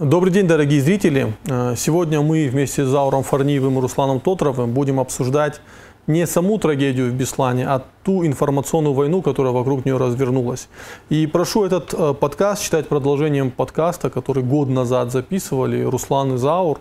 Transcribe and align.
Добрый 0.00 0.32
день, 0.32 0.46
дорогие 0.46 0.80
зрители. 0.80 1.34
Э, 1.46 1.74
сегодня 1.76 2.22
мы 2.22 2.48
вместе 2.48 2.86
с 2.86 2.88
Зауром 2.88 3.22
Фарниевым 3.22 3.76
и 3.76 3.80
Русланом 3.82 4.18
Тотровым 4.18 4.72
будем 4.72 4.98
обсуждать 4.98 5.60
не 6.06 6.26
саму 6.26 6.56
трагедию 6.56 7.10
в 7.10 7.12
Беслане, 7.12 7.68
а 7.68 7.82
ту 8.02 8.24
информационную 8.24 8.94
войну, 8.94 9.20
которая 9.20 9.52
вокруг 9.52 9.84
нее 9.84 9.98
развернулась. 9.98 10.70
И 11.10 11.26
прошу 11.26 11.66
этот 11.66 11.92
э, 11.92 12.14
подкаст 12.14 12.62
считать 12.62 12.88
продолжением 12.88 13.50
подкаста, 13.50 14.08
который 14.08 14.42
год 14.42 14.70
назад 14.70 15.12
записывали 15.12 15.82
Руслан 15.82 16.36
и 16.36 16.38
Заур. 16.38 16.80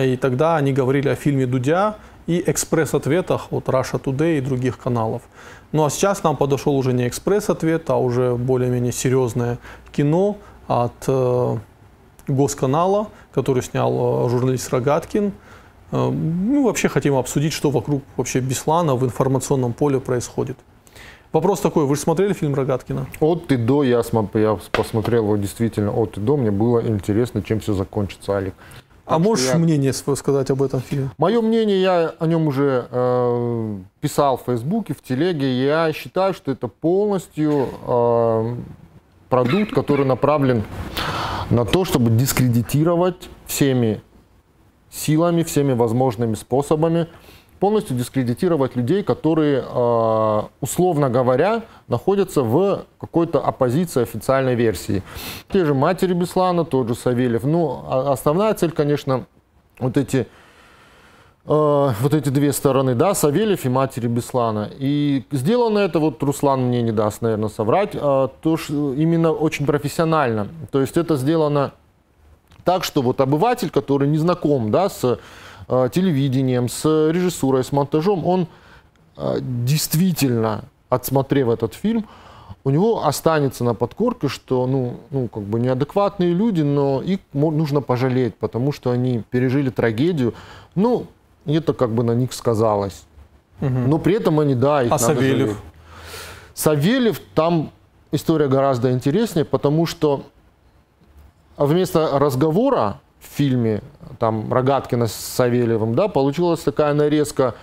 И 0.00 0.16
тогда 0.16 0.54
они 0.54 0.72
говорили 0.72 1.08
о 1.08 1.16
фильме 1.16 1.46
«Дудя» 1.46 1.96
и 2.28 2.40
экспресс-ответах 2.46 3.48
от 3.50 3.64
Russia 3.64 4.00
Today 4.00 4.38
и 4.38 4.40
других 4.40 4.78
каналов. 4.78 5.22
Ну 5.72 5.84
а 5.84 5.90
сейчас 5.90 6.22
нам 6.22 6.36
подошел 6.36 6.76
уже 6.76 6.92
не 6.92 7.08
экспресс-ответ, 7.08 7.90
а 7.90 7.96
уже 7.96 8.36
более-менее 8.36 8.92
серьезное 8.92 9.58
кино 9.90 10.36
от 10.68 10.92
э, 11.08 11.56
Госканала, 12.30 13.08
который 13.32 13.62
снял 13.62 14.26
э, 14.26 14.30
журналист 14.30 14.72
Рогаткин. 14.72 15.32
Э, 15.92 16.08
мы 16.08 16.64
вообще 16.64 16.88
хотим 16.88 17.14
обсудить, 17.16 17.52
что 17.52 17.70
вокруг 17.70 18.02
вообще 18.16 18.40
Беслана 18.40 18.94
в 18.96 19.04
информационном 19.04 19.72
поле 19.72 20.00
происходит. 20.00 20.56
Вопрос 21.32 21.60
такой, 21.60 21.86
вы 21.86 21.94
же 21.94 22.00
смотрели 22.00 22.32
фильм 22.32 22.54
Рогаткина? 22.54 23.06
От 23.20 23.52
и 23.52 23.56
до, 23.56 23.84
я, 23.84 24.02
я 24.34 24.58
посмотрел 24.72 25.24
его 25.24 25.36
действительно 25.36 25.92
от 25.92 26.18
и 26.18 26.20
до, 26.20 26.36
мне 26.36 26.50
было 26.50 26.84
интересно, 26.84 27.40
чем 27.42 27.60
все 27.60 27.72
закончится, 27.72 28.32
Алик. 28.32 28.54
А 29.10 29.18
можешь 29.18 29.48
я... 29.48 29.58
мнение 29.58 29.92
свое 29.92 30.16
сказать 30.16 30.50
об 30.50 30.62
этом 30.62 30.80
фильме? 30.80 31.10
Мое 31.18 31.40
мнение, 31.40 31.82
я 31.82 32.14
о 32.20 32.26
нем 32.26 32.46
уже 32.46 32.86
э, 32.90 33.78
писал 34.00 34.36
в 34.36 34.42
Фейсбуке, 34.46 34.94
в 34.94 35.02
Телеге. 35.02 35.64
Я 35.64 35.92
считаю, 35.92 36.32
что 36.32 36.52
это 36.52 36.68
полностью 36.68 37.68
э, 37.86 38.54
продукт, 39.30 39.72
который 39.72 40.04
направлен 40.04 40.64
на 41.48 41.64
то, 41.64 41.84
чтобы 41.84 42.10
дискредитировать 42.10 43.30
всеми 43.46 44.02
силами, 44.90 45.42
всеми 45.44 45.72
возможными 45.72 46.34
способами, 46.34 47.06
полностью 47.60 47.96
дискредитировать 47.96 48.74
людей, 48.74 49.02
которые, 49.02 49.62
а, 49.66 50.48
условно 50.60 51.10
говоря, 51.10 51.62
находятся 51.88 52.42
в 52.42 52.86
какой-то 52.98 53.40
оппозиции 53.40 54.02
официальной 54.02 54.54
версии. 54.54 55.02
Те 55.52 55.64
же 55.64 55.74
матери 55.74 56.12
Беслана, 56.12 56.64
тот 56.64 56.88
же 56.88 56.94
Савельев. 56.94 57.44
Ну, 57.44 57.84
а 57.86 58.12
основная 58.12 58.54
цель, 58.54 58.72
конечно, 58.72 59.26
вот 59.78 59.96
эти 59.96 60.26
вот 61.44 62.14
эти 62.14 62.28
две 62.28 62.52
стороны, 62.52 62.94
да, 62.94 63.14
Савельев 63.14 63.64
и 63.64 63.68
матери 63.68 64.06
Беслана. 64.06 64.70
И 64.78 65.24
сделано 65.30 65.78
это, 65.78 65.98
вот 65.98 66.22
Руслан 66.22 66.66
мне 66.66 66.82
не 66.82 66.92
даст, 66.92 67.22
наверное, 67.22 67.48
соврать, 67.48 67.90
а, 67.94 68.28
то 68.28 68.56
что 68.56 68.94
именно 68.94 69.32
очень 69.32 69.66
профессионально. 69.66 70.48
То 70.70 70.80
есть 70.80 70.96
это 70.96 71.16
сделано 71.16 71.72
так, 72.64 72.84
что 72.84 73.02
вот 73.02 73.20
обыватель, 73.20 73.70
который 73.70 74.06
не 74.06 74.18
знаком, 74.18 74.70
да, 74.70 74.88
с 74.88 75.18
э, 75.68 75.88
телевидением, 75.92 76.68
с 76.68 76.84
режиссурой, 77.10 77.64
с 77.64 77.72
монтажом, 77.72 78.26
он 78.26 78.46
э, 79.16 79.38
действительно, 79.40 80.64
отсмотрев 80.90 81.48
этот 81.48 81.74
фильм, 81.74 82.06
у 82.62 82.70
него 82.70 83.06
останется 83.06 83.64
на 83.64 83.74
подкорке, 83.74 84.28
что 84.28 84.66
ну, 84.66 85.00
ну, 85.10 85.28
как 85.28 85.44
бы 85.44 85.58
неадекватные 85.58 86.34
люди, 86.34 86.60
но 86.60 87.00
их 87.00 87.20
нужно 87.32 87.80
пожалеть, 87.80 88.34
потому 88.34 88.72
что 88.72 88.90
они 88.90 89.22
пережили 89.30 89.70
трагедию. 89.70 90.34
Ну, 90.74 91.06
это 91.46 91.72
как 91.72 91.90
бы 91.90 92.02
на 92.02 92.12
них 92.12 92.32
сказалось. 92.32 93.04
Угу. 93.60 93.68
Но 93.70 93.98
при 93.98 94.14
этом 94.14 94.40
они, 94.40 94.54
да, 94.54 94.82
их 94.82 94.92
А 94.92 94.98
Савельев? 94.98 95.48
Жалеть. 95.48 95.56
Савельев, 96.54 97.20
там 97.34 97.70
история 98.12 98.48
гораздо 98.48 98.92
интереснее, 98.92 99.44
потому 99.44 99.86
что 99.86 100.24
вместо 101.56 102.18
разговора 102.18 103.00
в 103.20 103.36
фильме 103.36 103.82
там 104.18 104.52
Рогаткина 104.52 105.06
с 105.06 105.12
Савельевым, 105.14 105.94
да, 105.94 106.08
получилась 106.08 106.60
такая 106.60 106.94
нарезка 106.94 107.54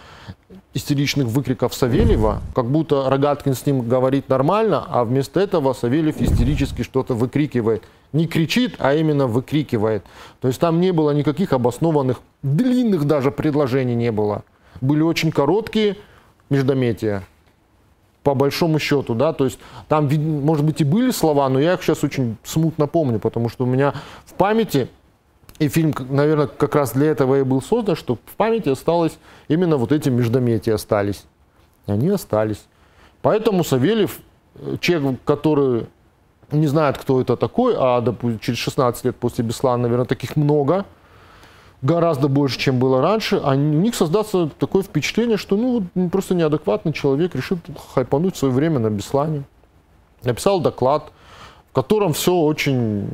истеричных 0.74 1.28
выкриков 1.28 1.74
Савельева, 1.74 2.42
как 2.54 2.66
будто 2.66 3.10
Рогаткин 3.10 3.56
с 3.56 3.66
ним 3.66 3.88
говорит 3.88 4.30
нормально, 4.30 4.86
а 4.88 5.04
вместо 5.04 5.40
этого 5.40 5.74
Савельев 5.74 6.22
истерически 6.22 6.84
что-то 6.84 7.16
выкрикивает. 7.16 7.84
Не 8.14 8.28
кричит, 8.28 8.76
а 8.80 8.94
именно 8.94 9.28
выкрикивает. 9.28 10.04
То 10.40 10.48
есть 10.48 10.60
там 10.60 10.80
не 10.80 10.92
было 10.92 11.12
никаких 11.12 11.54
обоснованных, 11.54 12.22
длинных 12.42 13.06
даже 13.06 13.32
предложений 13.32 13.96
не 13.96 14.12
было. 14.12 14.44
Были 14.82 15.02
очень 15.02 15.32
короткие 15.32 15.98
междометия 16.50 17.24
по 18.24 18.34
большому 18.34 18.78
счету, 18.78 19.16
да, 19.16 19.32
то 19.32 19.46
есть 19.46 19.58
там, 19.88 20.10
может 20.44 20.66
быть, 20.66 20.82
и 20.82 20.84
были 20.84 21.12
слова, 21.12 21.48
но 21.48 21.62
я 21.62 21.76
их 21.76 21.82
сейчас 21.82 22.04
очень 22.04 22.36
смутно 22.44 22.86
помню, 22.86 23.20
потому 23.20 23.48
что 23.48 23.64
у 23.64 23.68
меня 23.68 23.94
в 24.26 24.34
памяти 24.34 24.90
и 25.60 25.70
фильм, 25.70 25.94
наверное, 26.10 26.48
как 26.48 26.76
раз 26.76 26.92
для 26.92 27.08
этого 27.08 27.40
и 27.40 27.44
был 27.44 27.62
создан, 27.62 27.96
что 27.96 28.16
в 28.16 28.36
памяти 28.36 28.68
осталось 28.68 29.18
именно 29.48 29.78
вот 29.78 29.94
эти 29.94 30.10
междометия 30.10 30.76
остались. 30.76 31.24
Они 31.86 32.10
остались. 32.10 32.66
Поэтому 33.22 33.64
Савельев, 33.64 34.20
э, 34.56 34.76
человек, 34.82 35.20
который 35.24 35.86
не 36.52 36.68
знает, 36.68 36.98
кто 36.98 37.22
это 37.22 37.36
такой, 37.36 37.76
а 37.78 38.02
допустим, 38.02 38.40
через 38.40 38.60
16 38.60 39.06
лет 39.06 39.16
после 39.16 39.44
Беслана, 39.44 39.84
наверное, 39.84 40.06
таких 40.06 40.36
много, 40.36 40.86
гораздо 41.82 42.28
больше, 42.28 42.58
чем 42.60 42.80
было 42.80 43.02
раньше, 43.02 43.40
а 43.44 43.52
у 43.52 43.56
них 43.56 43.96
создаться 43.96 44.50
такое 44.60 44.84
впечатление, 44.84 45.38
что 45.38 45.58
ну, 45.58 46.10
просто 46.10 46.36
неадекватный 46.36 46.94
человек 46.94 47.36
решил 47.36 47.60
хайпануть 47.94 48.36
свое 48.36 48.54
время 48.54 48.80
на 48.80 48.90
Беслане. 48.90 49.44
Написал 50.24 50.60
доклад, 50.60 51.12
в 51.72 51.76
котором 51.76 52.14
все 52.14 52.34
очень 52.34 53.10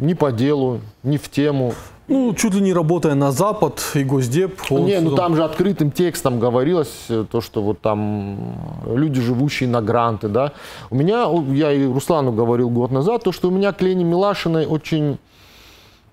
не 0.00 0.14
по 0.14 0.32
делу, 0.32 0.80
не 1.02 1.16
в 1.16 1.30
тему. 1.30 1.74
Ну, 2.08 2.34
чуть 2.34 2.54
ли 2.54 2.60
не 2.60 2.72
работая 2.72 3.14
на 3.14 3.30
Запад 3.32 3.82
и 3.94 4.02
Госдеп. 4.02 4.70
Не, 4.70 5.00
ну 5.00 5.14
там 5.14 5.36
же 5.36 5.44
открытым 5.44 5.90
текстом 5.90 6.40
говорилось 6.40 7.06
э, 7.08 7.24
то, 7.30 7.40
что 7.40 7.62
вот 7.62 7.80
там 7.80 8.56
люди, 8.86 9.20
живущие 9.20 9.68
на 9.68 9.80
гранты, 9.80 10.28
да. 10.28 10.52
У 10.90 10.96
меня, 10.96 11.26
я 11.54 11.72
и 11.72 11.86
Руслану 11.86 12.32
говорил 12.32 12.70
год 12.70 12.90
назад, 12.90 13.22
то, 13.22 13.32
что 13.32 13.48
у 13.48 13.50
меня 13.50 13.72
к 13.72 13.80
Лене 13.82 14.04
Милашиной 14.04 14.66
очень 14.66 15.18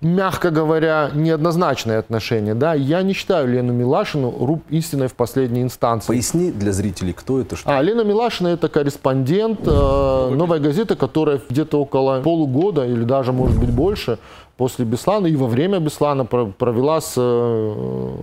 мягко 0.00 0.50
говоря, 0.50 1.10
неоднозначное 1.14 1.98
отношение. 1.98 2.54
Да? 2.54 2.74
Я 2.74 3.02
не 3.02 3.12
считаю 3.12 3.48
Лену 3.48 3.72
Милашину 3.72 4.34
руб 4.40 4.62
истиной 4.70 5.08
в 5.08 5.14
последней 5.14 5.62
инстанции. 5.62 6.08
Поясни 6.08 6.50
для 6.50 6.72
зрителей, 6.72 7.12
кто 7.12 7.40
это, 7.40 7.56
что 7.56 7.70
А, 7.70 7.82
Лена 7.82 8.02
Милашина 8.02 8.48
это 8.48 8.68
корреспондент 8.68 9.60
э, 9.66 9.70
новой 10.34 10.60
газеты, 10.60 10.96
которая 10.96 11.40
где-то 11.48 11.80
около 11.80 12.22
полугода 12.22 12.86
или 12.86 13.04
даже, 13.04 13.32
может 13.32 13.58
быть, 13.58 13.70
больше 13.70 14.18
после 14.60 14.84
Беслана 14.84 15.26
и 15.26 15.36
во 15.36 15.46
время 15.46 15.80
Беслана 15.80 16.26
провела 16.26 17.00
с 17.00 17.14
э, 17.16 18.14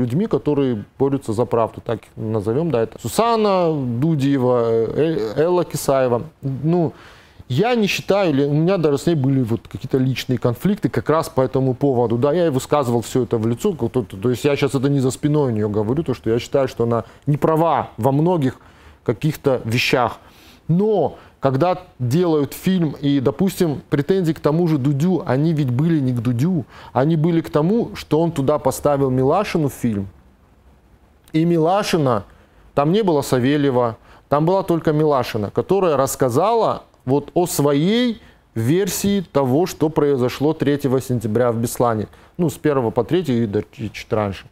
людьми, 0.00 0.26
которые 0.26 0.84
борются 0.98 1.32
за 1.32 1.44
правду, 1.44 1.80
так 1.80 2.00
назовем, 2.16 2.72
да, 2.72 2.82
это 2.82 2.98
Сусана 3.00 3.72
Дудиева, 3.72 4.64
э, 4.96 5.34
Элла 5.36 5.64
Кисаева. 5.64 6.22
Ну, 6.42 6.92
я 7.48 7.76
не 7.76 7.86
считаю, 7.86 8.50
у 8.50 8.54
меня 8.54 8.78
даже 8.78 8.98
с 8.98 9.06
ней 9.06 9.14
были 9.14 9.42
вот 9.42 9.60
какие-то 9.68 9.98
личные 9.98 10.38
конфликты 10.38 10.88
как 10.88 11.08
раз 11.08 11.28
по 11.28 11.42
этому 11.42 11.72
поводу. 11.72 12.18
Да, 12.18 12.32
я 12.32 12.46
ей 12.46 12.50
высказывал 12.50 13.00
все 13.02 13.22
это 13.22 13.38
в 13.38 13.46
лицо. 13.46 13.72
То, 13.72 13.88
то, 13.88 14.02
то 14.02 14.30
есть 14.30 14.44
я 14.44 14.56
сейчас 14.56 14.74
это 14.74 14.88
не 14.88 14.98
за 14.98 15.12
спиной 15.12 15.52
у 15.52 15.54
нее 15.54 15.68
говорю, 15.68 16.02
то 16.02 16.14
что 16.14 16.30
я 16.30 16.40
считаю, 16.40 16.66
что 16.66 16.82
она 16.82 17.04
не 17.26 17.36
права 17.36 17.90
во 17.96 18.10
многих 18.10 18.58
каких-то 19.04 19.60
вещах. 19.64 20.18
Но 20.66 21.16
когда 21.46 21.78
делают 22.00 22.54
фильм 22.54 22.96
и, 23.00 23.20
допустим, 23.20 23.80
претензии 23.88 24.32
к 24.32 24.40
тому 24.40 24.66
же 24.66 24.78
Дудю, 24.78 25.22
они 25.24 25.52
ведь 25.52 25.70
были 25.70 26.00
не 26.00 26.12
к 26.12 26.16
Дудю, 26.16 26.64
они 26.92 27.14
были 27.14 27.40
к 27.40 27.50
тому, 27.50 27.94
что 27.94 28.20
он 28.20 28.32
туда 28.32 28.58
поставил 28.58 29.10
Милашину 29.10 29.68
в 29.68 29.72
фильм. 29.72 30.08
И 31.32 31.44
Милашина, 31.44 32.24
там 32.74 32.90
не 32.90 33.04
было 33.04 33.22
Савельева, 33.22 33.96
там 34.28 34.44
была 34.44 34.64
только 34.64 34.92
Милашина, 34.92 35.52
которая 35.52 35.96
рассказала 35.96 36.82
вот 37.04 37.30
о 37.34 37.46
своей 37.46 38.20
версии 38.56 39.20
того, 39.20 39.66
что 39.66 39.88
произошло 39.88 40.52
3 40.52 40.80
сентября 41.00 41.52
в 41.52 41.58
Беслане. 41.58 42.08
Ну, 42.38 42.50
с 42.50 42.58
1 42.60 42.90
по 42.90 43.04
3 43.04 43.20
и 43.20 43.64
чуть 43.92 44.12
раньше. 44.12 44.46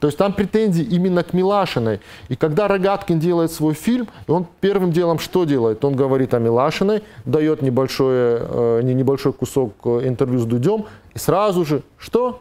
То 0.00 0.08
есть 0.08 0.18
там 0.18 0.32
претензии 0.32 0.84
именно 0.84 1.22
к 1.22 1.32
Милашиной. 1.32 2.00
И 2.28 2.36
когда 2.36 2.68
Рогаткин 2.68 3.18
делает 3.18 3.50
свой 3.50 3.74
фильм, 3.74 4.08
он 4.28 4.46
первым 4.60 4.92
делом 4.92 5.18
что 5.18 5.44
делает? 5.44 5.84
Он 5.84 5.96
говорит 5.96 6.34
о 6.34 6.38
Милашиной, 6.38 7.02
дает 7.24 7.62
небольшой, 7.62 8.14
э, 8.14 8.80
небольшой 8.82 9.32
кусок 9.32 9.72
э, 9.84 10.02
интервью 10.04 10.40
с 10.40 10.44
Дудем, 10.44 10.84
и 11.14 11.18
сразу 11.18 11.64
же 11.64 11.82
что? 11.96 12.40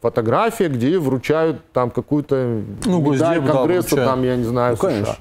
Фотография, 0.00 0.68
где 0.68 0.98
вручают 0.98 1.60
там 1.72 1.90
какую-то 1.90 2.62
ну, 2.84 3.00
медаль 3.00 3.40
Госдеп, 3.40 3.52
Конгресса, 3.52 3.96
да, 3.96 4.04
там, 4.06 4.22
я 4.22 4.36
не 4.36 4.44
знаю, 4.44 4.78
ну, 4.80 4.88
США. 4.90 5.16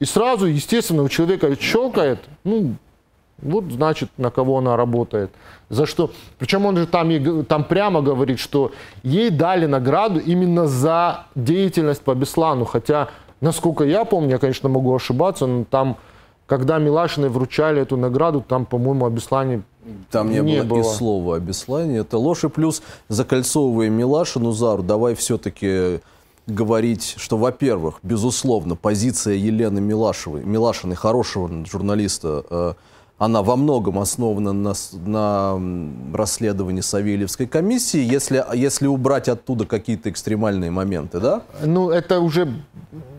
И 0.00 0.04
сразу, 0.04 0.46
естественно, 0.46 1.02
у 1.02 1.08
человека 1.08 1.54
щелкает, 1.60 2.20
ну, 2.44 2.74
вот 3.38 3.64
значит, 3.70 4.10
на 4.16 4.30
кого 4.30 4.58
она 4.58 4.76
работает. 4.76 5.30
За 5.68 5.86
что? 5.86 6.10
Причем 6.38 6.64
он 6.66 6.76
же 6.76 6.86
там, 6.86 7.44
там 7.44 7.64
прямо 7.64 8.00
говорит, 8.00 8.38
что 8.38 8.72
ей 9.02 9.30
дали 9.30 9.66
награду 9.66 10.18
именно 10.18 10.66
за 10.66 11.26
деятельность 11.34 12.00
по 12.02 12.14
Беслану. 12.14 12.64
Хотя, 12.64 13.08
насколько 13.40 13.84
я 13.84 14.04
помню, 14.04 14.30
я, 14.30 14.38
конечно, 14.38 14.68
могу 14.68 14.94
ошибаться, 14.94 15.46
но 15.46 15.64
там 15.64 15.96
когда 16.48 16.78
Милашиной 16.78 17.28
вручали 17.28 17.82
эту 17.82 17.98
награду, 17.98 18.40
там, 18.40 18.64
по-моему, 18.64 19.04
о 19.04 19.10
Беслане 19.10 19.62
Там 20.10 20.30
не, 20.30 20.40
Не 20.40 20.62
было, 20.62 20.78
и 20.78 20.82
было. 20.82 20.82
слова 20.82 21.36
о 21.36 21.40
Беслане. 21.40 21.98
Это 21.98 22.16
ложь 22.16 22.44
и 22.44 22.48
плюс 22.48 22.82
закольцовывая 23.08 23.90
Милашину, 23.90 24.52
Зару, 24.52 24.82
давай 24.82 25.14
все-таки 25.14 26.00
говорить, 26.46 27.16
что, 27.18 27.36
во-первых, 27.36 27.98
безусловно, 28.02 28.76
позиция 28.76 29.34
Елены 29.34 29.82
Милашевой, 29.82 30.42
Милашиной, 30.42 30.96
хорошего 30.96 31.50
журналиста, 31.66 32.44
э, 32.48 32.72
она 33.18 33.42
во 33.42 33.56
многом 33.56 33.98
основана 33.98 34.52
на, 34.52 34.74
на 35.04 35.60
расследовании 36.14 36.80
Савельевской 36.80 37.46
комиссии, 37.46 38.00
если, 38.00 38.44
если 38.54 38.86
убрать 38.86 39.28
оттуда 39.28 39.66
какие-то 39.66 40.08
экстремальные 40.08 40.70
моменты, 40.70 41.18
да? 41.18 41.42
Ну, 41.64 41.90
это 41.90 42.20
уже 42.20 42.48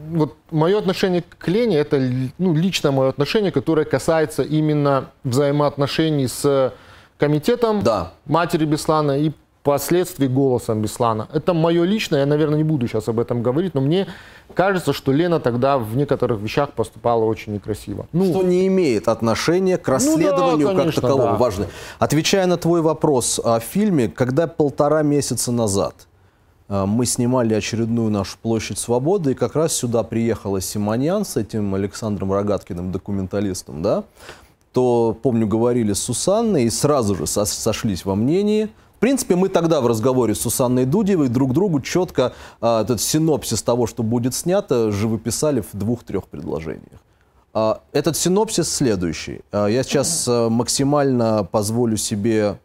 вот 0.10 0.36
мое 0.51 0.80
отношение 0.80 1.24
к 1.38 1.48
Лене, 1.48 1.78
это 1.78 2.00
ну, 2.38 2.54
лично 2.56 2.92
мое 2.92 3.10
отношение, 3.10 3.51
которое 3.51 3.86
касается 3.86 4.42
именно 4.42 5.10
взаимоотношений 5.24 6.28
с 6.28 6.74
комитетом 7.18 7.81
Да. 7.84 8.13
матери 8.25 8.66
Беслана 8.66 9.19
и 9.19 9.31
впоследствии 9.61 10.27
голосом 10.27 10.81
Беслана. 10.81 11.27
Это 11.33 11.53
мое 11.53 11.83
личное, 11.83 12.21
я, 12.21 12.25
наверное, 12.25 12.57
не 12.57 12.63
буду 12.63 12.88
сейчас 12.88 13.09
об 13.09 13.19
этом 13.19 13.44
говорить, 13.44 13.73
но 13.73 13.81
мне 13.81 14.07
кажется, 14.53 14.94
что 14.94 15.11
Лена 15.11 15.39
тогда 15.39 15.77
в 15.77 15.95
некоторых 15.95 16.39
вещах 16.39 16.71
поступала 16.71 17.25
очень 17.25 17.53
некрасиво. 17.53 18.07
Ну, 18.13 18.25
что 18.31 18.44
не 18.44 18.67
имеет 18.67 19.07
отношения 19.07 19.77
к 19.77 19.88
расследованию 19.88 20.67
как 20.69 20.77
конечно, 20.77 21.01
таковому. 21.01 21.31
да. 21.33 21.38
Важно. 21.38 21.67
Отвечая 22.00 22.45
на 22.47 22.57
твой 22.57 22.81
вопрос 22.81 23.39
о 23.44 23.59
фильме, 23.59 24.07
когда 24.07 24.47
полтора 24.47 25.03
месяца 25.03 25.51
назад 25.51 26.07
э, 26.69 26.85
мы 26.85 27.06
снимали 27.06 27.53
очередную 27.53 28.09
нашу 28.09 28.38
площадь 28.41 28.77
свободы, 28.79 29.31
и 29.31 29.33
как 29.33 29.56
раз 29.56 29.73
сюда 29.73 30.03
приехала 30.03 30.61
Симоньян 30.61 31.25
с 31.25 31.35
этим 31.35 31.75
Александром 31.75 32.31
Рогаткиным, 32.31 32.94
документалистом, 32.94 33.81
да, 33.81 34.06
то, 34.71 35.17
помню, 35.21 35.47
говорили 35.47 35.91
с 35.94 36.03
Сусанной 36.03 36.63
и 36.63 36.69
сразу 36.69 37.15
же 37.15 37.27
со- 37.27 37.45
сошлись 37.45 38.06
во 38.06 38.15
мнении. 38.15 38.69
В 39.00 39.01
принципе, 39.01 39.38
мы 39.38 39.48
тогда 39.48 39.80
в 39.80 39.88
разговоре 39.88 40.36
с 40.36 40.42
Сусанной 40.42 40.84
Дудевой 40.84 41.30
друг 41.30 41.54
другу 41.54 41.80
четко 41.80 42.34
а, 42.60 42.81
этот 42.81 43.00
синопсис 43.00 43.62
того, 43.62 43.88
что 43.88 44.04
будет 44.04 44.36
снято, 44.36 44.92
живописали 44.92 45.62
в 45.62 45.69
двух-трех 45.72 46.28
предложениях. 46.28 47.00
А, 47.54 47.80
Этот 47.94 48.18
синопсис 48.18 48.69
следующий. 48.69 49.40
А, 49.54 49.68
Я 49.68 49.84
сейчас 49.84 50.28
а, 50.28 50.50
максимально 50.50 51.48
позволю 51.50 51.96
себе 51.96 52.60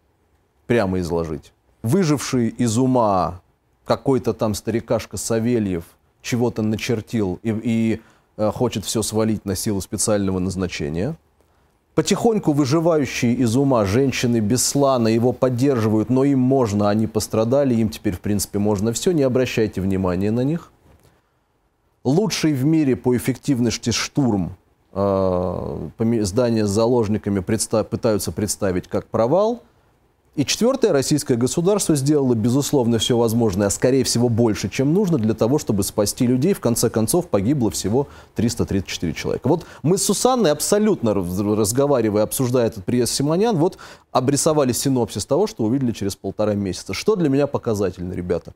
прямо 0.67 0.99
изложить. 0.99 1.53
Выживший 1.85 2.49
из 2.49 2.79
ума 2.79 3.41
какой-то 3.85 4.33
там 4.33 4.55
старикашка 4.55 5.17
Савельев 5.17 5.85
чего-то 6.21 6.63
начертил 6.63 7.39
и, 7.45 7.51
и, 7.63 8.01
э, 8.39 8.51
хочет 8.51 8.85
все 8.85 9.03
свалить 9.03 9.45
на 9.45 9.55
силу 9.55 9.81
специального 9.81 10.41
назначения. 10.41 11.15
Потихоньку 11.95 12.53
выживающие 12.53 13.35
из 13.35 13.57
ума 13.57 13.85
женщины 13.85 14.41
Беслана 14.41 15.09
его 15.09 15.33
поддерживают, 15.33 16.11
но 16.11 16.25
им 16.25 16.41
можно, 16.41 16.91
они 16.91 17.07
пострадали, 17.07 17.75
им 17.75 17.89
теперь, 17.89 18.15
в 18.15 18.21
принципе, 18.21 18.59
можно 18.59 18.93
все, 18.93 19.13
не 19.13 19.23
обращайте 19.23 19.81
внимания 19.81 20.31
на 20.31 20.43
них 20.43 20.73
лучший 22.05 22.53
в 22.53 22.65
мире 22.65 22.95
по 22.95 23.17
эффективности 23.17 23.91
штурм 23.91 24.57
э, 24.93 25.89
здания 26.21 26.67
с 26.67 26.71
заложниками 26.71 27.41
предста- 27.41 27.83
пытаются 27.83 28.31
представить 28.31 28.87
как 28.87 29.07
провал. 29.07 29.63
И 30.37 30.45
четвертое, 30.45 30.91
российское 30.91 31.37
государство 31.37 31.95
сделало, 31.95 32.35
безусловно, 32.35 32.99
все 32.99 33.17
возможное, 33.17 33.69
а 33.69 33.71
скорее 33.71 34.03
всего 34.03 34.29
больше, 34.29 34.69
чем 34.69 34.93
нужно 34.93 35.17
для 35.17 35.33
того, 35.33 35.61
чтобы 35.61 35.85
спасти 35.85 36.27
людей. 36.27 36.55
В 36.55 36.61
конце 36.61 36.91
концов, 36.91 37.29
погибло 37.29 37.71
всего 37.71 38.09
334 38.35 39.13
человека. 39.13 39.47
Вот 39.47 39.65
мы 39.85 39.97
с 39.97 40.03
Сусанной 40.03 40.51
абсолютно 40.51 41.15
раз- 41.15 41.39
разговаривая, 41.39 42.25
обсуждая 42.25 42.67
этот 42.67 42.85
приезд 42.85 43.13
Симонян, 43.13 43.57
вот 43.57 43.79
обрисовали 44.11 44.73
синопсис 44.73 45.25
того, 45.25 45.47
что 45.47 45.63
увидели 45.63 45.93
через 45.93 46.17
полтора 46.17 46.55
месяца. 46.55 46.95
Что 46.95 47.15
для 47.15 47.29
меня 47.29 47.47
показательно, 47.47 48.13
ребята? 48.13 48.55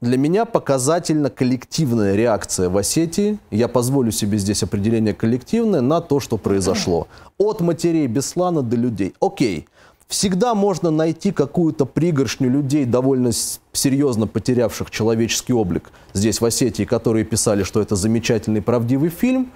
Для 0.00 0.16
меня 0.16 0.46
показательна 0.46 1.30
коллективная 1.30 2.16
реакция 2.16 2.68
в 2.68 2.76
Осетии. 2.76 3.38
Я 3.50 3.68
позволю 3.68 4.10
себе 4.10 4.38
здесь 4.38 4.62
определение 4.64 5.14
коллективное 5.14 5.80
на 5.80 6.00
то, 6.00 6.18
что 6.18 6.38
произошло. 6.38 7.06
От 7.38 7.60
матерей 7.60 8.08
Беслана 8.08 8.62
до 8.62 8.74
людей. 8.74 9.14
Окей, 9.20 9.68
всегда 10.12 10.54
можно 10.54 10.90
найти 10.90 11.32
какую-то 11.32 11.86
пригоршню 11.86 12.50
людей, 12.50 12.84
довольно 12.84 13.30
серьезно 13.72 14.26
потерявших 14.26 14.90
человеческий 14.90 15.54
облик 15.54 15.90
здесь, 16.12 16.42
в 16.42 16.44
Осетии, 16.44 16.84
которые 16.84 17.24
писали, 17.24 17.62
что 17.62 17.80
это 17.80 17.96
замечательный 17.96 18.60
правдивый 18.60 19.08
фильм. 19.08 19.52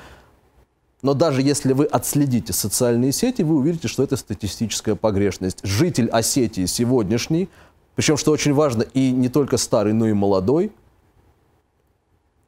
Но 1.03 1.13
даже 1.13 1.43
если 1.43 1.75
вы 1.75 1.85
отследите 1.85 2.55
социальные 2.55 3.13
сети, 3.13 3.43
вы 3.43 3.57
увидите, 3.57 3.87
что 3.87 4.03
это 4.03 4.17
статистическая 4.17 4.95
погрешность. 4.95 5.59
Житель 5.63 6.09
Осетии 6.09 6.65
сегодняшний, 6.65 7.51
причем, 7.95 8.17
что 8.17 8.33
очень 8.33 8.55
важно, 8.55 8.83
и 8.83 9.11
не 9.11 9.29
только 9.29 9.59
старый, 9.59 9.93
но 9.93 10.09
и 10.09 10.15
молодой, 10.15 10.73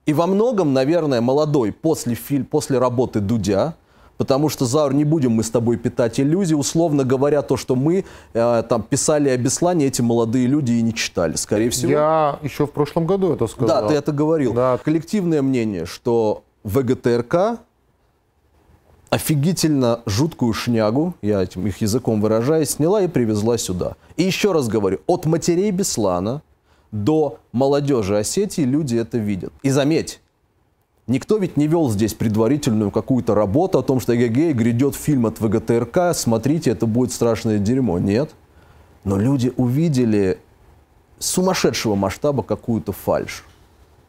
и 0.06 0.14
во 0.14 0.26
многом, 0.26 0.72
наверное, 0.72 1.20
молодой 1.20 1.72
после, 1.72 2.14
филь... 2.14 2.46
после 2.46 2.78
работы 2.78 3.20
Дудя, 3.20 3.76
потому 4.18 4.50
что, 4.50 4.66
Заур, 4.66 4.92
не 4.92 5.04
будем 5.04 5.32
мы 5.32 5.42
с 5.42 5.50
тобой 5.50 5.78
питать 5.78 6.20
иллюзии, 6.20 6.54
условно 6.54 7.04
говоря, 7.04 7.40
то, 7.40 7.56
что 7.56 7.74
мы 7.74 8.04
э, 8.34 8.62
там 8.68 8.82
писали 8.82 9.30
о 9.30 9.36
Беслане, 9.38 9.86
эти 9.86 10.02
молодые 10.02 10.46
люди 10.46 10.72
и 10.72 10.82
не 10.82 10.92
читали, 10.92 11.36
скорее 11.36 11.70
всего. 11.70 11.92
я 11.92 12.38
еще 12.42 12.66
в 12.66 12.72
прошлом 12.72 13.06
году 13.06 13.32
это 13.32 13.46
сказал. 13.46 13.82
Да, 13.82 13.88
ты 13.88 13.94
это 13.94 14.12
говорил. 14.12 14.52
Да. 14.52 14.78
Коллективное 14.84 15.40
мнение, 15.40 15.86
что 15.86 16.42
ВГТРК 16.64 17.60
офигительно 19.10 20.02
жуткую 20.04 20.52
шнягу, 20.52 21.14
я 21.22 21.42
этим 21.42 21.66
их 21.66 21.80
языком 21.80 22.20
выражаюсь, 22.20 22.70
сняла 22.70 23.02
и 23.02 23.08
привезла 23.08 23.56
сюда. 23.56 23.94
И 24.16 24.24
еще 24.24 24.52
раз 24.52 24.68
говорю, 24.68 25.00
от 25.06 25.24
матерей 25.24 25.70
Беслана 25.70 26.42
до 26.90 27.38
молодежи 27.52 28.18
Осетии 28.18 28.62
люди 28.62 28.96
это 28.96 29.18
видят. 29.18 29.52
И 29.62 29.70
заметь, 29.70 30.20
никто 31.08 31.38
ведь 31.38 31.56
не 31.56 31.66
вел 31.66 31.90
здесь 31.90 32.14
предварительную 32.14 32.90
какую-то 32.90 33.34
работу 33.34 33.78
о 33.78 33.82
том, 33.82 33.98
что 33.98 34.14
эгегей, 34.14 34.52
грядет 34.52 34.94
фильм 34.94 35.26
от 35.26 35.40
ВГТРК, 35.40 36.14
смотрите, 36.14 36.70
это 36.70 36.86
будет 36.86 37.12
страшное 37.12 37.58
дерьмо. 37.58 37.98
Нет. 37.98 38.30
Но 39.04 39.16
люди 39.16 39.52
увидели 39.56 40.38
сумасшедшего 41.18 41.94
масштаба 41.94 42.42
какую-то 42.42 42.92
фальшь. 42.92 43.44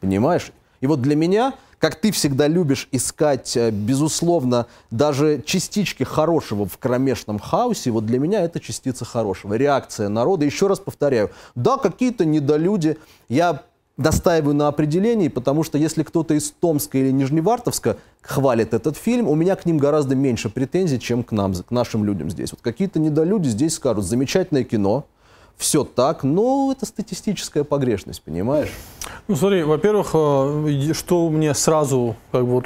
Понимаешь? 0.00 0.52
И 0.80 0.86
вот 0.86 1.02
для 1.02 1.16
меня, 1.16 1.54
как 1.78 1.96
ты 1.96 2.10
всегда 2.10 2.46
любишь 2.46 2.88
искать, 2.92 3.56
э, 3.56 3.70
безусловно, 3.70 4.66
даже 4.90 5.42
частички 5.44 6.04
хорошего 6.04 6.66
в 6.66 6.78
кромешном 6.78 7.38
хаосе, 7.38 7.90
вот 7.90 8.06
для 8.06 8.18
меня 8.18 8.42
это 8.42 8.60
частица 8.60 9.04
хорошего. 9.04 9.54
Реакция 9.54 10.08
народа. 10.08 10.44
Еще 10.44 10.66
раз 10.68 10.78
повторяю, 10.78 11.30
да, 11.54 11.76
какие-то 11.76 12.24
недолюди. 12.24 12.96
Я 13.28 13.62
настаиваю 14.00 14.54
на 14.54 14.68
определении, 14.68 15.28
потому 15.28 15.62
что 15.62 15.78
если 15.78 16.02
кто-то 16.02 16.34
из 16.34 16.50
Томска 16.50 16.98
или 16.98 17.10
Нижневартовска 17.10 17.96
хвалит 18.22 18.74
этот 18.74 18.96
фильм, 18.96 19.28
у 19.28 19.34
меня 19.34 19.56
к 19.56 19.66
ним 19.66 19.78
гораздо 19.78 20.14
меньше 20.14 20.48
претензий, 20.48 20.98
чем 20.98 21.22
к 21.22 21.32
нам, 21.32 21.54
к 21.54 21.70
нашим 21.70 22.04
людям 22.04 22.30
здесь. 22.30 22.52
Вот 22.52 22.60
какие-то 22.62 22.98
недолюди 22.98 23.48
здесь 23.48 23.74
скажут, 23.74 24.04
замечательное 24.04 24.64
кино, 24.64 25.04
все 25.56 25.84
так, 25.84 26.22
но 26.24 26.72
это 26.74 26.86
статистическая 26.86 27.64
погрешность, 27.64 28.22
понимаешь? 28.22 28.70
Ну, 29.28 29.36
смотри, 29.36 29.62
во-первых, 29.62 30.10
э, 30.14 30.92
что 30.94 31.28
мне 31.28 31.52
сразу 31.54 32.16
как 32.32 32.46
бы 32.46 32.52
вот 32.52 32.64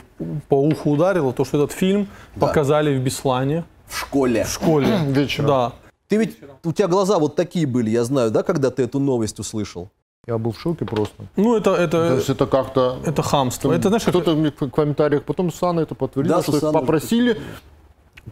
по 0.49 0.55
уху 0.55 0.93
ударило, 0.93 1.33
то, 1.33 1.45
что 1.45 1.59
этот 1.64 1.73
фильм 1.76 2.07
Да. 2.37 2.47
показали 2.47 2.97
в 2.97 3.03
Беслане 3.03 3.64
В 3.88 3.99
школе. 3.99 4.45
в 4.45 4.49
школе. 4.50 4.87
Вечером. 5.09 5.47
Да. 5.49 5.73
Ты 6.07 6.19
ведь, 6.19 6.38
у 6.62 6.71
тебя 6.73 6.87
глаза 6.87 7.19
вот 7.19 7.35
такие 7.35 7.67
были, 7.67 7.91
я 7.91 8.05
знаю, 8.05 8.31
да, 8.31 8.45
когда 8.45 8.71
ты 8.71 8.85
эту 8.85 9.00
новость 9.00 9.41
услышал? 9.41 9.91
Я 10.26 10.38
был 10.38 10.52
в 10.52 10.61
шоке 10.61 10.85
просто. 10.85 11.25
Ну, 11.37 11.54
это, 11.57 11.75
То 11.75 11.83
это, 11.83 12.14
есть 12.14 12.31
это 12.31 12.47
как-то... 12.47 12.99
это 13.04 13.23
хамство. 13.23 13.73
Это, 13.73 13.88
знаешь, 13.88 14.04
как- 14.04 14.14
Кто-то 14.14 14.35
мне 14.35 14.50
в 14.50 14.71
комментариях, 14.71 15.23
потом 15.25 15.52
Сана 15.52 15.81
это 15.81 15.95
подтвердила, 15.95 16.37
Да, 16.37 16.43
что 16.43 16.57
их 16.57 16.73
попросили 16.73 17.38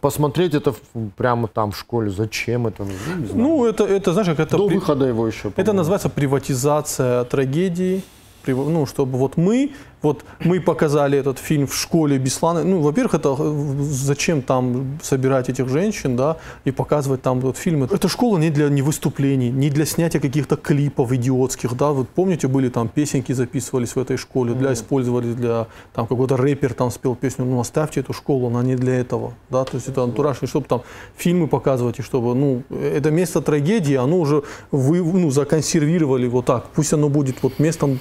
посмотреть 0.01 0.55
это 0.55 0.73
прямо 1.17 1.47
там 1.47 1.71
в 1.71 1.77
школе. 1.77 2.09
Зачем 2.09 2.65
это? 2.67 2.83
Ну, 2.83 2.87
ну, 3.35 3.65
это, 3.65 3.83
это, 3.83 4.11
знаешь, 4.13 4.27
как 4.27 4.39
это... 4.39 4.57
До 4.57 4.67
при- 4.67 4.75
выхода 4.75 5.05
его 5.05 5.27
еще. 5.27 5.49
Это 5.49 5.55
по-моему. 5.57 5.77
называется 5.77 6.09
приватизация 6.09 7.23
трагедии. 7.25 8.01
Ну, 8.47 8.85
чтобы 8.85 9.17
вот 9.17 9.37
мы, 9.37 9.71
вот 10.01 10.25
мы 10.39 10.59
показали 10.59 11.17
этот 11.17 11.39
фильм 11.39 11.65
в 11.65 11.75
школе 11.75 12.17
Беслана. 12.17 12.63
Ну, 12.63 12.81
во-первых, 12.81 13.15
это 13.15 13.35
э, 13.39 13.75
зачем 13.79 14.41
там 14.41 14.99
собирать 15.01 15.49
этих 15.49 15.69
женщин, 15.69 16.15
да, 16.15 16.37
и 16.65 16.71
показывать 16.71 17.21
там 17.21 17.39
вот 17.39 17.57
фильмы. 17.57 17.87
Эта 17.91 18.09
школа 18.09 18.37
не 18.37 18.49
для 18.49 18.69
не 18.69 18.81
выступлений, 18.81 19.49
не 19.49 19.69
для 19.69 19.85
снятия 19.85 20.19
каких-то 20.19 20.57
клипов 20.57 21.11
идиотских, 21.11 21.75
да. 21.77 21.91
Вот 21.91 22.09
помните, 22.09 22.47
были 22.47 22.69
там 22.69 22.89
песенки 22.89 23.31
записывались 23.31 23.95
в 23.95 23.99
этой 23.99 24.17
школе, 24.17 24.53
для 24.53 24.73
использовали 24.73 25.33
для 25.33 25.67
там 25.93 26.07
какой-то 26.07 26.37
рэпер 26.37 26.73
там 26.73 26.91
спел 26.91 27.15
песню. 27.15 27.45
Ну, 27.45 27.59
оставьте 27.59 28.01
эту 28.01 28.13
школу, 28.13 28.47
она 28.47 28.61
не 28.63 28.75
для 28.75 28.95
этого, 28.95 29.33
да. 29.49 29.63
То 29.63 29.75
есть 29.75 29.87
это 29.87 30.03
антураж, 30.03 30.37
и 30.41 30.47
чтобы 30.47 30.65
там 30.65 30.81
фильмы 31.15 31.47
показывать, 31.47 31.99
и 31.99 32.01
чтобы, 32.01 32.35
ну, 32.35 32.63
это 32.69 33.11
место 33.11 33.41
трагедии, 33.41 33.95
оно 33.95 34.19
уже 34.19 34.43
вы, 34.71 35.01
ну, 35.01 35.31
законсервировали 35.31 36.27
вот 36.27 36.45
так. 36.45 36.65
Пусть 36.75 36.93
оно 36.93 37.09
будет 37.09 37.41
вот 37.41 37.59
местом 37.59 37.99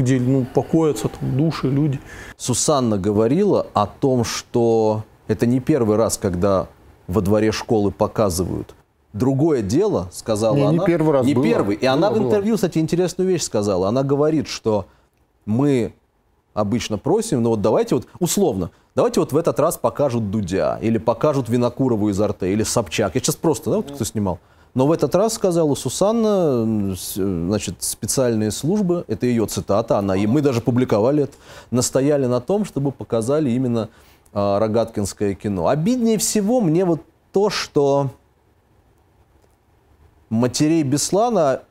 где 0.00 0.18
ну, 0.18 0.46
покоятся 0.52 1.08
там, 1.08 1.36
души, 1.36 1.68
люди. 1.68 2.00
Сусанна 2.36 2.98
говорила 2.98 3.66
о 3.74 3.86
том, 3.86 4.24
что 4.24 5.04
это 5.28 5.46
не 5.46 5.60
первый 5.60 5.96
раз, 5.96 6.18
когда 6.18 6.68
во 7.06 7.20
дворе 7.20 7.52
школы 7.52 7.90
показывают. 7.90 8.74
Другое 9.12 9.62
дело, 9.62 10.08
сказала 10.12 10.54
Не, 10.54 10.62
не 10.62 10.78
она. 10.78 10.84
первый 10.84 11.12
раз 11.12 11.26
Не 11.26 11.34
было. 11.34 11.44
первый. 11.44 11.76
И 11.76 11.86
она 11.86 12.10
Было, 12.10 12.20
в 12.20 12.26
интервью, 12.26 12.54
кстати, 12.54 12.78
интересную 12.78 13.28
вещь 13.28 13.42
сказала. 13.42 13.88
Она 13.88 14.02
говорит, 14.04 14.46
что 14.46 14.86
мы 15.46 15.92
обычно 16.54 16.98
просим, 16.98 17.42
ну 17.42 17.50
вот 17.50 17.60
давайте 17.60 17.96
вот, 17.96 18.06
условно, 18.18 18.70
давайте 18.94 19.20
вот 19.20 19.32
в 19.32 19.36
этот 19.36 19.58
раз 19.58 19.78
покажут 19.78 20.30
Дудя, 20.30 20.78
или 20.80 20.98
покажут 20.98 21.48
Винокурову 21.48 22.08
из 22.08 22.20
Арте, 22.20 22.52
или 22.52 22.62
Собчак. 22.62 23.14
Я 23.14 23.20
сейчас 23.20 23.36
просто, 23.36 23.70
да, 23.70 23.76
вот 23.78 23.90
кто 23.90 24.04
снимал. 24.04 24.38
Но 24.74 24.86
в 24.86 24.92
этот 24.92 25.14
раз, 25.14 25.34
сказала 25.34 25.74
Сусанна, 25.74 26.92
э, 26.92 26.94
значит, 27.16 27.76
специальные 27.80 28.50
службы, 28.50 29.04
это 29.08 29.26
ее 29.26 29.46
цитата, 29.46 29.98
она, 29.98 30.16
и 30.16 30.26
мы 30.26 30.42
даже 30.42 30.60
публиковали 30.60 31.24
это, 31.24 31.36
настояли 31.70 32.26
на 32.26 32.40
том, 32.40 32.64
чтобы 32.64 32.92
показали 32.92 33.50
именно 33.50 33.88
а, 34.32 34.60
рогаткинское 34.60 35.34
кино. 35.34 35.66
Обиднее 35.66 36.18
всего 36.18 36.60
мне 36.60 36.84
вот 36.84 37.00
то, 37.32 37.50
что 37.50 38.10
матерей 40.28 40.84
Беслана 40.84 41.62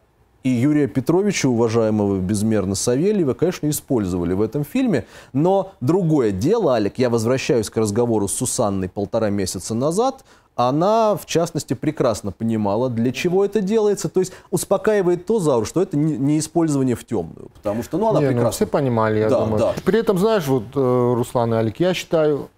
и 0.44 0.50
Юрия 0.50 0.88
Петровича, 0.88 1.50
уважаемого 1.50 2.18
безмерно 2.18 2.76
Савельева, 2.76 3.34
конечно, 3.34 3.70
использовали 3.70 4.34
в 4.34 4.42
этом 4.42 4.64
фильме. 4.64 5.06
Но 5.34 5.74
другое 5.82 6.32
дело, 6.32 6.74
Алик, 6.74 6.98
я 6.98 7.10
возвращаюсь 7.10 7.70
к 7.70 7.78
разговору 7.78 8.28
с 8.28 8.34
Сусанной 8.34 8.90
полтора 8.90 9.30
месяца 9.30 9.74
назад. 9.74 10.24
Она, 10.60 11.16
в 11.16 11.26
частности, 11.26 11.74
прекрасно 11.74 12.34
понимала, 12.34 12.90
для 12.90 13.14
чего 13.14 13.46
это 13.46 13.62
делается. 13.62 14.10
То 14.10 14.20
есть 14.20 14.34
успокаивает 14.52 15.26
то, 15.26 15.40
Заур, 15.40 15.66
что 15.66 15.82
это 15.82 15.96
не, 15.96 16.38
использование 16.38 16.98
в 16.98 17.06
темную. 17.06 17.48
Потому 17.54 17.82
что, 17.82 17.98
ну, 17.98 18.10
она 18.10 18.20
Не, 18.20 18.26
ну, 18.26 18.32
прекрасно... 18.34 18.52
все 18.52 18.66
понимали, 18.68 19.20
я 19.20 19.30
Да, 19.30 19.40
думаю. 19.46 19.60
да. 19.60 19.74
При 19.86 19.98
этом, 19.98 20.18
знаешь, 20.18 20.46
вот, 20.48 20.64
э, 20.76 21.14
Руслан 21.16 21.54
и 21.54 21.58
Алик, 21.58 21.80
я 21.80 21.94
считаю, 21.94 22.50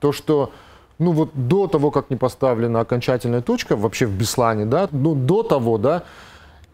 то, 0.00 0.12
что 0.12 0.50
ну 0.98 1.12
вот 1.12 1.30
до 1.32 1.66
того, 1.66 1.90
как 1.90 2.10
не 2.10 2.16
поставлена 2.16 2.80
окончательная 2.80 3.40
точка 3.40 3.74
вообще 3.74 4.04
в 4.04 4.12
Беслане, 4.12 4.66
да, 4.66 4.88
ну 4.92 5.14
до 5.14 5.42
того, 5.42 5.78
да, 5.78 6.02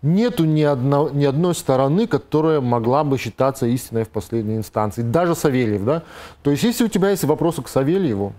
нету 0.02 0.44
ни, 0.44 0.62
одно, 0.62 1.10
ни 1.10 1.24
одной 1.24 1.54
стороны, 1.54 2.08
которая 2.08 2.60
могла 2.60 3.04
бы 3.04 3.18
считаться 3.18 3.66
истиной 3.66 4.02
в 4.02 4.08
последней 4.08 4.56
инстанции. 4.56 5.02
Даже 5.02 5.36
Савельев, 5.36 5.84
да. 5.84 6.02
То 6.42 6.50
есть, 6.50 6.64
если 6.64 6.84
у 6.84 6.88
тебя 6.88 7.10
есть 7.10 7.22
вопросы 7.22 7.62
к 7.62 7.68
Савельеву, 7.68 8.32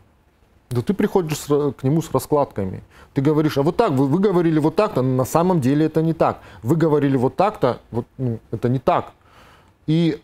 да 0.70 0.82
ты 0.82 0.94
приходишь 0.94 1.46
ра- 1.50 1.74
к 1.74 1.84
нему 1.84 2.02
с 2.02 2.12
раскладками. 2.12 2.84
Ты 3.14 3.22
говоришь, 3.22 3.58
а 3.58 3.62
вот 3.62 3.78
так, 3.78 3.92
вы, 3.92 4.08
вы 4.08 4.20
говорили 4.20 4.60
вот 4.60 4.76
так-то, 4.76 5.02
на 5.02 5.26
самом 5.26 5.62
деле 5.62 5.86
это 5.86 6.02
не 6.02 6.14
так. 6.14 6.40
Вы 6.64 6.76
говорили 6.76 7.18
вот 7.18 7.36
так-то, 7.36 7.80
вот, 7.92 8.06
ну, 8.18 8.40
это 8.52 8.70
не 8.70 8.80
так. 8.80 9.12
И 9.86 10.20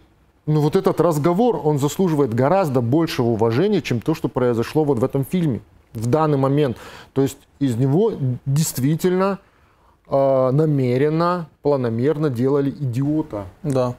ну, 0.46 0.62
вот 0.62 0.76
этот 0.76 1.00
разговор, 1.00 1.62
он 1.64 1.78
заслуживает 1.78 2.34
гораздо 2.34 2.82
большего 2.82 3.28
уважения, 3.28 3.82
чем 3.82 4.02
то, 4.02 4.16
что 4.16 4.28
произошло 4.30 4.84
вот 4.84 4.98
в 4.98 5.04
этом 5.04 5.24
фильме 5.24 5.62
в 5.94 6.08
данный 6.08 6.38
момент. 6.38 6.78
То 7.14 7.22
есть 7.22 7.38
из 7.60 7.76
него 7.76 8.14
действительно 8.46 9.40
э, 10.08 10.50
намеренно, 10.52 11.48
планомерно 11.62 12.30
делали 12.30 12.72
идиота. 12.72 13.46
Да. 13.64 13.96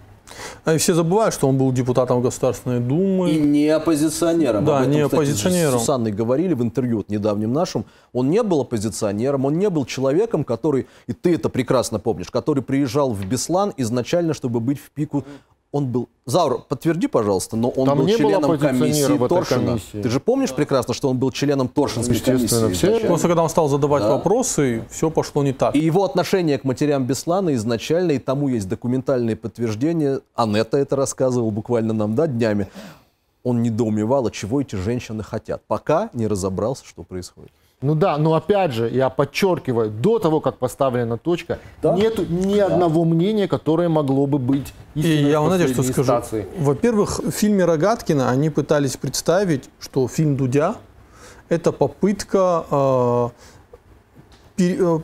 А 0.65 0.75
и 0.75 0.79
все 0.79 0.95
забывают, 0.95 1.35
что 1.35 1.49
он 1.49 1.59
был 1.59 1.73
депутатом 1.73 2.23
Государственной 2.23 2.81
Думы. 2.81 3.31
И 3.31 3.41
не 3.41 3.69
оппозиционером. 3.69 4.65
Да, 4.65 4.79
Об 4.79 4.83
этом, 4.83 4.93
не 4.93 5.03
кстати, 5.03 5.15
оппозиционером. 5.15 5.79
С 5.79 5.81
Сусанной 5.83 6.13
говорили 6.13 6.55
в 6.55 6.63
интервью 6.63 6.99
вот 6.99 7.09
недавнем 7.09 7.53
нашем. 7.53 7.85
Он 8.13 8.31
не 8.31 8.43
был 8.43 8.61
оппозиционером, 8.61 9.45
он 9.45 9.59
не 9.59 9.71
был 9.71 9.85
человеком, 9.85 10.45
который, 10.45 10.87
и 11.07 11.13
ты 11.13 11.35
это 11.35 11.49
прекрасно 11.49 11.99
помнишь, 11.99 12.31
который 12.31 12.63
приезжал 12.63 13.13
в 13.13 13.25
Беслан 13.25 13.73
изначально, 13.77 14.35
чтобы 14.35 14.61
быть 14.61 14.79
в 14.79 14.91
пику. 14.91 15.25
Он 15.73 15.87
был... 15.87 16.09
Заур, 16.27 16.65
подтверди, 16.69 17.07
пожалуйста, 17.07 17.57
но 17.57 17.69
он 17.71 17.87
Там 17.87 17.99
был 17.99 18.07
членом 18.09 18.59
комиссии 18.59 19.29
Торшина. 19.29 19.67
комиссии. 19.67 20.03
Ты 20.03 20.09
же 20.09 20.19
помнишь 20.19 20.53
прекрасно, 20.53 20.95
что 20.95 21.09
он 21.09 21.19
был 21.19 21.31
членом 21.31 21.69
Торшинской 21.69 22.17
Естественно, 22.17 22.63
комиссии 22.63 22.87
все-? 22.87 23.07
Просто 23.07 23.29
когда 23.29 23.43
он 23.45 23.49
стал 23.49 23.69
задавать 23.69 24.03
Да. 24.03 24.17
вопросы, 24.17 24.85
все 24.91 25.11
пошло 25.11 25.45
не 25.45 25.53
так. 25.53 25.75
И 25.77 25.79
его 25.79 26.05
отношение 26.05 26.59
к 26.59 26.65
матерям 26.65 27.07
Беслана 27.07 27.55
изначально, 27.55 28.13
и 28.13 28.19
тому 28.19 28.49
есть 28.49 28.69
документальные 28.69 29.37
подтверждения. 29.37 30.21
Анетта 30.35 30.77
это 30.79 30.97
рассказывал 30.97 31.51
буквально 31.53 31.93
нам, 31.93 32.15
да, 32.17 32.27
днями. 32.27 32.67
Он 33.45 33.63
недоумевал, 33.63 34.27
а 34.27 34.31
чего 34.31 34.61
эти 34.61 34.77
женщины 34.77 35.23
хотят, 35.23 35.63
пока 35.67 36.11
не 36.13 36.27
разобрался, 36.27 36.85
что 36.85 37.05
происходит. 37.05 37.53
Ну 37.83 37.95
да, 37.95 38.19
но 38.19 38.35
опять 38.35 38.73
же, 38.73 38.91
я 38.91 39.09
подчеркиваю, 39.09 39.91
до 39.91 40.19
того, 40.19 40.41
как 40.41 40.59
поставлена 40.59 41.17
точка, 41.17 41.59
Да. 41.81 41.95
нету 41.95 42.27
ни 42.29 42.59
одного 42.59 43.07
мнения, 43.07 43.49
которое 43.49 43.89
могло 43.89 44.27
бы 44.27 44.39
быть 44.39 44.75
И 44.95 45.01
я 45.01 45.41
вам 45.41 45.49
знаете, 45.51 45.73
что 45.73 45.83
скажу? 45.83 46.23
Во-первых, 46.59 47.21
в 47.21 47.31
фильме 47.31 47.65
Рогаткина 47.65 48.29
они 48.29 48.51
пытались 48.51 48.99
представить, 48.99 49.71
что 49.79 50.07
фильм 50.09 50.37
Дудя– 50.37 50.75
это 51.49 51.73
попытка 51.73 52.67
э, 52.71 53.29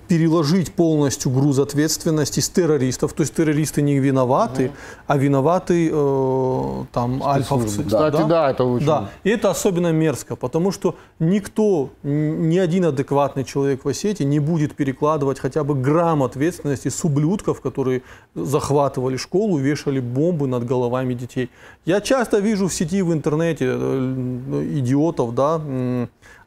переложить 0.08 0.72
полностью 0.72 1.30
груз 1.30 1.58
ответственности 1.58 2.40
с 2.40 2.48
террористов. 2.48 3.12
То 3.12 3.22
есть 3.22 3.34
террористы 3.34 3.82
не 3.82 3.98
виноваты, 3.98 4.70
а 5.06 5.16
виноваты 5.16 5.90
э, 5.92 6.84
там 6.92 7.22
альфовцы. 7.22 7.84
Кстати, 7.84 8.24
да, 8.28 8.50
это 8.50 8.64
очень... 8.64 8.86
Да, 8.86 9.10
и 9.24 9.30
это 9.30 9.50
особенно 9.50 9.92
мерзко, 9.92 10.36
потому 10.36 10.72
что 10.72 10.96
никто, 11.18 11.90
ни 12.02 12.58
один 12.58 12.84
адекватный 12.86 13.44
человек 13.44 13.84
в 13.84 13.88
Осетии 13.88 14.24
не 14.24 14.40
будет 14.40 14.74
перекладывать 14.74 15.38
хотя 15.38 15.64
бы 15.64 15.74
грамм 15.74 16.22
ответственности 16.22 16.88
с 16.88 17.04
ублюдков, 17.04 17.60
которые 17.60 18.02
захватывали 18.34 19.16
школу, 19.16 19.58
вешали 19.58 20.00
бомбы 20.00 20.46
над 20.46 20.64
головами 20.64 21.14
детей. 21.14 21.50
Я 21.84 22.00
часто 22.00 22.38
вижу 22.38 22.68
в 22.68 22.74
сети, 22.74 23.02
в 23.02 23.12
интернете 23.12 23.66
э, 23.68 24.68
идиотов, 24.78 25.34
да, 25.34 25.60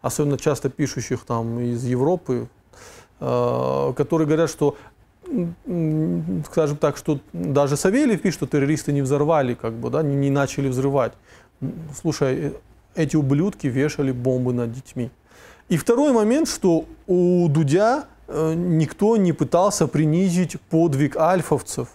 особенно 0.01 0.37
часто 0.37 0.69
пишущих 0.69 1.21
там 1.25 1.59
из 1.59 1.83
Европы, 1.85 2.33
э, 2.33 2.58
которые 3.19 4.25
говорят, 4.25 4.49
что 4.49 4.75
скажем 6.45 6.77
так, 6.77 6.97
что 6.97 7.19
даже 7.33 7.77
Савельев 7.77 8.21
пишет, 8.21 8.39
что 8.39 8.47
террористы 8.47 8.91
не 8.91 9.01
взорвали, 9.01 9.53
как 9.53 9.73
бы, 9.73 9.89
да, 9.89 10.01
не, 10.01 10.15
не 10.15 10.29
начали 10.29 10.69
взрывать. 10.69 11.13
Слушай, 12.01 12.35
э, 12.35 12.51
эти 12.95 13.15
ублюдки 13.15 13.67
вешали 13.67 14.11
бомбы 14.11 14.53
над 14.53 14.71
детьми. 14.71 15.11
И 15.67 15.77
второй 15.77 16.13
момент, 16.13 16.47
что 16.47 16.85
у 17.05 17.47
Дудя 17.47 18.05
э, 18.27 18.53
никто 18.55 19.17
не 19.17 19.33
пытался 19.33 19.87
принизить 19.87 20.59
подвиг 20.69 21.15
альфовцев. 21.17 21.89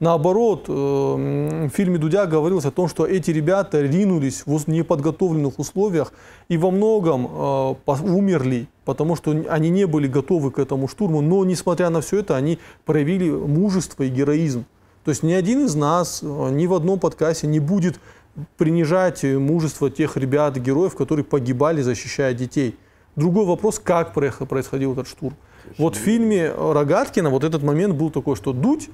Наоборот, 0.00 0.66
э, 0.68 0.72
в 0.72 1.70
фильме 1.70 1.98
Дудя 1.98 2.26
говорилось 2.26 2.64
о 2.64 2.70
том, 2.70 2.86
что 2.86 3.04
эти 3.04 3.32
ребята 3.32 3.80
ринулись 3.80 4.44
в 4.46 4.70
неподготовленных 4.70 5.58
условиях 5.58 6.12
и 6.48 6.56
во 6.56 6.70
многом 6.70 7.26
э, 7.26 7.74
умерли, 8.04 8.68
потому 8.84 9.16
что 9.16 9.32
они 9.48 9.70
не 9.70 9.86
были 9.86 10.06
готовы 10.06 10.52
к 10.52 10.60
этому 10.60 10.86
штурму. 10.86 11.20
Но, 11.20 11.44
несмотря 11.44 11.90
на 11.90 12.00
все 12.00 12.20
это, 12.20 12.36
они 12.36 12.60
проявили 12.84 13.28
мужество 13.28 14.04
и 14.04 14.08
героизм. 14.08 14.66
То 15.04 15.10
есть 15.10 15.24
ни 15.24 15.32
один 15.32 15.64
из 15.64 15.74
нас 15.74 16.20
э, 16.22 16.50
ни 16.52 16.66
в 16.66 16.74
одном 16.74 17.00
подкасте 17.00 17.48
не 17.48 17.58
будет 17.58 17.98
принижать 18.56 19.24
мужество 19.24 19.90
тех 19.90 20.16
ребят, 20.16 20.56
героев, 20.58 20.94
которые 20.94 21.24
погибали, 21.24 21.82
защищая 21.82 22.34
детей. 22.34 22.76
Другой 23.16 23.46
вопрос, 23.46 23.80
как 23.80 24.14
происходил 24.14 24.92
этот 24.92 25.08
штурм. 25.08 25.34
Вот 25.76 25.96
в 25.96 25.98
фильме 25.98 26.52
Рогаткина 26.56 27.30
вот 27.30 27.42
этот 27.42 27.64
момент 27.64 27.96
был 27.96 28.10
такой, 28.10 28.36
что 28.36 28.52
Дудь, 28.52 28.90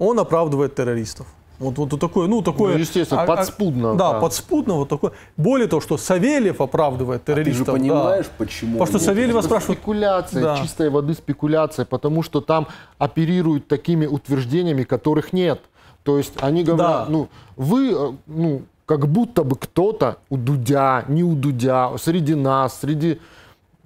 он 0.00 0.18
оправдывает 0.18 0.74
террористов. 0.74 1.26
Вот, 1.60 1.76
вот 1.76 2.00
такое, 2.00 2.26
ну, 2.26 2.40
такое... 2.40 2.72
Ну, 2.72 2.78
естественно, 2.80 3.20
а- 3.20 3.24
а- 3.24 3.36
подспудно, 3.36 3.94
Да, 3.94 4.14
да. 4.14 4.20
подспудно 4.20 4.74
вот 4.74 4.88
такое. 4.88 5.12
Более 5.36 5.68
того, 5.68 5.82
что 5.82 5.98
Савельев 5.98 6.62
оправдывает 6.62 7.20
А 7.20 7.24
Ты 7.26 7.32
же 7.32 7.36
террористов. 7.42 7.66
да. 7.66 7.72
понимаешь, 7.74 8.26
почему? 8.38 8.78
Потому 8.78 8.86
что 8.86 8.96
они- 8.96 9.04
Савельева 9.06 9.42
спрашивают... 9.42 9.78
спекуляция, 9.78 10.42
Да. 10.42 10.56
чистой 10.56 10.88
воды 10.88 11.12
спекуляция, 11.12 11.84
потому 11.84 12.22
что 12.22 12.40
там 12.40 12.66
оперируют 12.98 13.68
такими 13.68 14.06
утверждениями, 14.06 14.84
которых 14.84 15.34
нет. 15.34 15.60
То 16.02 16.16
есть 16.16 16.32
они 16.40 16.64
говорят, 16.64 17.06
Да. 17.08 17.12
ну, 17.12 17.28
вы, 17.56 17.92
э, 17.92 18.12
ну, 18.26 18.62
как 18.86 19.06
будто 19.06 19.44
бы 19.44 19.54
кто-то 19.56 20.16
у 20.30 20.38
Дудя, 20.38 21.04
не 21.08 21.22
у 21.22 21.34
Дудя, 21.34 21.90
среди 21.98 22.34
нас, 22.34 22.80
среди 22.80 23.20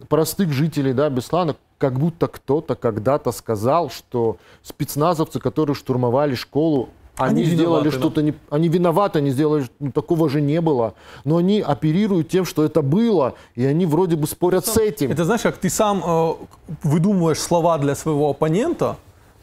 простых 0.08 0.52
жителей, 0.52 0.92
да, 0.92 1.10
Беслана, 1.10 1.56
как 1.78 1.98
будто 1.98 2.28
кто-то 2.28 2.74
когда-то 2.74 3.32
сказал, 3.32 3.90
что 3.90 4.36
спецназовцы, 4.62 5.40
которые 5.40 5.74
штурмовали 5.74 6.34
школу, 6.34 6.88
они, 7.16 7.42
Они 7.42 7.50
сделали 7.50 7.90
что-то 7.90 8.22
не, 8.22 8.34
они 8.50 8.68
виноваты, 8.68 9.20
они 9.20 9.30
сделали, 9.30 9.66
ну, 9.78 9.92
такого 9.92 10.28
же 10.28 10.40
не 10.40 10.60
было, 10.60 10.94
но 11.24 11.36
они 11.36 11.60
оперируют 11.60 12.28
тем, 12.28 12.44
что 12.44 12.64
это 12.64 12.82
было, 12.82 13.34
и 13.54 13.64
они 13.64 13.86
вроде 13.86 14.16
бы 14.16 14.26
спорят 14.26 14.66
с 14.66 14.76
этим. 14.76 15.12
Это 15.12 15.24
знаешь, 15.24 15.42
как 15.42 15.58
ты 15.58 15.70
сам 15.70 16.02
э, 16.04 16.34
выдумываешь 16.82 17.38
слова 17.38 17.78
для 17.78 17.94
своего 17.94 18.30
оппонента, 18.30 18.96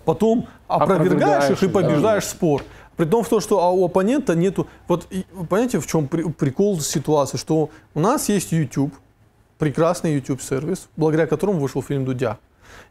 потом 0.03 0.47
опровергаешь 0.67 1.49
их 1.49 1.63
и 1.63 1.65
Опровергаешь, 1.67 1.73
да. 1.73 1.79
побеждаешь 1.79 2.25
спор. 2.25 2.63
При 2.97 3.05
том, 3.05 3.23
в 3.23 3.29
том, 3.29 3.39
что 3.39 3.63
а 3.63 3.71
у 3.71 3.85
оппонента 3.85 4.35
нету... 4.35 4.67
Вот 4.89 5.07
понимаете, 5.49 5.79
в 5.79 5.87
чем 5.87 6.09
при- 6.09 6.23
прикол 6.23 6.79
ситуации? 6.81 7.37
Что 7.37 7.69
у 7.95 7.99
нас 8.01 8.27
есть 8.27 8.51
YouTube, 8.51 8.93
прекрасный 9.61 10.15
YouTube-сервис, 10.15 10.89
благодаря 10.97 11.27
которому 11.27 11.59
вышел 11.59 11.83
фильм 11.83 12.03
«Дудя». 12.03 12.39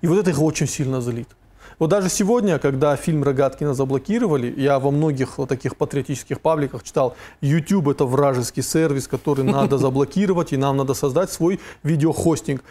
И 0.02 0.06
вот 0.06 0.18
это 0.18 0.30
их 0.30 0.40
очень 0.40 0.68
сильно 0.68 1.00
злит. 1.00 1.26
Вот 1.80 1.90
даже 1.90 2.08
сегодня, 2.08 2.60
когда 2.60 2.94
фильм 2.94 3.24
Рогаткина 3.24 3.74
заблокировали, 3.74 4.54
я 4.56 4.78
во 4.78 4.92
многих 4.92 5.38
вот 5.38 5.48
таких 5.48 5.76
патриотических 5.76 6.40
пабликах 6.40 6.84
читал, 6.84 7.16
YouTube 7.40 7.88
это 7.88 8.04
вражеский 8.04 8.62
сервис, 8.62 9.08
который 9.08 9.42
надо 9.42 9.78
заблокировать, 9.86 10.52
и 10.52 10.56
нам 10.56 10.76
надо 10.76 10.94
создать 10.94 11.32
свой 11.32 11.58
видеохостинг. 11.82 12.62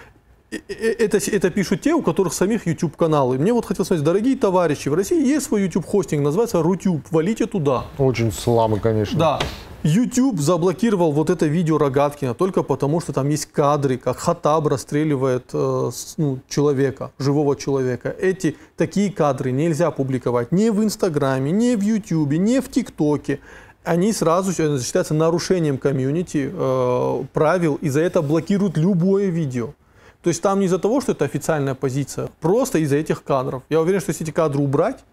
Это, 0.52 1.18
это 1.18 1.52
пишут 1.52 1.82
те, 1.82 1.94
у 1.94 2.02
которых 2.02 2.34
самих 2.34 2.66
YouTube 2.66 2.96
каналы. 2.98 3.38
Мне 3.38 3.54
вот 3.54 3.66
хотелось 3.66 3.88
сказать, 3.88 4.04
дорогие 4.04 4.36
товарищи, 4.36 4.90
в 4.90 4.96
России 4.96 5.24
есть 5.24 5.46
свой 5.46 5.64
YouTube 5.64 5.86
хостинг, 5.86 6.24
называется 6.24 6.64
Рутюб, 6.64 7.02
валите 7.12 7.46
туда. 7.46 7.86
Очень 8.00 8.32
слабый, 8.32 8.80
конечно. 8.80 9.20
Да. 9.20 9.40
YouTube 9.84 10.40
заблокировал 10.40 11.12
вот 11.12 11.30
это 11.30 11.46
видео 11.46 11.78
Рогаткина 11.78 12.34
только 12.34 12.64
потому, 12.64 13.00
что 13.00 13.14
там 13.14 13.30
есть 13.30 13.46
кадры, 13.46 13.98
как 13.98 14.18
Хатаб 14.18 14.68
расстреливает 14.68 15.52
э, 15.54 15.92
ну, 16.18 16.40
человека, 16.50 17.12
живого 17.18 17.56
человека. 17.56 18.14
Эти 18.20 18.58
такие 18.76 19.12
кадры 19.12 19.52
нельзя 19.52 19.92
публиковать 19.92 20.52
ни 20.52 20.70
в 20.70 20.84
Инстаграме, 20.84 21.52
ни 21.52 21.76
в 21.76 21.82
YouTube, 21.82 22.34
ни 22.34 22.60
в 22.60 22.70
ТикТоке. 22.70 23.40
Они 23.86 24.12
сразу 24.12 24.52
считаются 24.52 25.14
нарушением 25.14 25.78
комьюнити 25.78 26.52
э, 26.52 27.24
правил, 27.32 27.76
и 27.76 27.88
за 27.88 28.02
это 28.02 28.22
блокируют 28.22 28.78
любое 28.78 29.28
видео. 29.28 29.74
То 30.22 30.30
есть 30.30 30.42
там 30.42 30.60
не 30.60 30.66
из-за 30.66 30.80
того, 30.80 31.02
что 31.02 31.14
это 31.14 31.26
официальная 31.26 31.76
позиция, 31.76 32.30
просто 32.42 32.80
из-за 32.80 32.98
этих 32.98 33.24
кадров. 33.24 33.64
Я 33.70 33.80
уверен, 33.82 34.02
что 34.02 34.12
если 34.12 34.26
эти 34.26 34.32
кадры 34.32 34.62
убрать, 34.62 35.04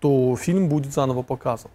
то 0.00 0.36
фильм 0.36 0.68
будет 0.68 0.92
заново 0.92 1.22
показан. 1.22 1.70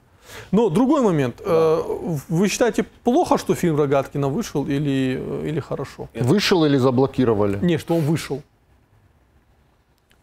Но 0.51 0.69
другой 0.69 1.01
момент. 1.01 1.41
Э, 1.45 1.81
вы 2.29 2.47
считаете 2.47 2.83
плохо, 3.03 3.37
что 3.37 3.55
фильм 3.55 3.77
Рогаткина 3.77 4.29
вышел 4.29 4.65
или, 4.65 5.19
э, 5.19 5.49
или 5.49 5.59
хорошо? 5.59 6.07
Вышел 6.13 6.65
или 6.65 6.77
заблокировали? 6.77 7.59
Не, 7.61 7.77
что 7.77 7.95
он 7.95 8.01
вышел. 8.01 8.41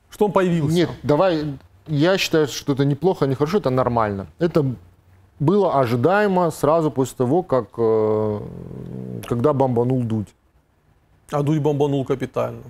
Что 0.08 0.26
он 0.26 0.32
появился. 0.32 0.74
Нет, 0.74 0.90
давай, 1.02 1.58
я 1.86 2.18
считаю, 2.18 2.48
что 2.48 2.72
это 2.72 2.84
неплохо, 2.84 3.26
не 3.26 3.34
хорошо, 3.34 3.58
это 3.58 3.70
нормально. 3.70 4.26
Это 4.38 4.64
было 5.38 5.80
ожидаемо 5.80 6.50
сразу 6.50 6.90
после 6.90 7.16
того, 7.16 7.42
как, 7.42 7.66
э, 7.76 8.40
когда 9.28 9.52
бомбанул 9.52 10.02
Дудь. 10.02 10.28
А 11.32 11.42
Дудь 11.42 11.60
бомбанул 11.60 12.04
капитально. 12.04 12.62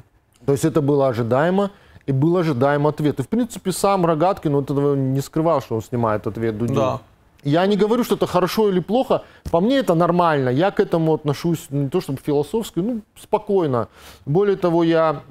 То 0.44 0.52
есть 0.52 0.64
это 0.64 0.80
было 0.80 1.08
ожидаемо, 1.08 1.70
и 2.06 2.12
был 2.12 2.36
ожидаем 2.36 2.86
ответ. 2.86 3.20
И, 3.20 3.22
в 3.22 3.28
принципе, 3.28 3.72
сам 3.72 4.06
Рогаткин 4.06 4.52
вот 4.52 4.70
этого 4.70 4.94
не 4.94 5.20
скрывал, 5.20 5.60
что 5.60 5.76
он 5.76 5.82
снимает 5.82 6.26
ответ 6.26 6.58
Дудю. 6.58 6.74
Да. 6.74 7.00
Я 7.42 7.66
не 7.66 7.76
говорю, 7.76 8.04
что 8.04 8.16
это 8.16 8.26
хорошо 8.26 8.68
или 8.68 8.80
плохо. 8.80 9.22
По 9.50 9.60
мне 9.60 9.78
это 9.78 9.94
нормально. 9.94 10.50
Я 10.50 10.70
к 10.70 10.80
этому 10.80 11.14
отношусь 11.14 11.66
не 11.70 11.88
то 11.88 12.00
чтобы 12.00 12.18
философски, 12.22 12.80
ну, 12.80 13.00
спокойно. 13.18 13.88
Более 14.26 14.56
того, 14.56 14.84
я, 14.84 15.22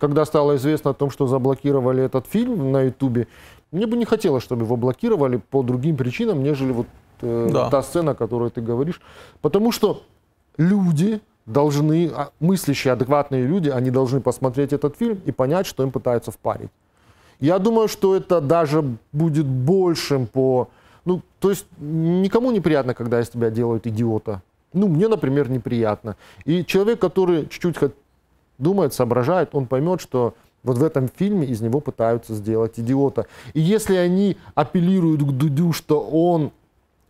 когда 0.00 0.24
стало 0.24 0.56
известно 0.56 0.90
о 0.90 0.94
том, 0.94 1.10
что 1.10 1.26
заблокировали 1.26 2.02
этот 2.02 2.26
фильм 2.26 2.70
на 2.72 2.82
Ютубе, 2.82 3.28
мне 3.70 3.86
бы 3.86 3.96
не 3.96 4.04
хотелось, 4.04 4.42
чтобы 4.42 4.64
его 4.64 4.76
блокировали 4.76 5.36
по 5.36 5.62
другим 5.62 5.96
причинам, 5.96 6.42
нежели 6.42 6.72
вот 6.72 6.86
э, 7.22 7.48
да. 7.50 7.70
та 7.70 7.82
сцена, 7.82 8.12
о 8.12 8.14
которой 8.14 8.50
ты 8.50 8.60
говоришь. 8.60 9.00
Потому 9.40 9.72
что 9.72 10.02
люди 10.58 11.20
должны, 11.48 12.10
а, 12.14 12.30
мыслящие, 12.40 12.92
адекватные 12.92 13.46
люди, 13.46 13.68
они 13.68 13.90
должны 13.90 14.20
посмотреть 14.20 14.72
этот 14.72 14.96
фильм 14.96 15.20
и 15.26 15.32
понять, 15.32 15.66
что 15.66 15.82
им 15.82 15.90
пытаются 15.90 16.30
впарить. 16.30 16.70
Я 17.40 17.58
думаю, 17.58 17.88
что 17.88 18.14
это 18.16 18.40
даже 18.40 18.84
будет 19.12 19.46
большим 19.46 20.26
по 20.26 20.68
ну, 21.08 21.22
то 21.40 21.48
есть 21.48 21.64
никому 21.78 22.50
неприятно, 22.50 22.92
когда 22.92 23.18
из 23.18 23.30
тебя 23.30 23.48
делают 23.48 23.86
идиота. 23.86 24.42
Ну, 24.74 24.88
мне, 24.88 25.08
например, 25.08 25.48
неприятно. 25.48 26.16
И 26.44 26.66
человек, 26.66 27.00
который 27.00 27.48
чуть-чуть 27.48 27.92
думает, 28.58 28.92
соображает, 28.92 29.54
он 29.54 29.66
поймет, 29.66 30.02
что 30.02 30.34
вот 30.62 30.76
в 30.76 30.84
этом 30.84 31.08
фильме 31.08 31.46
из 31.46 31.62
него 31.62 31.80
пытаются 31.80 32.34
сделать 32.34 32.78
идиота. 32.78 33.26
И 33.54 33.60
если 33.60 33.96
они 33.96 34.36
апеллируют 34.54 35.22
к 35.22 35.32
Дудю, 35.32 35.72
что 35.72 36.00
он 36.00 36.50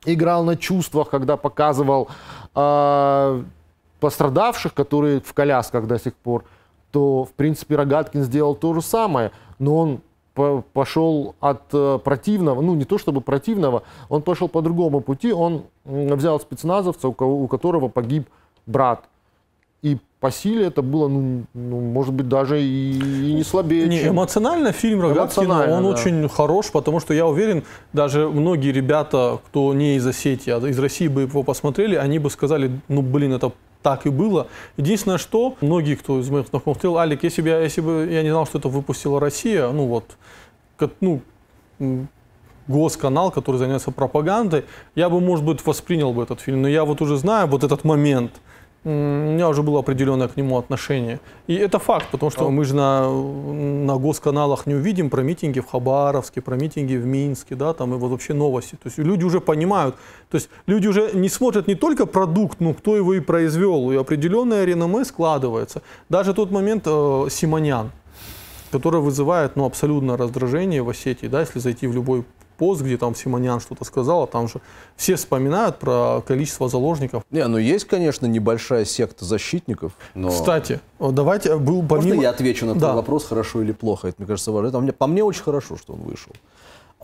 играл 0.04 0.45
на 0.45 0.57
чувствах, 0.57 1.11
когда 1.11 1.37
показывал 1.37 2.07
э, 2.54 3.42
пострадавших, 4.00 4.75
которые 4.75 5.21
в 5.21 5.33
колясках 5.33 5.87
до 5.87 5.99
сих 5.99 6.14
пор, 6.14 6.45
то, 6.93 7.25
в 7.25 7.33
принципе, 7.33 7.76
Рогаткин 7.76 8.23
сделал 8.23 8.55
то 8.55 8.75
же 8.75 8.83
самое. 8.83 9.33
Но 9.59 9.76
он 9.76 10.00
пошел 10.73 11.35
от 11.40 11.62
э, 11.73 11.99
противного, 12.02 12.62
ну 12.62 12.76
не 12.76 12.85
то 12.85 12.97
чтобы 12.97 13.21
противного, 13.21 13.83
он 14.09 14.22
пошел 14.22 14.49
по 14.49 14.62
другому 14.62 15.01
пути, 15.01 15.33
он 15.33 15.64
взял 15.85 16.38
спецназовца, 16.38 17.09
у 17.09 17.49
которого 17.49 17.88
погиб 17.88 18.29
брат. 18.66 19.05
И 19.83 19.99
по 20.20 20.33
силе 20.33 20.66
это 20.66 20.83
было, 20.83 21.07
ну, 21.09 21.44
ну 21.55 21.81
может 21.81 22.12
быть, 22.12 22.29
даже 22.29 22.61
и, 22.61 23.31
и 23.31 23.33
не 23.33 23.44
слабее. 23.44 23.87
Не, 23.87 24.01
чем... 24.01 24.14
Эмоционально 24.14 24.72
фильм 24.72 25.01
Рогаткина, 25.01 25.77
он 25.77 25.85
да. 25.85 25.88
очень 25.88 26.29
хорош, 26.29 26.70
потому 26.72 26.99
что 26.99 27.14
я 27.14 27.27
уверен, 27.27 27.62
даже 27.92 28.29
многие 28.29 28.72
ребята, 28.72 29.38
кто 29.46 29.72
не 29.75 29.96
из 29.96 30.07
Осетии, 30.07 30.51
а 30.51 30.59
из 30.59 30.79
России 30.79 31.07
бы 31.07 31.22
его 31.22 31.44
посмотрели, 31.44 31.94
они 31.94 32.18
бы 32.18 32.31
сказали, 32.31 32.70
ну, 32.88 33.03
блин, 33.03 33.33
это 33.33 33.53
так 33.83 34.07
и 34.07 34.11
было. 34.11 34.49
Единственное, 34.77 35.19
что 35.19 35.57
многие, 35.61 35.95
кто 35.95 36.21
из 36.21 36.29
моих 36.31 36.49
знакомых 36.49 36.79
сказал, 36.79 36.99
Алик, 36.99 37.23
если 37.23 37.43
бы, 37.43 37.49
я, 37.49 37.61
если 37.61 37.81
бы 37.81 38.09
я 38.11 38.23
не 38.23 38.31
знал, 38.31 38.47
что 38.47 38.59
это 38.59 38.69
выпустила 38.69 39.21
Россия, 39.21 39.69
ну 39.71 39.87
вот, 39.87 40.17
как, 40.77 40.93
ну, 41.01 41.21
госканал, 42.67 43.31
который 43.31 43.57
занимается 43.57 43.91
пропагандой, 43.91 44.64
я 44.95 45.09
бы, 45.09 45.21
может 45.21 45.45
быть, 45.45 45.64
воспринял 45.64 46.12
бы 46.12 46.23
этот 46.23 46.41
фильм. 46.41 46.62
Но 46.62 46.69
я 46.69 46.85
вот 46.85 47.01
уже 47.01 47.17
знаю 47.17 47.47
вот 47.49 47.64
этот 47.64 47.85
момент– 47.85 48.33
у 48.85 48.88
меня 48.88 49.49
уже 49.49 49.62
было 49.62 49.81
определенное 49.81 50.29
к 50.29 50.37
нему 50.37 50.57
отношение. 50.57 51.21
И 51.47 51.55
это 51.55 51.79
факт, 51.79 52.07
потому 52.11 52.31
что 52.31 52.49
мы 52.51 52.64
же 52.64 52.75
на, 52.75 53.11
на 53.11 53.97
госканалах 53.97 54.67
не 54.67 54.75
увидим 54.75 55.11
про 55.11 55.23
митинги 55.23 55.61
в 55.61 55.67
Хабаровске, 55.67 56.41
про 56.41 56.57
митинги 56.57 56.95
в 56.95 57.05
Минске, 57.05 57.55
да, 57.55 57.73
там 57.73 57.95
и 57.95 57.99
вот 57.99 58.11
вообще 58.11 58.35
новости. 58.35 58.77
То 58.77 58.87
есть 58.87 58.99
люди 58.99 59.25
уже 59.25 59.41
понимают, 59.41 59.97
то 60.31 60.37
есть 60.37 60.49
люди 60.67 60.87
уже 60.87 61.11
не 61.12 61.29
смотрят 61.29 61.67
не 61.67 61.75
только 61.75 62.07
продукт, 62.07 62.61
ну 62.61 62.73
кто 62.73 62.97
его 62.97 63.14
и 63.14 63.21
произвел, 63.21 63.91
и 63.91 63.97
определенное 63.97 64.64
реноме 64.64 65.05
складывается. 65.05 65.83
Даже 66.09 66.33
тот 66.33 66.51
момент 66.51 66.85
э, 66.87 67.27
Симонян, 67.31 67.91
который 68.71 69.01
вызывает 69.01 69.57
ну, 69.57 69.64
абсолютно 69.64 70.17
раздражение 70.17 70.83
в 70.83 70.88
Осетии, 70.88 71.27
да, 71.27 71.41
если 71.41 71.59
зайти 71.59 71.87
в 71.87 71.95
любой 71.95 72.25
пост, 72.59 72.83
где 72.83 72.99
там 72.99 73.14
Симонян 73.14 73.61
что-то 73.61 73.85
сказал, 73.85 74.25
а 74.25 74.27
там 74.27 74.49
же 74.49 74.61
все 74.97 75.14
вспоминают 75.16 75.79
про 75.79 76.23
количество 76.27 76.68
заложников. 76.68 77.25
Не, 77.31 77.47
ну 77.47 77.57
есть, 77.57 77.87
конечно, 77.87 78.27
небольшая 78.27 78.85
секта 78.85 79.25
защитников, 79.25 79.92
но... 80.14 80.29
Кстати, 80.29 80.81
давайте 80.99 81.57
был 81.57 81.83
помимо... 81.83 82.09
Можно 82.09 82.23
я 82.23 82.31
отвечу 82.31 82.66
на 82.66 82.75
да. 82.75 82.94
вопрос, 82.94 83.25
хорошо 83.25 83.62
или 83.62 83.73
плохо? 83.73 84.09
Это, 84.09 84.16
мне 84.18 84.27
кажется, 84.27 84.53
важно. 84.53 84.68
Это, 84.68 84.92
по 84.92 85.07
мне 85.07 85.23
очень 85.25 85.42
хорошо, 85.42 85.77
что 85.77 85.94
он 85.94 86.01
вышел. 86.01 86.33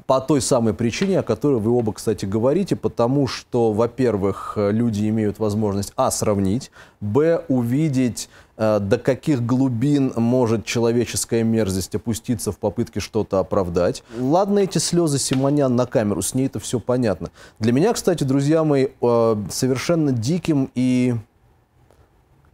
По 0.06 0.20
той 0.20 0.40
самой 0.40 0.74
причине, 0.74 1.20
о 1.20 1.22
которой 1.22 1.60
вы 1.60 1.70
оба, 1.70 1.92
кстати, 1.92 2.24
говорите, 2.24 2.74
потому 2.74 3.28
что, 3.28 3.72
во-первых, 3.72 4.54
люди 4.56 5.08
имеют 5.08 5.38
возможность, 5.38 5.92
а, 5.94 6.10
сравнить, 6.10 6.72
б, 7.00 7.44
увидеть 7.46 8.28
до 8.56 8.98
каких 9.02 9.44
глубин 9.44 10.12
может 10.16 10.64
человеческая 10.64 11.42
мерзость 11.42 11.94
опуститься 11.94 12.52
в 12.52 12.58
попытке 12.58 13.00
что-то 13.00 13.40
оправдать. 13.40 14.04
Ладно, 14.18 14.60
эти 14.60 14.78
слезы 14.78 15.18
Симонян 15.18 15.74
на 15.74 15.86
камеру, 15.86 16.22
с 16.22 16.34
ней 16.34 16.46
это 16.46 16.60
все 16.60 16.78
понятно. 16.78 17.30
Для 17.58 17.72
меня, 17.72 17.92
кстати, 17.92 18.24
друзья 18.24 18.62
мои, 18.64 18.88
э, 19.00 19.36
совершенно 19.50 20.12
диким 20.12 20.70
и 20.74 21.14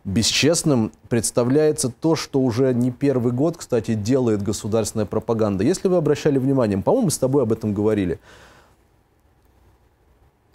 бесчестным 0.04 0.92
представляется 1.08 1.90
то, 1.90 2.16
что 2.16 2.40
уже 2.40 2.72
не 2.72 2.90
первый 2.90 3.32
год, 3.32 3.58
кстати, 3.58 3.94
делает 3.94 4.42
государственная 4.42 5.06
пропаганда. 5.06 5.64
Если 5.64 5.88
вы 5.88 5.96
обращали 5.96 6.38
внимание, 6.38 6.78
по-моему, 6.78 7.06
мы 7.06 7.10
с 7.10 7.18
тобой 7.18 7.42
об 7.42 7.52
этом 7.52 7.74
говорили– 7.74 8.18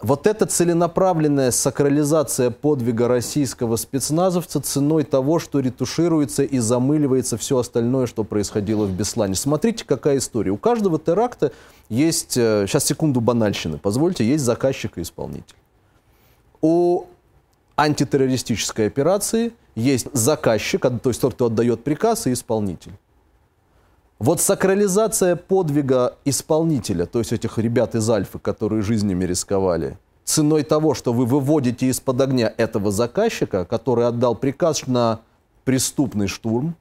вот 0.00 0.26
эта 0.26 0.46
целенаправленная 0.46 1.50
сакрализация 1.50 2.50
подвига 2.50 3.08
российского 3.08 3.76
спецназовца 3.76 4.60
ценой 4.60 5.04
того, 5.04 5.38
что 5.38 5.60
ретушируется 5.60 6.42
и 6.42 6.58
замыливается 6.58 7.38
все 7.38 7.58
остальное, 7.58 8.06
что 8.06 8.22
происходило 8.22 8.84
в 8.84 8.92
Беслане. 8.92 9.34
Смотрите, 9.34 9.84
какая 9.84 10.18
история. 10.18 10.50
У 10.50 10.58
каждого 10.58 10.98
теракта 10.98 11.52
есть, 11.88 12.32
сейчас 12.32 12.84
э, 12.84 12.86
секунду 12.88 13.20
банальщины, 13.20 13.78
позвольте, 13.78 14.24
есть 14.24 14.44
заказчик 14.44 14.98
и 14.98 15.02
исполнитель. 15.02 15.56
У 16.60 17.04
антитеррористической 17.76 18.86
операции 18.86 19.52
есть 19.74 20.08
заказчик, 20.12 20.82
то 20.82 21.10
есть 21.10 21.20
тот, 21.20 21.34
кто 21.34 21.46
отдает 21.46 21.84
приказ, 21.84 22.26
и 22.26 22.32
исполнитель. 22.32 22.92
Вот 24.18 24.40
сакрализация 24.40 25.36
подвига 25.36 26.16
исполнителя, 26.24 27.04
то 27.04 27.18
есть 27.18 27.32
этих 27.32 27.58
ребят 27.58 27.94
из 27.94 28.08
Альфы, 28.08 28.38
которые 28.38 28.80
жизнями 28.80 29.24
рисковали, 29.24 29.98
ценой 30.24 30.62
того, 30.62 30.94
что 30.94 31.12
вы 31.12 31.26
выводите 31.26 31.86
из-под 31.88 32.20
огня 32.22 32.52
этого 32.56 32.90
заказчика, 32.90 33.66
который 33.66 34.06
отдал 34.06 34.34
приказ 34.34 34.86
на 34.86 35.20
преступный 35.64 36.28
штурм, 36.28 36.76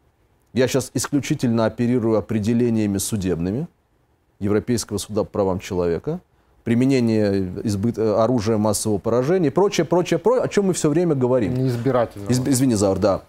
я 0.54 0.68
сейчас 0.70 0.92
исключительно 0.94 1.66
оперирую 1.66 2.18
определениями 2.18 2.98
судебными 2.98 3.68
Европейского 4.40 4.98
суда 4.98 5.26
по 5.26 5.30
правам 5.30 5.60
человека, 5.60 6.22
применение 6.64 7.52
избыт... 7.66 8.00
оружия 8.00 8.58
массового 8.58 8.98
поражения 8.98 9.48
и 9.48 9.52
прочее, 9.52 9.86
прочее, 9.86 10.20
прочее, 10.20 10.46
о 10.46 10.48
чем 10.48 10.68
мы 10.68 10.74
все 10.74 10.90
время 10.90 11.16
говорим. 11.16 11.54
Неизбирательно. 11.54 12.30
Из... 12.30 12.40
Извини, 12.40 12.76
Заур, 12.76 12.98
да. 12.98 13.24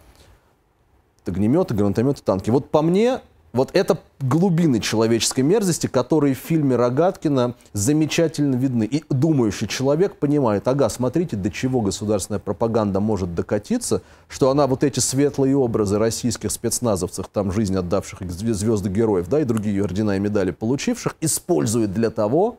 Огнеметы, 1.26 1.74
гранатометы, 1.74 2.22
танки. 2.22 2.50
Вот 2.50 2.70
по 2.70 2.82
мне, 2.82 3.20
Вот 3.56 3.70
это 3.72 3.96
глубины 4.20 4.80
человеческой 4.80 5.40
мерзости, 5.40 5.86
которые 5.86 6.34
в 6.34 6.38
фильме 6.38 6.76
Рогаткина 6.76 7.54
замечательно 7.72 8.54
видны. 8.54 8.84
И 8.84 9.02
думающий 9.08 9.66
человек 9.66 10.16
понимает, 10.16 10.68
ага, 10.68 10.90
смотрите, 10.90 11.36
до 11.36 11.50
чего 11.50 11.80
государственная 11.80 12.38
пропаганда 12.38 13.00
может 13.00 13.34
докатиться, 13.34 14.02
что 14.28 14.50
она 14.50 14.66
вот 14.66 14.84
эти 14.84 15.00
светлые 15.00 15.56
образы 15.56 15.98
российских 15.98 16.52
спецназовцев, 16.52 17.28
там 17.32 17.50
жизнь 17.50 17.74
отдавших 17.74 18.30
звезды 18.30 18.90
героев, 18.90 19.26
да, 19.30 19.40
и 19.40 19.44
другие 19.44 19.82
ордена 19.82 20.16
и 20.16 20.20
медали 20.20 20.50
получивших, 20.50 21.16
использует 21.22 21.94
для 21.94 22.10
того, 22.10 22.58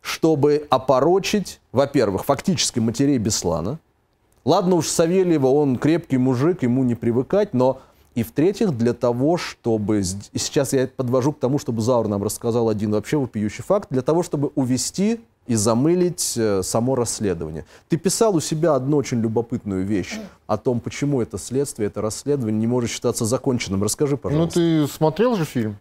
чтобы 0.00 0.66
опорочить, 0.70 1.60
во-первых, 1.70 2.24
фактически 2.24 2.78
матерей 2.78 3.18
Беслана. 3.18 3.78
Ладно 4.46 4.76
уж 4.76 4.86
Савельева, 4.88 5.48
он 5.48 5.76
крепкий 5.76 6.16
мужик, 6.16 6.62
ему 6.62 6.82
не 6.82 6.94
привыкать, 6.94 7.52
но 7.52 7.82
и 8.18 8.24
в-третьих, 8.24 8.76
для 8.76 8.94
того, 8.94 9.36
чтобы... 9.36 10.00
И 10.00 10.38
сейчас 10.38 10.72
я 10.72 10.88
подвожу 10.88 11.32
к 11.32 11.38
тому, 11.38 11.60
чтобы 11.60 11.82
Заур 11.82 12.08
нам 12.08 12.24
рассказал 12.24 12.68
один 12.68 12.90
вообще 12.90 13.16
вопиющий 13.16 13.62
факт. 13.62 13.88
Для 13.90 14.02
того, 14.02 14.24
чтобы 14.24 14.50
увести 14.56 15.20
и 15.46 15.54
замылить 15.54 16.34
э, 16.36 16.62
само 16.64 16.96
расследование. 16.96 17.64
Ты 17.88 17.96
писал 17.96 18.34
у 18.34 18.40
себя 18.40 18.74
одну 18.74 18.96
очень 18.96 19.20
любопытную 19.20 19.84
вещь 19.86 20.18
о 20.48 20.56
том, 20.56 20.80
почему 20.80 21.22
это 21.22 21.38
следствие, 21.38 21.86
это 21.86 22.00
расследование 22.02 22.58
не 22.58 22.66
может 22.66 22.90
считаться 22.90 23.24
законченным. 23.24 23.84
Расскажи, 23.84 24.14
ну, 24.14 24.18
пожалуйста. 24.18 24.60
Ну, 24.60 24.86
ты 24.86 24.92
смотрел 24.92 25.36
же 25.36 25.44
фильм? 25.44 25.78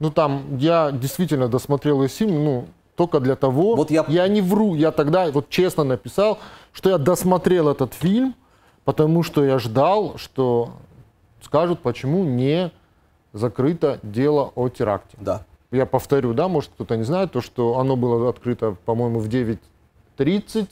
Ну, 0.00 0.10
там, 0.10 0.58
я 0.58 0.90
действительно 0.90 1.46
досмотрел 1.46 2.02
весь 2.02 2.16
фильм, 2.16 2.44
ну, 2.44 2.66
только 2.96 3.20
для 3.20 3.36
того... 3.36 3.76
Вот 3.76 3.92
я... 3.92 4.04
я 4.08 4.26
не 4.26 4.40
вру, 4.40 4.74
я 4.74 4.90
тогда 4.90 5.30
вот 5.30 5.48
честно 5.48 5.84
написал, 5.84 6.40
что 6.72 6.90
я 6.90 6.98
досмотрел 6.98 7.68
этот 7.68 7.94
фильм, 7.94 8.34
потому 8.84 9.22
что 9.22 9.44
я 9.44 9.60
ждал, 9.60 10.18
что 10.18 10.72
скажут, 11.42 11.80
почему 11.80 12.24
не 12.24 12.72
закрыто 13.32 13.98
дело 14.02 14.52
о 14.54 14.68
теракте. 14.68 15.16
Да. 15.20 15.44
Я 15.70 15.86
повторю, 15.86 16.34
да, 16.34 16.48
может 16.48 16.70
кто-то 16.70 16.96
не 16.96 17.04
знает, 17.04 17.32
то, 17.32 17.40
что 17.40 17.78
оно 17.78 17.96
было 17.96 18.28
открыто, 18.28 18.76
по-моему, 18.84 19.20
в 19.20 19.28
9.30 19.28 20.68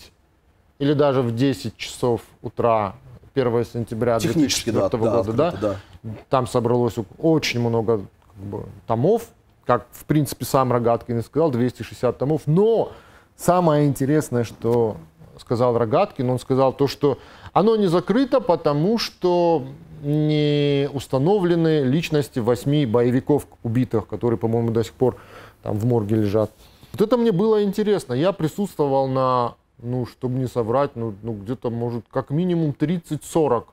или 0.78 0.92
даже 0.92 1.22
в 1.22 1.34
10 1.34 1.76
часов 1.76 2.22
утра 2.42 2.96
1 3.34 3.64
сентября 3.64 4.18
2004 4.18 4.76
да, 4.76 4.88
года. 4.98 5.32
Да, 5.32 5.50
да. 5.50 5.58
да. 5.60 6.10
Там 6.28 6.46
собралось 6.46 6.96
очень 7.18 7.60
много 7.60 7.98
как 7.98 8.44
бы, 8.44 8.66
томов, 8.86 9.28
как, 9.64 9.86
в 9.92 10.04
принципе, 10.04 10.44
сам 10.44 10.72
Рогаткин 10.72 11.18
и 11.18 11.22
сказал, 11.22 11.50
260 11.50 12.18
томов. 12.18 12.42
Но 12.46 12.92
самое 13.36 13.86
интересное, 13.86 14.44
что 14.44 14.96
сказал 15.38 15.76
Рогаткин, 15.76 16.28
он 16.28 16.38
сказал 16.38 16.72
то, 16.72 16.86
что 16.86 17.18
оно 17.52 17.76
не 17.76 17.86
закрыто, 17.86 18.40
потому 18.40 18.98
что 18.98 19.64
не 20.02 20.88
установлены 20.92 21.82
личности 21.82 22.38
восьми 22.38 22.86
боевиков 22.86 23.46
убитых, 23.62 24.06
которые, 24.06 24.38
по-моему, 24.38 24.70
до 24.70 24.84
сих 24.84 24.92
пор 24.92 25.16
там 25.62 25.76
в 25.76 25.84
морге 25.84 26.16
лежат. 26.16 26.50
Вот 26.92 27.00
это 27.02 27.16
мне 27.16 27.32
было 27.32 27.62
интересно. 27.62 28.14
Я 28.14 28.32
присутствовал 28.32 29.08
на, 29.08 29.54
ну, 29.78 30.06
чтобы 30.06 30.38
не 30.38 30.46
соврать, 30.46 30.92
ну, 30.94 31.14
ну 31.22 31.32
где-то, 31.34 31.70
может, 31.70 32.04
как 32.10 32.30
минимум 32.30 32.74
30-40 32.78 33.64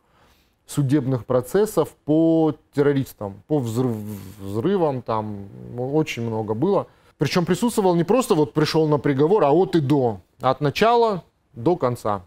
судебных 0.67 1.25
процессов 1.25 1.89
по 2.06 2.56
террористам, 2.73 3.41
по 3.47 3.60
взрыв, 3.60 3.95
взрывам, 4.39 5.01
там 5.01 5.47
очень 5.78 6.23
много 6.23 6.54
было. 6.54 6.88
Причем 7.17 7.45
присутствовал 7.45 7.95
не 7.95 8.04
просто 8.04 8.36
вот 8.36 8.54
пришел 8.54 8.88
на 8.88 8.97
приговор, 8.97 9.43
а 9.43 9.51
от 9.51 9.75
и 9.75 9.80
до, 9.80 10.19
от 10.41 10.62
начала 10.62 11.23
до 11.55 11.75
конца. 11.75 12.21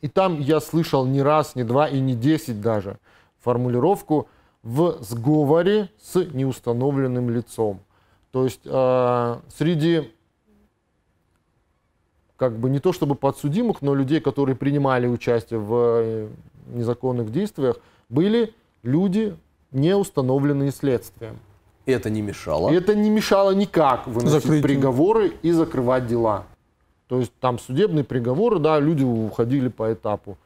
И 0.00 0.08
там 0.08 0.40
я 0.40 0.60
слышал 0.60 1.06
не 1.06 1.22
раз, 1.22 1.54
не 1.56 1.64
два 1.64 1.88
и 1.88 2.00
не 2.00 2.14
десять 2.14 2.60
даже 2.60 2.98
формулировку 3.40 4.28
в 4.62 4.98
сговоре 5.00 5.90
с 6.00 6.16
неустановленным 6.32 7.30
лицом. 7.30 7.80
То 8.30 8.44
есть 8.44 8.60
э, 8.64 9.36
среди 9.56 10.12
как 12.36 12.56
бы 12.56 12.70
не 12.70 12.78
то 12.78 12.92
чтобы 12.92 13.14
подсудимых, 13.14 13.82
но 13.82 13.94
людей, 13.94 14.20
которые 14.20 14.54
принимали 14.54 15.06
участие 15.06 15.58
в 15.58 15.74
э, 15.74 16.28
незаконных 16.68 17.32
действиях, 17.32 17.76
были 18.08 18.54
люди, 18.82 19.36
не 19.72 19.94
установленные 19.96 20.70
следствием. 20.70 21.38
Это 21.84 22.10
не 22.10 22.22
мешало? 22.22 22.70
Это 22.70 22.94
не 22.94 23.10
мешало 23.10 23.52
никак 23.52 24.06
выносить 24.06 24.42
Закрытие. 24.42 24.62
приговоры 24.62 25.32
и 25.42 25.50
закрывать 25.50 26.06
дела. 26.06 26.44
То 27.08 27.20
есть 27.20 27.32
там 27.40 27.58
судебные 27.58 28.04
приговоры, 28.04 28.58
да, 28.58 28.78
люди 28.78 29.02
уходили 29.02 29.68
по 29.68 29.92
этапу. 29.92 30.36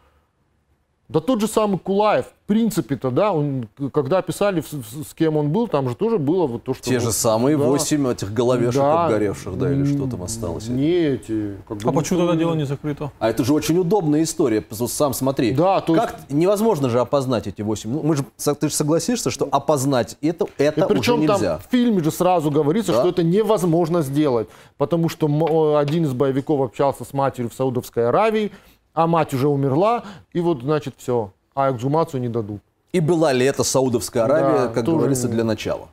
Да 1.12 1.20
тот 1.20 1.40
же 1.40 1.46
самый 1.46 1.78
Кулаев, 1.78 2.26
в 2.44 2.46
принципе-то, 2.46 3.10
да, 3.10 3.32
он, 3.32 3.68
когда 3.92 4.22
писали, 4.22 4.62
с, 4.62 5.14
кем 5.14 5.36
он 5.36 5.50
был, 5.50 5.68
там 5.68 5.88
же 5.88 5.94
тоже 5.94 6.18
было 6.18 6.46
вот 6.46 6.64
то, 6.64 6.74
что... 6.74 6.82
Те 6.82 6.94
вот, 6.94 7.02
же 7.02 7.12
самые 7.12 7.56
да, 7.56 7.64
8 7.64 8.08
этих 8.12 8.32
головешек 8.32 8.80
да, 8.80 9.04
обгоревших, 9.04 9.58
да, 9.58 9.72
или 9.72 9.84
что 9.84 10.06
там 10.06 10.22
осталось? 10.22 10.68
Не 10.68 10.90
эти... 10.90 11.56
Как 11.68 11.78
бы, 11.78 11.90
а 11.90 11.92
почему 11.92 12.20
тогда 12.20 12.36
дело 12.36 12.54
не 12.54 12.64
закрыто? 12.64 13.12
А 13.18 13.28
это 13.28 13.44
же 13.44 13.52
очень 13.52 13.78
удобная 13.78 14.22
история, 14.22 14.64
сам 14.70 15.12
смотри. 15.12 15.52
Да, 15.52 15.80
то 15.80 15.94
как 15.94 16.12
есть... 16.12 16.30
Невозможно 16.30 16.88
же 16.88 16.98
опознать 17.00 17.46
эти 17.46 17.62
8. 17.62 17.90
Ну, 17.90 18.02
мы 18.02 18.16
же, 18.16 18.24
ты 18.36 18.68
же 18.68 18.74
согласишься, 18.74 19.30
что 19.30 19.46
опознать 19.50 20.16
это, 20.22 20.46
это 20.58 20.84
И 20.84 20.88
причем 20.88 21.20
уже 21.20 21.22
нельзя. 21.22 21.56
там 21.56 21.60
в 21.60 21.70
фильме 21.70 22.02
же 22.02 22.10
сразу 22.10 22.50
говорится, 22.50 22.92
да? 22.92 23.00
что 23.00 23.10
это 23.10 23.22
невозможно 23.22 24.02
сделать, 24.02 24.48
потому 24.78 25.08
что 25.08 25.76
один 25.78 26.04
из 26.04 26.12
боевиков 26.12 26.60
общался 26.60 27.04
с 27.04 27.12
матерью 27.12 27.50
в 27.50 27.54
Саудовской 27.54 28.08
Аравии, 28.08 28.50
а 28.94 29.06
мать 29.06 29.34
уже 29.34 29.48
умерла, 29.48 30.04
и 30.32 30.40
вот, 30.40 30.62
значит, 30.62 30.94
все, 30.96 31.32
а 31.54 31.70
эксгумацию 31.72 32.20
не 32.20 32.28
дадут. 32.28 32.60
И 32.92 33.00
была 33.00 33.32
ли 33.32 33.46
это 33.46 33.64
Саудовская 33.64 34.24
Аравия, 34.24 34.66
да, 34.66 34.68
как 34.68 34.84
тоже... 34.84 34.98
говорится, 34.98 35.28
для 35.28 35.44
начала? 35.44 35.88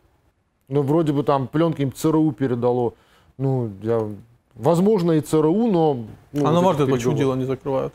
Ну, 0.68 0.82
вроде 0.82 1.14
бы 1.14 1.24
там 1.24 1.48
пленки 1.48 1.82
им 1.82 1.94
ЦРУ 1.94 2.32
передало. 2.32 2.94
Ну, 3.38 3.72
я... 3.82 4.08
возможно, 4.56 5.14
и 5.14 5.22
ЦРУ, 5.22 5.72
но... 5.72 6.06
Ну, 6.34 6.46
а 6.46 6.52
на 6.52 6.62
ваш 6.62 6.78
почему 6.78 7.16
дело 7.16 7.36
не 7.36 7.46
закрывают? 7.46 7.94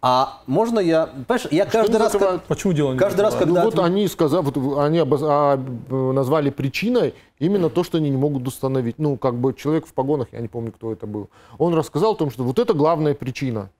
А 0.00 0.42
можно 0.46 0.78
я, 0.78 1.06
понимаешь, 1.06 1.48
я 1.50 1.66
каждый 1.66 1.96
раз, 1.96 2.12
как, 2.12 2.44
почему 2.44 2.72
дело 2.72 2.92
не 2.92 2.98
каждый 2.98 3.22
раз, 3.22 3.34
когда 3.34 3.64
ну, 3.64 3.70
вот 3.70 3.80
они 3.80 4.06
сказали, 4.06 4.44
вот 4.44 4.78
они 4.78 4.98
обоз... 4.98 5.20
а, 5.24 5.56
назвали 5.88 6.50
причиной 6.50 7.14
именно 7.40 7.68
то, 7.68 7.82
что 7.82 7.98
они 7.98 8.08
не 8.08 8.16
могут 8.16 8.46
установить. 8.46 9.00
Ну, 9.00 9.16
как 9.16 9.34
бы 9.34 9.52
человек 9.54 9.86
в 9.86 9.92
погонах, 9.92 10.28
я 10.30 10.38
не 10.38 10.46
помню, 10.46 10.70
кто 10.70 10.92
это 10.92 11.08
был. 11.08 11.30
Он 11.58 11.74
рассказал 11.74 12.12
о 12.12 12.14
том, 12.14 12.30
что 12.30 12.44
вот 12.44 12.60
это 12.60 12.74
главная 12.74 13.14
причина. 13.14 13.70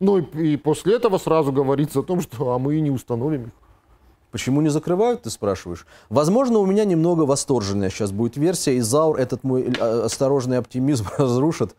Ну 0.00 0.18
и, 0.18 0.52
и 0.54 0.56
после 0.56 0.96
этого 0.96 1.18
сразу 1.18 1.52
говорится 1.52 2.00
о 2.00 2.02
том, 2.02 2.20
что 2.20 2.52
а 2.52 2.58
мы 2.58 2.80
не 2.80 2.90
установим 2.90 3.44
их. 3.44 3.50
Почему 4.30 4.60
не 4.60 4.68
закрывают, 4.68 5.22
ты 5.22 5.30
спрашиваешь? 5.30 5.86
Возможно, 6.08 6.60
у 6.60 6.66
меня 6.66 6.84
немного 6.84 7.22
восторженная 7.22 7.90
сейчас 7.90 8.12
будет 8.12 8.36
версия, 8.36 8.76
и 8.76 8.80
Заур 8.80 9.18
этот 9.18 9.42
мой 9.42 9.62
э, 9.64 10.02
осторожный 10.04 10.58
оптимизм 10.58 11.06
разрушит. 11.18 11.74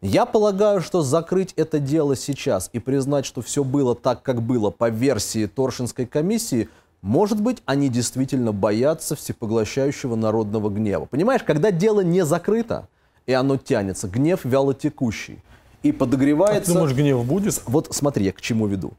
Я 0.00 0.24
полагаю, 0.24 0.80
что 0.80 1.02
закрыть 1.02 1.52
это 1.56 1.78
дело 1.78 2.16
сейчас 2.16 2.70
и 2.72 2.78
признать, 2.78 3.26
что 3.26 3.42
все 3.42 3.62
было 3.62 3.94
так, 3.94 4.22
как 4.22 4.40
было 4.40 4.70
по 4.70 4.88
версии 4.88 5.44
Торшинской 5.44 6.06
комиссии, 6.06 6.70
может 7.02 7.40
быть, 7.40 7.62
они 7.66 7.90
действительно 7.90 8.52
боятся 8.52 9.14
всепоглощающего 9.14 10.16
народного 10.16 10.70
гнева. 10.70 11.04
Понимаешь, 11.04 11.42
когда 11.42 11.70
дело 11.70 12.00
не 12.00 12.24
закрыто, 12.24 12.88
и 13.26 13.32
оно 13.34 13.58
тянется, 13.58 14.08
гнев 14.08 14.40
вялотекущий, 14.44 15.42
и 15.82 15.92
подогревается... 15.92 16.62
А 16.62 16.64
ты 16.64 16.72
думаешь, 16.72 16.96
гнев 16.96 17.24
будет? 17.24 17.62
Вот 17.66 17.88
смотри, 17.90 18.26
я 18.26 18.32
к 18.32 18.40
чему 18.40 18.66
веду. 18.66 18.92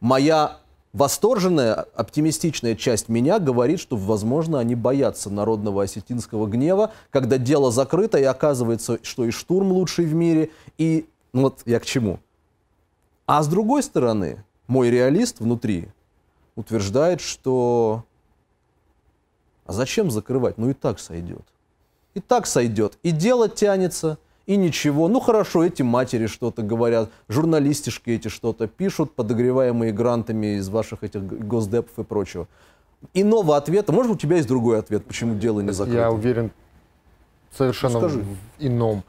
Моя 0.00 0.58
восторженная, 0.92 1.74
оптимистичная 1.94 2.76
часть 2.76 3.08
меня 3.08 3.38
говорит, 3.38 3.80
что, 3.80 3.96
возможно, 3.96 4.58
они 4.58 4.74
боятся 4.74 5.30
народного 5.30 5.84
осетинского 5.84 6.46
гнева, 6.46 6.92
когда 7.10 7.38
дело 7.38 7.70
закрыто, 7.70 8.18
и 8.18 8.24
оказывается, 8.24 8.98
что 9.02 9.24
и 9.24 9.30
штурм 9.30 9.72
лучший 9.72 10.04
в 10.06 10.14
мире, 10.14 10.50
и... 10.78 11.06
Ну 11.32 11.42
вот 11.42 11.62
я 11.64 11.80
к 11.80 11.86
чему. 11.86 12.20
А 13.26 13.42
с 13.42 13.48
другой 13.48 13.82
стороны, 13.82 14.44
мой 14.66 14.90
реалист 14.90 15.40
внутри 15.40 15.88
утверждает, 16.56 17.20
что... 17.20 18.04
А 19.64 19.72
зачем 19.72 20.10
закрывать? 20.10 20.58
Ну 20.58 20.70
и 20.70 20.74
так 20.74 20.98
сойдет. 20.98 21.46
И 22.14 22.20
так 22.20 22.46
сойдет. 22.46 22.98
И 23.02 23.10
дело 23.10 23.48
тянется, 23.48 24.18
и 24.46 24.56
ничего. 24.56 25.08
Ну 25.08 25.20
хорошо, 25.20 25.64
эти 25.64 25.82
матери 25.82 26.26
что-то 26.26 26.62
говорят, 26.62 27.10
журналистишки 27.28 28.10
эти 28.10 28.28
что-то 28.28 28.66
пишут, 28.66 29.14
подогреваемые 29.14 29.92
грантами 29.92 30.56
из 30.56 30.68
ваших 30.68 31.04
этих 31.04 31.24
госдепов 31.24 31.98
и 31.98 32.02
прочего. 32.02 32.48
Иного 33.14 33.56
ответа, 33.56 33.92
может 33.92 34.12
у 34.12 34.16
тебя 34.16 34.36
есть 34.36 34.48
другой 34.48 34.78
ответ, 34.78 35.04
почему 35.04 35.36
дело 35.36 35.60
не 35.60 35.72
закрыто? 35.72 35.98
Я 35.98 36.10
уверен 36.10 36.50
совершенно 37.56 38.00
ну, 38.00 38.08
в 38.08 38.24
ином. 38.58 39.04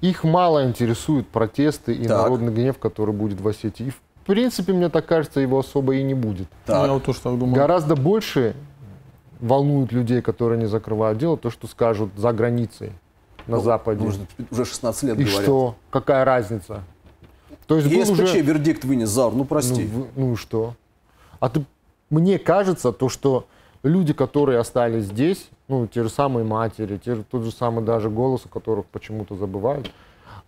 Их 0.00 0.24
мало 0.24 0.64
интересуют 0.66 1.28
протесты 1.28 1.94
и 1.94 2.06
так. 2.06 2.22
народный 2.22 2.52
гнев, 2.52 2.78
который 2.78 3.14
будет 3.14 3.40
в 3.40 3.48
Осетии. 3.48 3.86
И 3.86 3.90
в 3.90 4.00
принципе, 4.26 4.72
мне 4.72 4.88
так 4.88 5.06
кажется, 5.06 5.40
его 5.40 5.58
особо 5.58 5.96
и 5.96 6.02
не 6.02 6.14
будет. 6.14 6.48
Так. 6.66 6.86
Я 6.86 6.92
вот 6.92 7.04
тоже 7.04 7.20
так 7.20 7.38
думаю. 7.38 7.54
Гораздо 7.54 7.96
больше 7.96 8.54
волнует 9.40 9.92
людей, 9.92 10.22
которые 10.22 10.58
не 10.58 10.66
закрывают 10.66 11.18
дело, 11.18 11.36
то, 11.36 11.50
что 11.50 11.66
скажут 11.66 12.10
за 12.16 12.32
границей 12.32 12.92
на 13.46 13.56
ну, 13.56 13.62
Западе. 13.62 14.04
Уже 14.50 14.64
16 14.64 15.02
лет 15.04 15.18
и 15.18 15.24
говорят. 15.24 15.42
что? 15.42 15.76
Какая 15.90 16.24
разница? 16.24 16.82
То 17.66 17.76
есть 17.76 17.88
ЕСПЧ 17.88 18.20
уже... 18.20 18.40
вердикт 18.40 18.84
вынес, 18.84 19.08
Зар, 19.08 19.32
ну 19.32 19.44
прости. 19.44 19.88
Ну, 19.92 20.06
ну 20.16 20.32
и 20.34 20.36
что? 20.36 20.74
А 21.40 21.48
ты, 21.48 21.64
мне 22.10 22.38
кажется, 22.38 22.92
то, 22.92 23.08
что 23.08 23.46
люди, 23.82 24.12
которые 24.12 24.58
остались 24.58 25.04
здесь, 25.04 25.48
ну, 25.68 25.86
те 25.86 26.02
же 26.02 26.10
самые 26.10 26.44
матери, 26.44 26.98
те, 26.98 27.16
тот 27.16 27.42
же 27.42 27.52
самый 27.52 27.84
даже 27.84 28.10
голос, 28.10 28.42
о 28.44 28.48
которых 28.48 28.86
почему-то 28.86 29.36
забывают, 29.36 29.90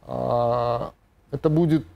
а, 0.03 0.93
это 1.31 1.49
будет 1.49 1.87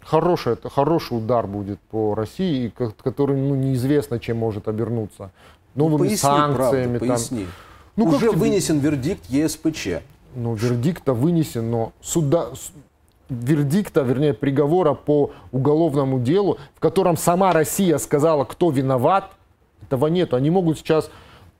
хороший, 0.00 0.54
это 0.54 0.70
хороший 0.70 1.18
удар 1.18 1.46
будет 1.46 1.80
по 1.90 2.14
России, 2.14 2.72
который 3.02 3.36
ну, 3.36 3.54
неизвестно, 3.54 4.18
чем 4.20 4.38
может 4.38 4.68
обернуться. 4.68 5.30
Новыми 5.74 5.92
ну, 5.92 5.98
поясни, 5.98 6.16
санкциями. 6.16 6.98
Правда, 6.98 7.14
поясни. 7.14 7.44
Там. 7.44 7.52
Ну, 7.96 8.04
Уже 8.06 8.28
тебе... 8.28 8.38
вынесен 8.38 8.78
вердикт 8.78 9.26
ЕСПЧ. 9.26 9.88
Ну, 10.36 10.54
вердикта 10.54 11.14
вынесен, 11.14 11.70
но 11.70 11.92
суда, 12.02 12.50
вердикта, 13.30 14.02
вернее, 14.02 14.34
приговора 14.34 14.92
по 14.92 15.32
уголовному 15.50 16.20
делу, 16.20 16.58
в 16.74 16.80
котором 16.80 17.16
сама 17.16 17.54
Россия 17.54 17.96
сказала, 17.96 18.44
кто 18.44 18.70
виноват, 18.70 19.30
этого 19.82 20.08
нет. 20.08 20.34
Они 20.34 20.50
могут 20.50 20.78
сейчас 20.78 21.10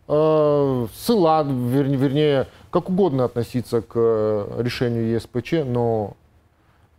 э, 0.08 0.86
ссыла, 0.94 1.42
вернее, 1.42 1.96
вернее, 1.96 2.48
как 2.70 2.90
угодно 2.90 3.24
относиться 3.24 3.80
к 3.80 3.92
э, 3.94 4.60
решению 4.62 5.08
ЕСПЧ, 5.08 5.64
но 5.64 6.14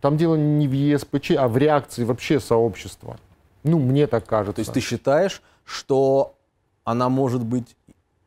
там 0.00 0.16
дело 0.16 0.34
не 0.34 0.66
в 0.66 0.72
ЕСПЧ, 0.72 1.32
а 1.38 1.46
в 1.46 1.56
реакции 1.58 2.02
вообще 2.02 2.40
сообщества. 2.40 3.18
Ну, 3.62 3.78
мне 3.78 4.08
так 4.08 4.26
кажется. 4.26 4.56
То 4.56 4.60
есть 4.62 4.72
ты 4.72 4.80
считаешь, 4.80 5.42
что 5.64 6.34
она 6.82 7.08
может 7.08 7.44
быть 7.44 7.76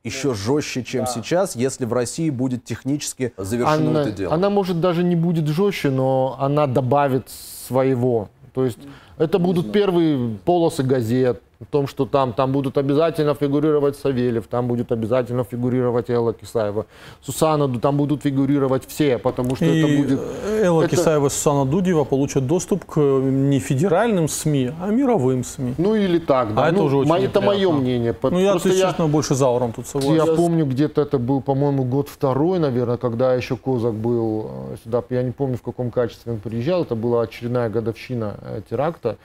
еще 0.04 0.30
да. 0.30 0.36
жестче, 0.36 0.84
чем 0.84 1.06
да. 1.06 1.12
сейчас, 1.12 1.56
если 1.56 1.86
в 1.86 1.94
России 1.94 2.30
будет 2.30 2.64
технически 2.64 3.34
завершено 3.38 3.90
она, 3.90 4.02
это 4.02 4.12
дело? 4.12 4.34
Она, 4.34 4.50
может, 4.50 4.82
даже 4.82 5.04
не 5.04 5.16
будет 5.16 5.48
жестче, 5.48 5.90
но 5.90 6.38
она 6.40 6.68
добавит 6.68 7.30
своего. 7.30 8.30
То 8.54 8.66
есть 8.66 8.80
это 9.18 9.40
будут 9.40 9.72
первые 9.72 10.38
полосы 10.44 10.84
газет, 10.84 11.42
о 11.62 11.66
том, 11.66 11.88
что 11.88 12.06
там, 12.06 12.34
там 12.34 12.52
будут 12.52 12.78
обязательно 12.78 13.36
фигурировать 13.36 13.96
Савельев, 13.96 14.48
там 14.48 14.68
будет 14.68 14.92
обязательно 14.92 15.44
фигурировать 15.44 16.10
Элла 16.10 16.34
Кисаева, 16.34 16.88
Сусана, 17.22 17.68
там 17.80 17.98
будут 17.98 18.24
фигурировать 18.24 18.88
все, 18.88 19.20
потому 19.20 19.56
что 19.56 19.66
и 19.66 19.80
это 19.80 19.98
будет... 19.98 20.20
Элла 20.64 20.84
это... 20.84 20.96
Кисаева 20.96 21.28
и 21.28 21.30
Сусана 21.30 21.66
Дудева 21.70 22.04
получат 22.04 22.48
доступ 22.48 22.86
к 22.86 23.00
не 23.00 23.60
федеральным 23.60 24.28
СМИ, 24.28 24.72
а 24.82 24.88
мировым 24.88 25.44
СМИ. 25.44 25.76
Ну 25.78 25.96
или 25.96 26.18
так, 26.18 26.56
да. 26.56 26.66
А 26.66 26.72
ну, 26.72 26.78
это 26.78 26.84
уже 26.84 26.98
очень 26.98 27.26
Это 27.26 27.42
мое 27.42 27.72
мнение. 27.72 28.16
Ну 28.24 28.40
я, 28.40 28.52
Просто 28.52 28.72
честно, 28.72 29.08
больше 29.08 29.36
зауром 29.36 29.72
тут 29.72 29.86
согласен. 29.86 30.16
Я 30.16 30.36
помню, 30.36 30.66
где-то 30.66 31.02
это 31.02 31.20
был, 31.20 31.42
по-моему, 31.42 31.84
год 31.84 32.10
второй, 32.10 32.58
наверное, 32.58 32.98
когда 32.98 33.36
еще 33.36 33.56
Козак 33.56 33.94
был 33.94 34.50
э, 34.72 34.78
сюда, 34.84 35.04
я 35.10 35.22
не 35.22 35.32
помню, 35.32 35.58
в 35.58 35.62
каком 35.62 35.92
качестве 35.92 36.32
он 36.34 36.40
приезжал, 36.40 36.84
это 36.84 36.96
была 36.96 37.22
очередная 37.22 37.70
годовщина 37.70 38.36
э, 38.42 38.62
теракта. 38.70 39.18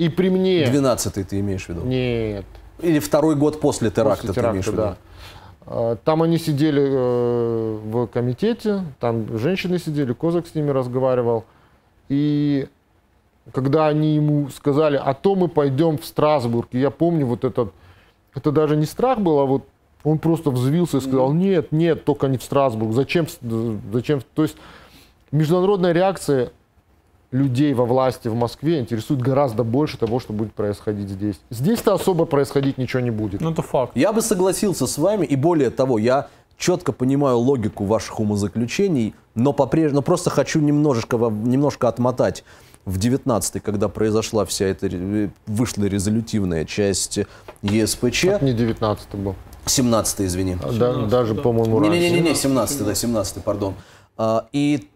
И 0.00 0.08
при 0.08 0.30
мне... 0.30 0.64
12-й 0.64 1.24
ты 1.24 1.40
имеешь 1.40 1.66
в 1.66 1.68
виду? 1.68 1.82
Нет. 1.82 2.46
Или 2.80 3.00
второй 3.00 3.36
год 3.36 3.60
после 3.60 3.90
теракта 3.90 4.28
после 4.28 4.34
теракта, 4.34 4.50
ты 4.50 4.54
имеешь 4.54 4.66
в 4.66 4.72
виду? 4.72 4.82
Да. 4.82 4.96
А, 5.66 5.96
там 5.96 6.22
они 6.22 6.38
сидели 6.38 6.82
э, 6.82 7.78
в 7.84 8.06
комитете, 8.06 8.82
там 8.98 9.36
женщины 9.36 9.78
сидели, 9.78 10.14
Козак 10.14 10.46
с 10.46 10.54
ними 10.54 10.70
разговаривал. 10.70 11.44
И 12.08 12.66
когда 13.52 13.88
они 13.88 14.14
ему 14.14 14.48
сказали, 14.48 14.98
а 15.02 15.12
то 15.12 15.34
мы 15.34 15.48
пойдем 15.48 15.98
в 15.98 16.06
Страсбург, 16.06 16.68
и 16.72 16.78
я 16.78 16.90
помню 16.90 17.26
вот 17.26 17.44
этот, 17.44 17.74
это 18.34 18.52
даже 18.52 18.76
не 18.76 18.86
страх 18.86 19.18
был, 19.18 19.38
а 19.38 19.44
вот 19.44 19.66
он 20.02 20.18
просто 20.18 20.50
взвился 20.50 20.96
и 20.96 21.00
сказал, 21.02 21.34
нет, 21.34 21.72
нет, 21.72 22.06
только 22.06 22.28
не 22.28 22.38
в 22.38 22.42
Страсбург, 22.42 22.94
зачем, 22.94 23.26
зачем, 23.92 24.22
то 24.34 24.44
есть 24.44 24.56
международная 25.30 25.92
реакция 25.92 26.52
людей 27.32 27.74
во 27.74 27.84
власти 27.84 28.28
в 28.28 28.34
Москве 28.34 28.80
интересует 28.80 29.20
гораздо 29.20 29.62
больше 29.62 29.96
того, 29.96 30.20
что 30.20 30.32
будет 30.32 30.52
происходить 30.52 31.08
здесь. 31.08 31.40
Здесь-то 31.50 31.94
особо 31.94 32.24
происходить 32.24 32.78
ничего 32.78 33.00
не 33.00 33.10
будет. 33.10 33.40
Ну, 33.40 33.52
это 33.52 33.62
факт. 33.62 33.92
Я 33.96 34.12
бы 34.12 34.20
согласился 34.20 34.86
с 34.86 34.98
вами, 34.98 35.26
и 35.26 35.36
более 35.36 35.70
того, 35.70 35.98
я 35.98 36.28
четко 36.58 36.92
понимаю 36.92 37.38
логику 37.38 37.84
ваших 37.84 38.20
умозаключений, 38.20 39.14
но, 39.34 39.52
попреж... 39.52 39.92
но 39.92 40.02
просто 40.02 40.30
хочу 40.30 40.60
немножечко, 40.60 41.16
немножко 41.16 41.88
отмотать 41.88 42.44
в 42.84 42.98
19-й, 42.98 43.60
когда 43.60 43.88
произошла 43.88 44.44
вся 44.44 44.66
эта, 44.66 44.88
вышла 45.46 45.84
резолютивная 45.84 46.64
часть 46.64 47.20
ЕСПЧ. 47.62 48.26
Как 48.26 48.42
не 48.42 48.52
19-й 48.52 49.18
был. 49.18 49.36
17-й, 49.66 50.26
извини. 50.26 50.54
17 50.54 50.78
да, 50.78 51.06
даже, 51.06 51.34
по-моему, 51.34 51.78
раньше. 51.78 51.98
Не-не-не, 51.98 52.32
17-й, 52.32 52.84
да, 52.84 52.92
17-й, 52.92 53.40
пардон. 53.42 53.74
А, 54.16 54.48
и 54.52 54.88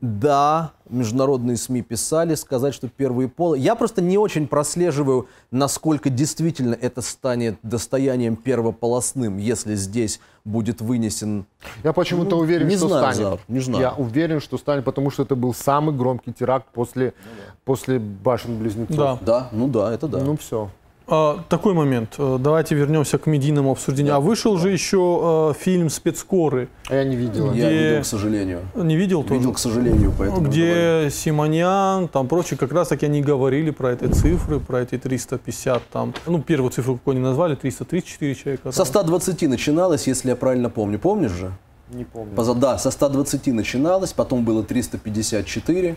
да, 0.00 0.73
международные 0.88 1.56
СМИ 1.56 1.82
писали, 1.82 2.34
сказать, 2.34 2.74
что 2.74 2.88
первые 2.88 3.28
полы. 3.28 3.58
Я 3.58 3.74
просто 3.74 4.02
не 4.02 4.18
очень 4.18 4.46
прослеживаю, 4.46 5.28
насколько 5.50 6.10
действительно 6.10 6.74
это 6.74 7.00
станет 7.02 7.56
достоянием 7.62 8.36
первополосным, 8.36 9.38
если 9.38 9.74
здесь 9.74 10.20
будет 10.44 10.80
вынесен... 10.80 11.46
Я 11.82 11.92
почему-то 11.92 12.36
ну, 12.36 12.42
уверен, 12.42 12.68
не 12.68 12.76
что 12.76 12.88
знаю, 12.88 13.14
станет. 13.14 13.30
Зар, 13.30 13.40
не 13.48 13.60
знаю. 13.60 13.80
Я 13.80 13.92
уверен, 13.92 14.40
что 14.40 14.58
станет, 14.58 14.84
потому 14.84 15.10
что 15.10 15.22
это 15.22 15.36
был 15.36 15.54
самый 15.54 15.94
громкий 15.94 16.32
теракт 16.32 16.66
после, 16.72 17.14
ну, 17.24 17.30
да. 17.36 17.54
после 17.64 17.98
башен-близнецов. 17.98 18.96
Да. 18.96 19.18
да, 19.22 19.48
ну 19.52 19.68
да, 19.68 19.92
это 19.92 20.06
да. 20.06 20.18
Ну 20.18 20.36
все. 20.36 20.68
А, 21.06 21.44
такой 21.48 21.74
момент. 21.74 22.14
Э, 22.16 22.38
давайте 22.40 22.74
вернемся 22.74 23.18
к 23.18 23.26
медийному 23.26 23.72
обсуждению. 23.72 24.14
А 24.14 24.20
вышел 24.20 24.56
же 24.56 24.70
еще 24.70 25.52
э, 25.52 25.62
фильм 25.62 25.90
«Спецкоры». 25.90 26.68
А 26.88 26.94
я 26.94 27.04
не 27.04 27.14
видел. 27.14 27.50
Где... 27.50 27.60
Я 27.60 27.70
видел, 27.70 28.02
к 28.02 28.06
сожалению. 28.06 28.60
Не 28.74 28.96
видел 28.96 29.22
тоже? 29.22 29.34
Видел, 29.34 29.52
к 29.52 29.58
сожалению, 29.58 30.14
поэтому 30.16 30.48
Где 30.48 31.08
Симонян, 31.10 32.08
там 32.08 32.26
прочие, 32.26 32.56
как 32.56 32.72
раз 32.72 32.88
таки 32.88 33.04
они 33.04 33.20
говорили 33.20 33.70
про 33.70 33.92
эти 33.92 34.06
цифры, 34.06 34.60
про 34.60 34.80
эти 34.80 34.96
350 34.96 35.82
там. 35.92 36.14
Ну, 36.26 36.40
первую 36.40 36.70
цифру 36.70 36.94
какую 36.94 37.16
они 37.16 37.24
назвали, 37.24 37.54
334 37.54 38.34
человека. 38.34 38.72
Со 38.72 38.84
120 38.84 39.42
начиналось, 39.42 40.06
если 40.06 40.30
я 40.30 40.36
правильно 40.36 40.70
помню. 40.70 40.98
Помнишь 40.98 41.32
же? 41.32 41.52
Не 41.90 42.04
помню. 42.04 42.54
Да, 42.54 42.78
со 42.78 42.90
120 42.90 43.48
начиналось, 43.48 44.14
потом 44.14 44.44
было 44.44 44.62
354. 44.62 45.96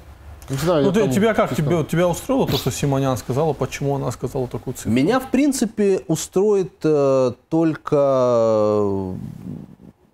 Не 0.49 0.57
знаю, 0.57 0.85
ну, 0.85 0.91
ты, 0.91 1.01
там, 1.01 1.11
тебя 1.11 1.33
как? 1.33 1.55
Тебя, 1.55 1.83
тебя 1.83 2.07
устроило 2.07 2.47
то, 2.47 2.57
что 2.57 2.71
Симонян 2.71 3.17
сказала? 3.17 3.53
Почему 3.53 3.95
она 3.95 4.11
сказала 4.11 4.47
такую 4.47 4.73
цифру? 4.75 4.91
Меня, 4.91 5.19
в 5.19 5.29
принципе, 5.29 6.01
устроит 6.07 6.73
э, 6.83 7.31
только 7.49 9.15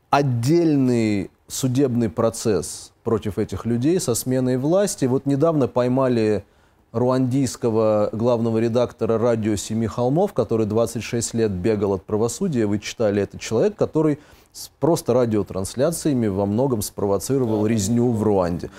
отдельный 0.10 1.30
судебный 1.48 2.10
процесс 2.10 2.92
против 3.04 3.38
этих 3.38 3.66
людей 3.66 4.00
со 4.00 4.16
сменой 4.16 4.58
власти. 4.58 5.06
Вот 5.06 5.26
недавно 5.26 5.68
поймали 5.68 6.44
руандийского 6.92 8.10
главного 8.12 8.60
редактора 8.60 9.18
радио 9.18 9.56
«Семи 9.56 9.88
холмов», 9.88 10.34
который 10.34 10.66
26 10.66 11.34
лет 11.34 11.52
бегал 11.52 11.94
от 11.94 12.04
правосудия. 12.04 12.66
Вы 12.66 12.80
читали, 12.80 13.22
этот 13.22 13.42
человек, 13.42 13.76
который 13.76 14.20
с 14.52 14.70
просто 14.80 15.14
радиотрансляциями 15.14 16.28
во 16.28 16.46
многом 16.46 16.84
спровоцировал 16.84 17.66
резню 17.66 18.12
в 18.12 18.22
Руанде. 18.22 18.70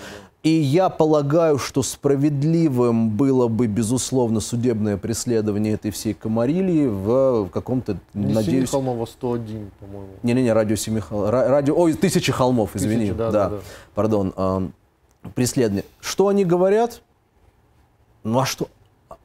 И 0.45 0.49
я 0.49 0.89
полагаю, 0.89 1.57
что 1.57 1.81
справедливым 1.81 3.09
было 3.09 3.47
бы, 3.47 3.65
безусловно, 3.65 4.39
судебное 4.39 4.95
преследование 4.95 5.73
этой 5.73 5.89
всей 5.89 6.13
комарилии 6.13 6.85
в 6.85 7.49
каком-то, 7.51 7.97
Не 8.13 8.31
надеюсь... 8.31 8.69
холмов, 8.69 9.09
101, 9.09 9.71
по-моему. 9.79 10.07
Не-не-не, 10.21 10.53
радио 10.53 10.75
Семи 10.75 10.99
холмов. 10.99 11.31
Радио... 11.31 11.75
Ой, 11.75 11.93
Тысячи 11.93 12.31
холмов, 12.31 12.75
извини. 12.75 13.05
Тысячи, 13.05 13.17
да, 13.17 13.31
да, 13.31 13.49
да, 13.49 13.55
да. 13.55 13.61
Пардон. 13.95 14.33
Э, 14.37 14.67
преследование. 15.33 15.83
Что 15.99 16.27
они 16.27 16.45
говорят? 16.45 17.01
Ну 18.23 18.37
а 18.37 18.45
что... 18.45 18.67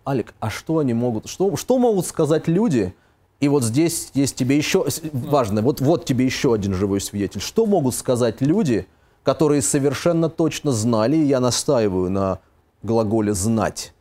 Алик, 0.08 0.32
а 0.40 0.48
что 0.48 0.78
они 0.78 0.94
могут... 0.94 1.28
Что, 1.28 1.54
что 1.56 1.76
могут 1.76 2.06
сказать 2.06 2.48
люди, 2.48 2.94
и 3.40 3.48
вот 3.48 3.62
здесь 3.62 4.10
есть 4.14 4.36
тебе 4.36 4.56
еще... 4.56 4.86
Важно, 5.12 5.60
вот, 5.60 5.82
вот 5.82 6.06
тебе 6.06 6.24
еще 6.24 6.54
один 6.54 6.72
живой 6.72 7.02
свидетель. 7.02 7.42
Что 7.42 7.66
могут 7.66 7.94
сказать 7.94 8.40
люди, 8.40 8.86
которые 9.22 9.62
совершенно 9.62 10.28
точно 10.28 10.72
знали, 10.72 11.16
и 11.16 11.24
я 11.24 11.40
настаиваю 11.40 12.10
на 12.10 12.38
глаголе 12.82 13.34
«знать», 13.34 13.92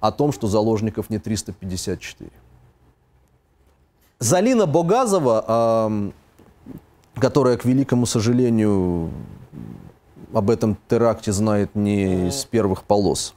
о 0.00 0.12
том, 0.12 0.32
что 0.32 0.46
заложников 0.46 1.10
не 1.10 1.18
354. 1.18 2.30
Залина 4.18 4.66
Богазова, 4.66 6.12
которая, 7.14 7.56
к 7.56 7.64
великому 7.64 8.06
сожалению, 8.06 9.10
об 10.32 10.50
этом 10.50 10.76
теракте 10.88 11.32
знает 11.32 11.74
не 11.74 12.28
из 12.28 12.44
первых 12.44 12.82
полос, 12.82 13.34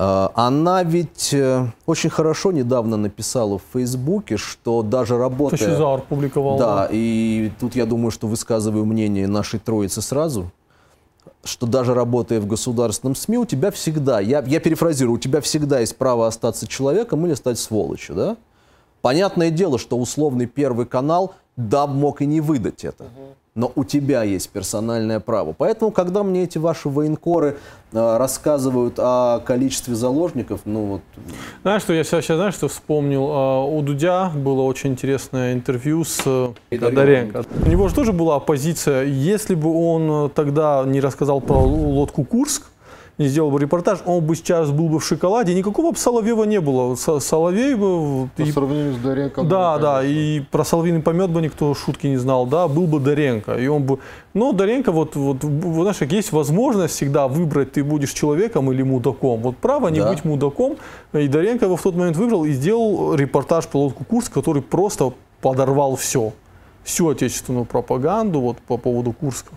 она 0.00 0.84
ведь 0.84 1.34
э, 1.34 1.66
очень 1.84 2.08
хорошо 2.08 2.52
недавно 2.52 2.96
написала 2.96 3.58
в 3.58 3.62
Фейсбуке, 3.72 4.36
что 4.36 4.82
даже 4.82 5.18
работая... 5.18 5.58
Тащизар 5.58 6.02
публиковал. 6.02 6.56
Да, 6.56 6.88
и 6.88 7.50
тут 7.58 7.74
я 7.74 7.84
думаю, 7.84 8.12
что 8.12 8.28
высказываю 8.28 8.84
мнение 8.84 9.26
нашей 9.26 9.58
троицы 9.58 10.00
сразу 10.00 10.52
что 11.44 11.66
даже 11.66 11.94
работая 11.94 12.40
в 12.40 12.46
государственном 12.46 13.14
СМИ, 13.14 13.38
у 13.38 13.46
тебя 13.46 13.70
всегда, 13.70 14.20
я, 14.20 14.42
я 14.46 14.60
перефразирую, 14.60 15.16
у 15.16 15.18
тебя 15.18 15.40
всегда 15.40 15.80
есть 15.80 15.96
право 15.96 16.26
остаться 16.26 16.66
человеком 16.66 17.26
или 17.26 17.34
стать 17.34 17.58
сволочью, 17.58 18.14
да? 18.14 18.36
Понятное 19.00 19.50
дело, 19.50 19.78
что 19.78 19.96
условный 19.96 20.46
Первый 20.46 20.84
канал 20.84 21.34
ДАБ 21.56 21.90
мог 21.90 22.22
и 22.22 22.26
не 22.26 22.40
выдать 22.40 22.84
это. 22.84 23.06
Но 23.58 23.72
у 23.74 23.82
тебя 23.82 24.22
есть 24.22 24.50
персональное 24.50 25.18
право. 25.18 25.52
Поэтому, 25.52 25.90
когда 25.90 26.22
мне 26.22 26.44
эти 26.44 26.58
ваши 26.58 26.88
военкоры 26.88 27.56
э, 27.90 28.16
рассказывают 28.16 29.00
о 29.00 29.40
количестве 29.40 29.96
заложников, 29.96 30.60
ну 30.64 30.84
вот... 30.84 31.00
Знаешь, 31.62 31.82
что 31.82 31.92
я 31.92 32.04
сейчас, 32.04 32.24
сейчас 32.24 32.36
знаешь, 32.36 32.54
что 32.54 32.68
вспомнил? 32.68 33.26
А, 33.28 33.64
У 33.64 33.82
Дудя 33.82 34.30
было 34.32 34.62
очень 34.62 34.90
интересное 34.90 35.54
интервью 35.54 36.04
с 36.04 36.22
э, 36.24 36.50
Федоренко. 36.70 36.94
Доренко. 36.94 37.44
У 37.66 37.68
него 37.68 37.88
же 37.88 37.96
тоже 37.96 38.12
была 38.12 38.38
позиция, 38.38 39.02
если 39.02 39.56
бы 39.56 39.74
он 39.74 40.26
э, 40.26 40.28
тогда 40.28 40.84
не 40.86 41.00
рассказал 41.00 41.40
про 41.40 41.58
лодку 41.58 42.22
Курск, 42.22 42.62
не 43.18 43.26
сделал 43.26 43.50
бы 43.50 43.58
репортаж, 43.58 43.98
он 44.06 44.24
бы 44.24 44.36
сейчас 44.36 44.70
был 44.70 44.88
бы 44.88 45.00
в 45.00 45.04
шоколаде, 45.04 45.52
никакого 45.52 45.90
бы 45.90 45.96
Соловьева 45.98 46.44
не 46.44 46.60
было. 46.60 46.94
Со- 46.94 47.18
Соловей 47.18 47.74
бы... 47.74 48.28
По 48.36 48.42
и- 48.42 48.52
сравнению 48.52 48.94
с 48.94 48.98
Доренко. 48.98 49.42
Да, 49.42 49.74
ну, 49.76 49.82
да, 49.82 49.96
конечно. 49.98 50.18
и 50.20 50.40
про 50.40 50.64
соловьиный 50.64 51.02
помет 51.02 51.30
бы 51.30 51.42
никто 51.42 51.74
шутки 51.74 52.06
не 52.06 52.16
знал, 52.16 52.46
да, 52.46 52.68
был 52.68 52.86
бы 52.86 53.00
Доренко, 53.00 53.56
и 53.58 53.66
он 53.66 53.82
бы, 53.82 53.98
но 54.34 54.52
Доренко, 54.52 54.92
вот, 54.92 55.16
вот, 55.16 55.42
вот 55.42 55.82
знаешь, 55.82 55.96
как 55.96 56.12
есть 56.12 56.30
возможность 56.30 56.94
всегда 56.94 57.26
выбрать, 57.26 57.72
ты 57.72 57.82
будешь 57.82 58.12
человеком 58.12 58.70
или 58.70 58.82
мудаком, 58.82 59.40
вот 59.40 59.56
право 59.56 59.88
не 59.88 59.98
Да. 59.98 60.10
быть 60.12 60.24
мудаком, 60.24 60.76
и 61.12 61.26
Доренко 61.26 61.64
его 61.64 61.74
в 61.76 61.82
тот 61.82 61.96
момент 61.96 62.16
выбрал 62.16 62.44
и 62.44 62.52
сделал 62.52 63.14
репортаж 63.14 63.66
про 63.66 63.78
лодку 63.80 64.04
Курск, 64.04 64.32
который 64.32 64.62
просто 64.62 65.12
подорвал 65.40 65.96
все, 65.96 66.32
всю 66.84 67.08
отечественную 67.08 67.64
пропаганду 67.64 68.40
вот 68.40 68.58
по 68.58 68.76
поводу 68.76 69.12
Курска, 69.12 69.54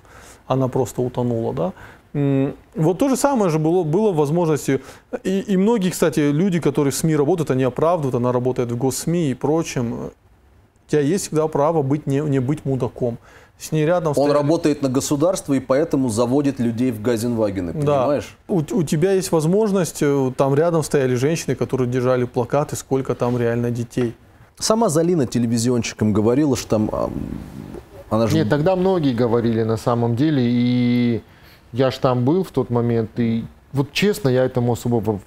она 0.47 0.67
просто 0.67 1.01
утонула, 1.03 1.53
да. 1.53 1.73
Вот 2.13 2.97
то 2.97 3.09
же 3.09 3.15
самое 3.15 3.49
же 3.49 3.57
было, 3.59 3.83
было 3.83 4.11
в 4.11 4.15
возможности. 4.17 4.81
И, 5.23 5.39
и 5.39 5.57
многие, 5.57 5.89
кстати, 5.91 6.19
люди, 6.19 6.59
которые 6.59 6.91
в 6.91 6.95
СМИ 6.95 7.15
работают, 7.15 7.51
они 7.51 7.63
оправдывают, 7.63 8.15
она 8.15 8.31
работает 8.31 8.71
в 8.71 8.77
госсми 8.77 9.29
и 9.29 9.33
прочем. 9.33 9.93
У 9.93 10.11
тебя 10.91 11.01
есть 11.01 11.27
всегда 11.27 11.47
право 11.47 11.81
быть, 11.83 12.07
не, 12.07 12.19
не 12.19 12.39
быть 12.39 12.65
мудаком. 12.65 13.17
С 13.57 13.71
ней 13.71 13.85
рядом 13.85 14.09
Он 14.09 14.15
стояли- 14.15 14.33
работает 14.33 14.81
на 14.81 14.89
государство 14.89 15.53
и 15.53 15.59
поэтому 15.59 16.09
заводит 16.09 16.59
людей 16.59 16.91
в 16.91 17.01
Газенвагены, 17.01 17.73
Да. 17.73 17.99
понимаешь? 18.01 18.35
У, 18.47 18.57
у 18.57 18.83
тебя 18.83 19.13
есть 19.13 19.31
возможность, 19.31 19.99
э, 20.01 20.31
там 20.35 20.55
рядом 20.55 20.81
стояли 20.83 21.13
женщины, 21.15 21.55
которые 21.55 21.87
держали 21.87 22.23
плакаты, 22.25 22.75
сколько 22.75 23.13
там 23.13 23.37
реально 23.37 23.69
детей. 23.69 24.15
Сама 24.57 24.89
Залина 24.89 25.27
телевизионщикам 25.27 26.11
говорила, 26.11 26.57
что 26.57 26.69
там... 26.69 26.89
Она 28.09 28.27
же 28.27 28.35
Нет, 28.35 28.49
тогда 28.49 28.75
многие 28.75 29.13
говорили 29.13 29.63
на 29.63 29.77
самом 29.77 30.15
деле, 30.15 30.41
и 30.43 31.21
я 31.71 31.91
ж 31.91 31.97
там 31.97 32.25
был 32.25 32.43
в 32.43 32.51
тот 32.51 32.69
момент, 32.69 33.11
и 33.17 33.45
вот 33.73 33.91
честно, 33.91 34.29
я 34.29 34.43
этому 34.43 34.73
особого 34.73 35.19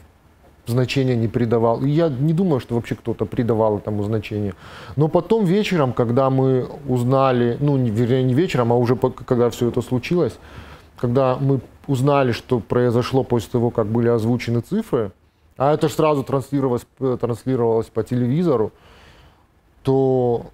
значения 0.67 1.17
не 1.17 1.29
придавал. 1.29 1.83
И 1.83 1.91
я 1.91 2.09
не 2.09 2.33
думаю, 2.33 2.61
что 2.61 2.75
вообще 2.75 2.95
кто-то 2.95 3.27
придавал 3.27 3.79
этому 3.79 4.03
значение. 4.03 4.55
Но 4.97 5.09
потом 5.09 5.45
вечером, 5.45 5.93
когда 5.93 6.31
мы 6.31 6.69
узнали, 6.89 7.57
ну, 7.61 7.77
не, 7.77 7.91
вернее, 7.91 8.23
не 8.23 8.35
вечером, 8.35 8.73
а 8.73 8.77
уже 8.77 8.97
когда 8.97 9.51
все 9.51 9.69
это 9.69 9.83
случилось, 9.83 10.35
когда 10.97 11.37
мы 11.37 11.61
узнали, 11.87 12.33
что 12.33 12.61
произошло 12.61 13.25
после 13.25 13.51
того, 13.51 13.71
как 13.71 13.87
были 13.87 14.09
озвучены 14.09 14.61
цифры, 14.61 15.13
а 15.57 15.75
это 15.75 15.89
же 15.89 15.95
сразу 15.95 16.25
транслировалось, 16.25 16.87
э, 17.01 17.17
транслировалось 17.21 17.87
по 17.87 18.03
телевизору, 18.03 18.73
то, 19.83 20.47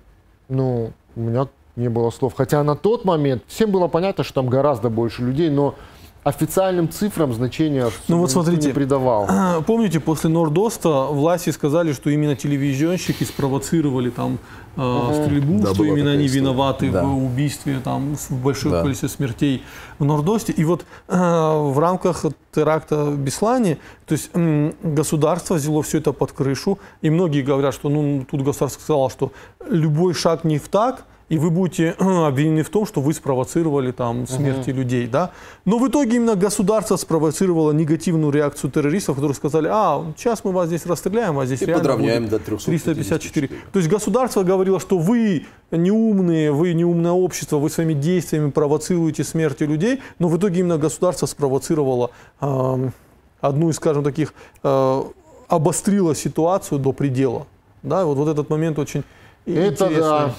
ну, 0.48 0.92
у 1.16 1.20
меня 1.20 1.46
не 1.77 1.89
было 1.89 2.11
слов. 2.11 2.35
Хотя 2.37 2.63
на 2.63 2.77
тот 2.77 3.05
момент 3.05 3.43
всем 3.47 3.71
было 3.71 3.89
понятно, 3.89 4.25
что 4.25 4.35
там 4.35 4.49
гораздо 4.49 4.91
больше 4.91 5.23
людей, 5.23 5.51
но 5.51 5.75
официальным 6.23 6.91
цифрам 6.91 7.33
значения 7.33 7.89
Ну 8.07 8.19
вот 8.19 8.31
смотрите. 8.31 8.69
не 8.69 8.75
придавал. 8.75 9.27
Помните, 9.67 10.01
после 10.01 10.29
Нордоста 10.29 11.05
власти 11.07 11.49
сказали, 11.49 11.95
что 11.95 12.11
именно 12.11 12.37
телевизионщики 12.37 13.25
спровоцировали 13.25 14.11
там 14.11 14.39
э, 14.77 15.23
стрельбу, 15.25 15.63
Да, 15.63 15.73
что 15.73 15.83
именно 15.85 16.11
они 16.11 16.27
история. 16.27 16.43
виноваты 16.43 16.91
Да. 16.91 17.05
в 17.05 17.25
убийстве 17.25 17.81
там 17.83 18.17
в 18.17 18.31
большом 18.43 18.73
Да. 18.73 18.83
количестве 18.83 19.09
смертей 19.09 19.63
в 19.99 20.05
Нордосте. 20.05 20.53
И 20.53 20.63
вот 20.65 20.85
э, 21.09 21.15
в 21.17 21.79
рамках 21.79 22.27
теракта 22.53 23.07
в 23.07 23.17
Беслане, 23.17 23.79
то 24.05 24.13
есть 24.13 24.29
м, 24.35 24.75
государство 24.83 25.55
взяло 25.55 25.83
все 25.83 25.99
это 25.99 26.13
под 26.13 26.33
крышу, 26.33 26.79
и 27.01 27.09
многие 27.09 27.41
говорят, 27.41 27.73
что 27.73 27.89
ну 27.89 28.27
тут 28.31 28.43
государство 28.43 28.79
сказало, 28.83 29.09
что 29.09 29.33
любой 29.71 30.13
шаг 30.13 30.45
не 30.45 30.59
в 30.59 30.69
так, 30.69 31.07
и 31.31 31.38
вы 31.38 31.51
будете 31.51 31.93
обвинены 31.99 32.62
в 32.62 32.69
том, 32.69 32.85
что 32.85 33.01
вы 33.01 33.14
спровоцировали 33.14 33.93
там 33.93 34.27
смерти 34.27 34.71
людей, 34.71 35.07
да. 35.07 35.31
Но 35.64 35.79
в 35.79 35.88
итоге 35.88 36.16
именно 36.16 36.35
государство 36.35 36.97
спровоцировало 36.97 37.71
негативную 37.73 38.33
реакцию 38.33 38.71
террористов, 38.71 39.14
которые 39.14 39.37
сказали, 39.37 39.69
а, 39.71 40.12
сейчас 40.16 40.45
мы 40.45 40.51
вас 40.51 40.66
здесь 40.66 40.85
расстреляем, 40.87 41.38
а 41.38 41.47
здесь 41.47 41.62
И 41.62 41.66
реально 41.66 41.85
подровняем 41.85 42.23
будет 42.25 42.31
до 42.33 42.38
354. 42.40 42.95
354. 42.95 43.49
То 43.73 43.79
есть 43.79 43.88
государство 43.88 44.43
говорило, 44.43 44.81
что 44.81 44.99
вы 44.99 45.47
неумные, 45.71 46.51
вы 46.51 46.73
неумное 46.75 47.12
общество, 47.12 47.59
вы 47.59 47.71
своими 47.71 47.95
действиями 47.95 48.51
провоцируете 48.51 49.23
смерти 49.23 49.62
людей, 49.62 50.01
но 50.19 50.29
в 50.29 50.37
итоге 50.37 50.61
именно 50.61 50.79
государство 50.79 51.27
спровоцировало 51.27 52.11
эм, 52.40 52.93
одну 53.40 53.71
из, 53.71 53.77
скажем, 53.77 54.03
таких, 54.03 54.35
э, 54.64 55.03
обострило 55.47 56.16
ситуацию 56.16 56.81
до 56.81 56.93
предела. 56.93 57.47
Да, 57.85 58.05
вот, 58.05 58.16
вот 58.16 58.29
этот 58.29 58.51
момент 58.51 58.81
очень 58.81 59.05
Это 59.47 59.69
интересный. 59.69 60.01
да. 60.01 60.35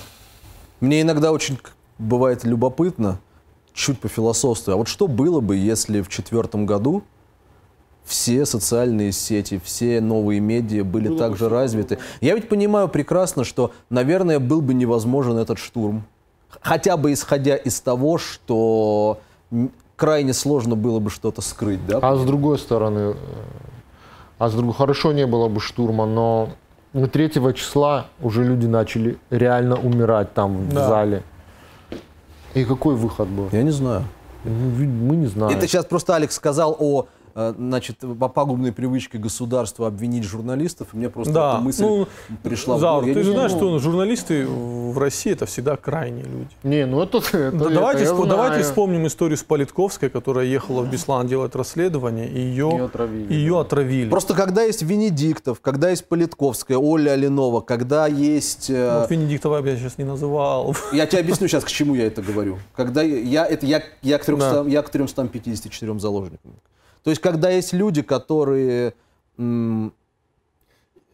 Мне 0.82 1.02
иногда 1.02 1.32
очень 1.32 1.60
бывает 2.00 2.44
любопытно, 2.44 3.20
чуть 3.74 4.00
по 4.00 4.08
философству, 4.08 4.74
а 4.74 4.76
вот 4.76 4.88
что 4.88 5.08
было 5.08 5.40
бы, 5.40 5.56
если 5.56 6.02
в 6.02 6.10
четвертом 6.10 6.66
году 6.66 7.04
все 8.04 8.46
социальные 8.46 9.12
сети, 9.12 9.62
все 9.64 10.02
новые 10.02 10.40
медиа 10.40 10.84
были 10.84 11.16
так 11.16 11.38
же 11.38 11.48
развиты? 11.48 12.00
Я 12.20 12.36
ведь 12.36 12.50
понимаю 12.50 12.90
прекрасно, 12.90 13.44
что, 13.44 13.72
наверное, 13.90 14.40
был 14.40 14.62
бы 14.62 14.74
невозможен 14.74 15.38
этот 15.38 15.60
штурм. 15.60 16.04
Хотя 16.62 16.98
бы 16.98 17.14
исходя 17.14 17.56
из 17.56 17.80
того, 17.80 18.18
что 18.18 19.20
крайне 19.96 20.34
сложно 20.34 20.76
было 20.76 21.00
бы 21.00 21.10
что-то 21.10 21.42
скрыть, 21.42 21.86
да? 21.86 22.00
А 22.02 22.16
с 22.16 22.26
другой 22.26 22.58
стороны, 22.58 23.14
э, 23.14 23.16
а 24.40 24.50
с 24.50 24.54
другой, 24.54 24.74
хорошо 24.74 25.14
не 25.14 25.28
было 25.28 25.48
бы 25.48 25.62
штурма, 25.62 26.06
но 26.06 26.50
3 26.94 27.30
числа 27.54 28.06
уже 28.22 28.44
люди 28.44 28.66
начали 28.68 29.18
реально 29.30 29.76
умирать 29.76 30.34
там 30.34 30.58
в 30.70 30.74
Да. 30.74 30.88
зале. 30.88 31.24
И 32.54 32.66
какой 32.66 32.96
выход 32.96 33.28
был? 33.30 33.48
Я 33.52 33.64
не 33.64 33.72
знаю. 33.72 34.04
Ну, 34.44 34.52
Мы 34.52 35.16
не 35.16 35.28
знаем. 35.28 35.56
Это 35.58 35.68
сейчас 35.68 35.86
просто 35.86 36.16
Алекс 36.16 36.36
сказал 36.36 36.76
о 36.80 37.06
значит, 37.36 38.04
о 38.04 38.28
пагубной 38.28 38.72
привычке 38.72 39.18
государства 39.18 39.88
обвинить 39.88 40.24
журналистов, 40.24 40.90
и 40.94 40.98
мне 40.98 41.10
просто 41.10 41.34
Да, 41.34 41.54
эта 41.56 41.62
мысль 41.62 41.84
ну, 41.84 42.08
пришла 42.44 42.78
в 42.78 42.82
голову. 42.82 43.02
Ты 43.06 43.14
не 43.14 43.24
же 43.24 43.32
знаешь, 43.32 43.52
что 43.52 43.80
журналисты 43.80 44.46
в 44.46 44.98
России 44.98 45.32
это 45.32 45.46
всегда 45.46 45.76
крайние 45.78 46.26
люди. 46.26 46.50
Не, 46.64 46.86
ну 46.86 47.02
это, 47.02 47.18
это, 47.20 47.52
Да, 47.52 47.66
это 47.66 47.74
давайте, 47.74 48.04
я 48.04 48.14
давайте 48.14 48.56
знаю. 48.58 48.64
вспомним 48.64 49.08
историю 49.08 49.38
с 49.38 49.44
Политковской, 49.44 50.10
которая 50.10 50.46
ехала 50.46 50.82
в 50.82 50.90
Беслан 50.90 51.28
делать 51.28 51.56
расследование, 51.56 52.28
и 52.30 52.40
ее, 52.40 52.70
Её 52.72 52.86
отравили, 52.86 53.34
ее 53.34 53.60
отравили. 53.60 54.10
Просто 54.10 54.34
когда 54.34 54.64
есть 54.64 54.82
Венедиктов, 54.82 55.60
когда 55.62 55.90
есть 55.90 56.06
Политковская, 56.08 56.78
Оля 56.78 57.12
Алинова, 57.12 57.62
когда 57.62 58.08
есть... 58.08 58.70
э, 58.70 59.00
Вот 59.02 59.12
Венедиктова 59.12 59.66
я 59.66 59.78
сейчас 59.78 59.98
не 59.98 60.04
называл. 60.06 60.76
Я 60.92 61.06
тебе 61.06 61.22
объясню 61.22 61.48
сейчас, 61.48 61.64
к 61.64 61.70
чему 61.70 61.96
я 61.96 62.06
это 62.08 62.22
говорю. 62.22 62.60
Когда 62.76 63.02
я, 63.02 63.46
это, 63.46 63.66
я, 63.66 63.84
я, 64.02 64.18
к 64.18 64.26
300, 64.26 64.66
я 64.68 64.82
к 64.82 64.90
354 64.90 66.00
заложникам. 66.00 66.54
То 67.04 67.10
есть, 67.10 67.22
когда 67.22 67.50
есть 67.50 67.74
люди, 67.74 68.02
которые 68.02 68.94
м, 69.38 69.92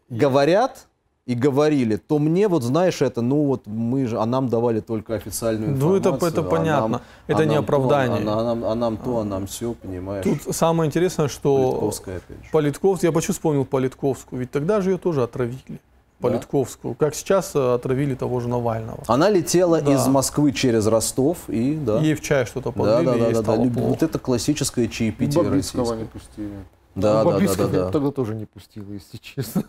говорят 0.10 0.88
и 1.26 1.34
говорили, 1.36 1.98
то 1.98 2.20
мне 2.20 2.48
вот, 2.48 2.64
знаешь, 2.64 3.02
это, 3.02 3.22
ну 3.22 3.46
вот 3.46 3.68
мы 3.68 4.06
же, 4.08 4.18
а 4.20 4.26
нам 4.26 4.48
давали 4.48 4.80
только 4.80 5.16
официальную 5.16 5.72
Ну, 5.72 5.96
это- 5.96 6.10
информацию. 6.10 6.32
это 6.32 6.42
а 6.42 6.44
понятно. 6.44 6.88
нам- 6.88 7.02
Это 7.28 7.42
а 7.42 7.46
не 7.46 7.56
нам 7.56 7.66
то, 7.66 7.74
оправдание. 7.76 8.18
а 8.32 8.44
нам, 8.44 8.64
а 8.66 8.76
нам 8.76 8.98
то, 8.98 9.18
а 9.20 9.24
нам 9.26 9.46
все, 9.48 9.74
понимаешь. 9.74 10.24
Тут 10.24 10.56
самое 10.56 10.88
интересное, 10.88 11.28
что 11.28 11.58
Политковская, 11.72 12.18
опять 12.18 12.38
же. 12.46 12.52
Политковскую, 12.52 13.10
я 13.10 13.14
почему 13.14 13.34
вспомнил 13.34 13.66
Политковскую, 13.66 14.40
ведь 14.40 14.52
тогда 14.52 14.80
же 14.82 14.92
ее 14.92 14.98
тоже 14.98 15.22
отравили. 15.24 15.82
Политковскую, 16.20 16.96
как 16.96 17.14
сейчас 17.14 17.52
э, 17.56 17.74
отравили 17.76 18.16
того 18.16 18.40
же 18.40 18.48
Навального. 18.50 19.04
Она 19.08 19.30
летела 19.30 19.82
Да. 19.82 19.94
из 19.94 20.08
Москвы 20.08 20.52
через 20.52 20.88
Ростов 20.88 21.38
и, 21.48 21.76
да. 21.76 22.00
Ей 22.00 22.16
в 22.16 22.22
чай 22.22 22.46
что-то 22.48 22.72
Да, 22.72 22.98
подлили, 22.98 23.06
да, 23.06 23.14
да, 23.14 23.20
да, 23.20 23.32
да. 23.34 23.42
стало 23.44 23.64
Люб- 23.64 23.74
плохо. 23.74 23.88
Вот 23.90 24.04
это 24.04 24.18
классическое 24.20 24.88
чаепитие 24.88 25.44
Бабицкого 25.44 25.84
российское. 25.84 25.98
не 26.00 26.06
пустили. 26.06 26.50
Да, 26.96 27.24
Ну, 27.24 27.32
да, 27.32 27.38
да, 27.40 27.56
да, 27.56 27.64
я 27.64 27.84
да. 27.86 27.92
тогда 27.92 28.12
тоже 28.12 28.34
не 28.34 28.46
пустил, 28.46 28.84
если 28.92 29.18
честно. 29.18 29.64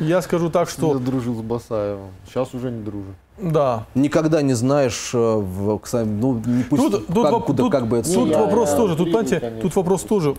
Я 0.00 0.22
скажу 0.22 0.48
так, 0.48 0.68
Я 0.68 0.72
что 0.72 0.98
дружил 0.98 1.34
с 1.34 1.42
Басаевым. 1.42 2.08
Сейчас 2.26 2.54
уже 2.54 2.70
не 2.70 2.82
дружу. 2.82 3.08
да. 3.36 3.86
Никогда 3.94 4.40
не 4.40 4.54
знаешь, 4.54 5.10
э, 5.12 5.18
в, 5.18 5.78
кстати, 5.80 6.08
ну, 6.08 6.40
не 6.46 6.62
пусть, 6.62 6.82
Тут, 6.90 7.06
тут, 7.08 7.22
как, 7.26 7.32
воп- 7.34 7.44
куда, 7.44 7.62
тут- 7.64 7.72
как 7.72 7.86
бы 7.86 7.98
это 7.98 8.10
тут 8.14 8.28
я- 8.30 8.38
вопрос 8.40 8.70
я 8.70 8.76
тоже, 8.76 8.96
тут, 8.96 9.12
понимаете, 9.12 9.52
тут 9.60 9.76
вопрос 9.76 10.02
тоже. 10.04 10.34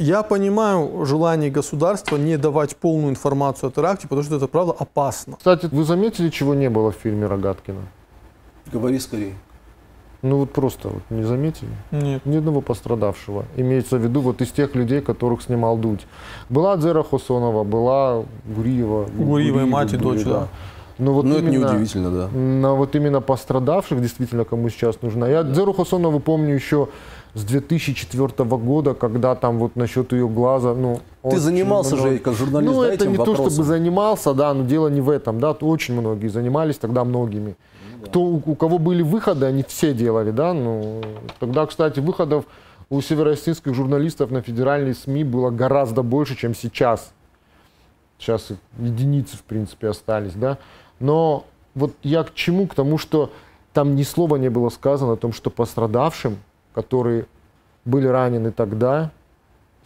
Я 0.00 0.22
понимаю 0.22 1.04
желание 1.04 1.50
государства 1.50 2.16
не 2.16 2.38
давать 2.38 2.76
полную 2.76 3.10
информацию 3.10 3.68
о 3.68 3.72
теракте, 3.72 4.06
потому 4.06 4.22
что 4.22 4.36
это 4.36 4.46
правда 4.46 4.72
опасно. 4.78 5.34
Кстати, 5.38 5.68
вы 5.72 5.82
заметили, 5.82 6.28
чего 6.28 6.54
не 6.54 6.70
было 6.70 6.92
в 6.92 6.94
фильме 6.94 7.26
Рогаткина? 7.26 7.80
Говори 8.72 9.00
скорее. 9.00 9.34
Ну 10.22 10.38
вот 10.38 10.52
просто 10.52 10.88
вот 10.88 11.02
не 11.10 11.24
заметили? 11.24 11.70
Нет. 11.90 12.24
Ни 12.24 12.36
одного 12.36 12.60
пострадавшего. 12.60 13.44
Имеется 13.56 13.96
в 13.98 14.02
виду 14.02 14.20
вот 14.20 14.40
из 14.40 14.52
тех 14.52 14.76
людей, 14.76 15.00
которых 15.00 15.42
снимал 15.42 15.76
Дудь. 15.76 16.06
Была 16.48 16.76
Дзера 16.76 17.02
Хосонова, 17.02 17.64
была 17.64 18.22
Гуриева. 18.46 19.06
Гуриева 19.16 19.60
и 19.62 19.64
мать, 19.64 19.92
и 19.92 19.96
дочь, 19.96 20.22
да. 20.24 20.46
Но 20.98 21.12
вот 21.12 21.24
Ну, 21.24 21.34
это 21.36 21.40
именно- 21.46 21.70
неудивительно, 21.70 22.10
да. 22.10 22.28
на 22.38 22.74
вот 22.74 22.94
именно 22.96 23.20
пострадавших, 23.20 24.00
действительно, 24.00 24.44
кому 24.44 24.68
сейчас 24.68 25.00
нужна. 25.02 25.28
Я 25.28 25.42
Дзеру 25.42 25.72
Хасонову 25.72 26.18
помню 26.20 26.54
еще 26.54 26.88
с 27.34 27.44
2004 27.44 28.28
года, 28.56 28.94
когда 28.94 29.34
там 29.34 29.58
вот 29.58 29.76
насчет 29.76 30.12
ее 30.12 30.28
глаза, 30.28 30.74
ну... 30.74 31.00
Ты 31.22 31.38
занимался 31.38 31.96
много- 31.96 32.10
же 32.10 32.18
как 32.18 32.34
журналист 32.34 32.72
Ну, 32.72 32.82
да, 32.82 32.92
это 32.92 33.06
не 33.06 33.16
то, 33.16 33.24
вопросом? 33.24 33.50
чтобы 33.50 33.66
занимался, 33.66 34.34
да, 34.34 34.54
но 34.54 34.64
дело 34.64 34.88
не 34.88 35.00
в 35.00 35.10
этом, 35.10 35.40
да, 35.40 35.52
очень 35.52 36.00
многие 36.00 36.28
занимались 36.28 36.76
тогда 36.78 37.04
многими. 37.04 37.56
Кто, 38.04 38.22
у, 38.22 38.42
у 38.44 38.54
кого 38.54 38.78
были 38.78 39.02
выходы, 39.02 39.46
они 39.46 39.64
все 39.66 39.92
делали, 39.92 40.30
да, 40.30 40.52
ну, 40.54 41.02
тогда, 41.38 41.66
кстати, 41.66 42.00
выходов 42.00 42.44
у 42.90 43.00
североостинских 43.00 43.74
журналистов 43.74 44.30
на 44.30 44.40
федеральные 44.40 44.94
СМИ 44.94 45.24
было 45.24 45.50
гораздо 45.50 46.02
больше, 46.02 46.36
чем 46.36 46.54
сейчас. 46.54 47.12
Сейчас 48.18 48.48
единицы, 48.78 49.36
в 49.36 49.42
принципе, 49.42 49.88
остались, 49.88 50.32
да. 50.32 50.58
Но 50.98 51.44
вот 51.74 51.92
я 52.02 52.24
к 52.24 52.34
чему? 52.34 52.66
К 52.66 52.74
тому, 52.74 52.98
что 52.98 53.30
там 53.72 53.94
ни 53.94 54.02
слова 54.02 54.36
не 54.36 54.48
было 54.48 54.70
сказано 54.70 55.12
о 55.12 55.16
том, 55.16 55.32
что 55.32 55.50
пострадавшим, 55.50 56.38
которые 56.74 57.26
были 57.84 58.06
ранены 58.06 58.52
тогда, 58.52 59.10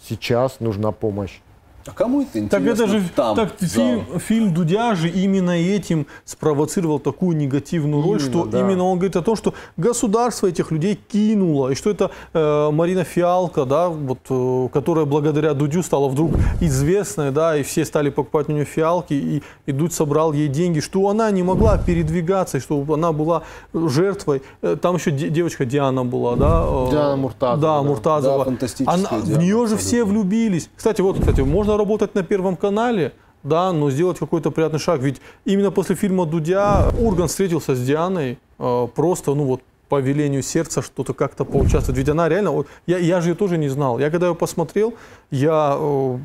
сейчас 0.01 0.61
нужна 0.61 0.93
помощь. 0.93 1.41
А 1.87 1.91
кому 1.93 2.23
это 2.23 2.33
Так 2.33 2.43
интересно? 2.61 2.71
это 2.85 2.87
же 2.89 3.03
там, 3.15 3.37
так, 3.37 3.53
фильм, 3.61 4.05
фильм 4.19 4.55
Дудя 4.55 4.95
же 4.95 5.09
именно 5.09 5.51
этим 5.51 6.07
спровоцировал 6.25 6.99
такую 6.99 7.37
негативную 7.37 8.03
роль, 8.03 8.19
Именно, 8.21 8.31
что 8.31 8.45
да. 8.47 8.61
именно 8.61 8.85
он 8.85 8.99
говорит 8.99 9.17
о 9.17 9.23
том, 9.23 9.37
что 9.37 9.55
государство 9.77 10.47
этих 10.47 10.71
людей 10.71 10.95
кинуло, 11.11 11.71
и 11.71 11.75
что 11.75 11.91
это 11.91 12.11
э, 12.35 12.71
Марина 12.71 13.05
Фиалка, 13.05 13.65
да, 13.65 13.89
вот, 13.89 14.19
э, 14.31 14.69
которая 14.73 15.05
благодаря 15.05 15.55
Дудю 15.55 15.83
стала 15.83 16.09
вдруг 16.09 16.33
известной, 16.61 17.31
да, 17.31 17.57
и 17.57 17.63
все 17.63 17.85
стали 17.85 18.11
покупать 18.11 18.49
у 18.49 18.53
нее 18.53 18.65
фиалки, 18.65 19.15
и, 19.15 19.43
и 19.67 19.73
Дудь 19.73 19.93
собрал 19.93 20.33
ей 20.33 20.49
деньги, 20.49 20.81
что 20.81 21.09
она 21.09 21.31
не 21.31 21.43
могла 21.43 21.79
передвигаться, 21.79 22.59
и 22.59 22.61
что 22.61 22.85
она 22.93 23.13
была 23.13 23.43
жертвой. 23.75 24.43
Э, 24.63 24.77
Там 24.81 24.97
еще 24.97 25.11
де- 25.11 25.29
девочка 25.31 25.65
Диана 25.65 26.05
была, 26.05 26.37
да? 26.37 26.65
э, 26.67 26.91
Диана 26.91 27.17
Муртазова, 27.17 27.61
Да. 27.61 27.83
Муртазова. 27.83 28.39
Да, 28.39 28.45
фантастическая 28.45 28.95
Она- 28.95 29.09
в 29.23 29.27
Диана, 29.27 29.41
нее 29.41 29.57
же 29.67 29.75
абсолютно. 29.75 29.79
все 29.87 30.05
влюбились. 30.05 30.71
Кстати, 30.77 31.01
вот, 31.01 31.19
кстати, 31.19 31.41
можно 31.41 31.72
работать 31.77 32.15
на 32.15 32.23
Первом 32.23 32.57
канале, 32.57 33.13
да, 33.43 33.73
но 33.73 33.91
сделать 33.91 34.19
какой-то 34.19 34.51
приятный 34.51 34.79
шаг. 34.79 35.01
Ведь 35.01 35.21
именно 35.45 35.71
после 35.71 35.97
фильма 35.97 36.27
Дудя 36.27 36.91
Урган 36.99 37.29
встретился 37.29 37.75
с 37.75 37.81
Дианой 37.85 38.39
э, 38.59 38.89
просто, 38.95 39.35
ну 39.35 39.45
вот, 39.45 39.63
по 39.89 40.01
велению 40.01 40.43
сердца 40.43 40.81
что-то 40.81 41.13
как-то 41.13 41.45
поучаствовать. 41.45 41.99
Ведь 41.99 42.09
она 42.09 42.29
реально, 42.29 42.53
вот, 42.53 42.67
я, 42.87 42.97
я 42.97 43.21
же 43.21 43.31
ее 43.31 43.35
тоже 43.35 43.59
не 43.59 43.69
знал. 43.69 43.99
Я 43.99 44.11
когда 44.11 44.29
ее 44.29 44.35
посмотрел, 44.35 44.95
я, 45.31 45.77
э, 45.79 46.19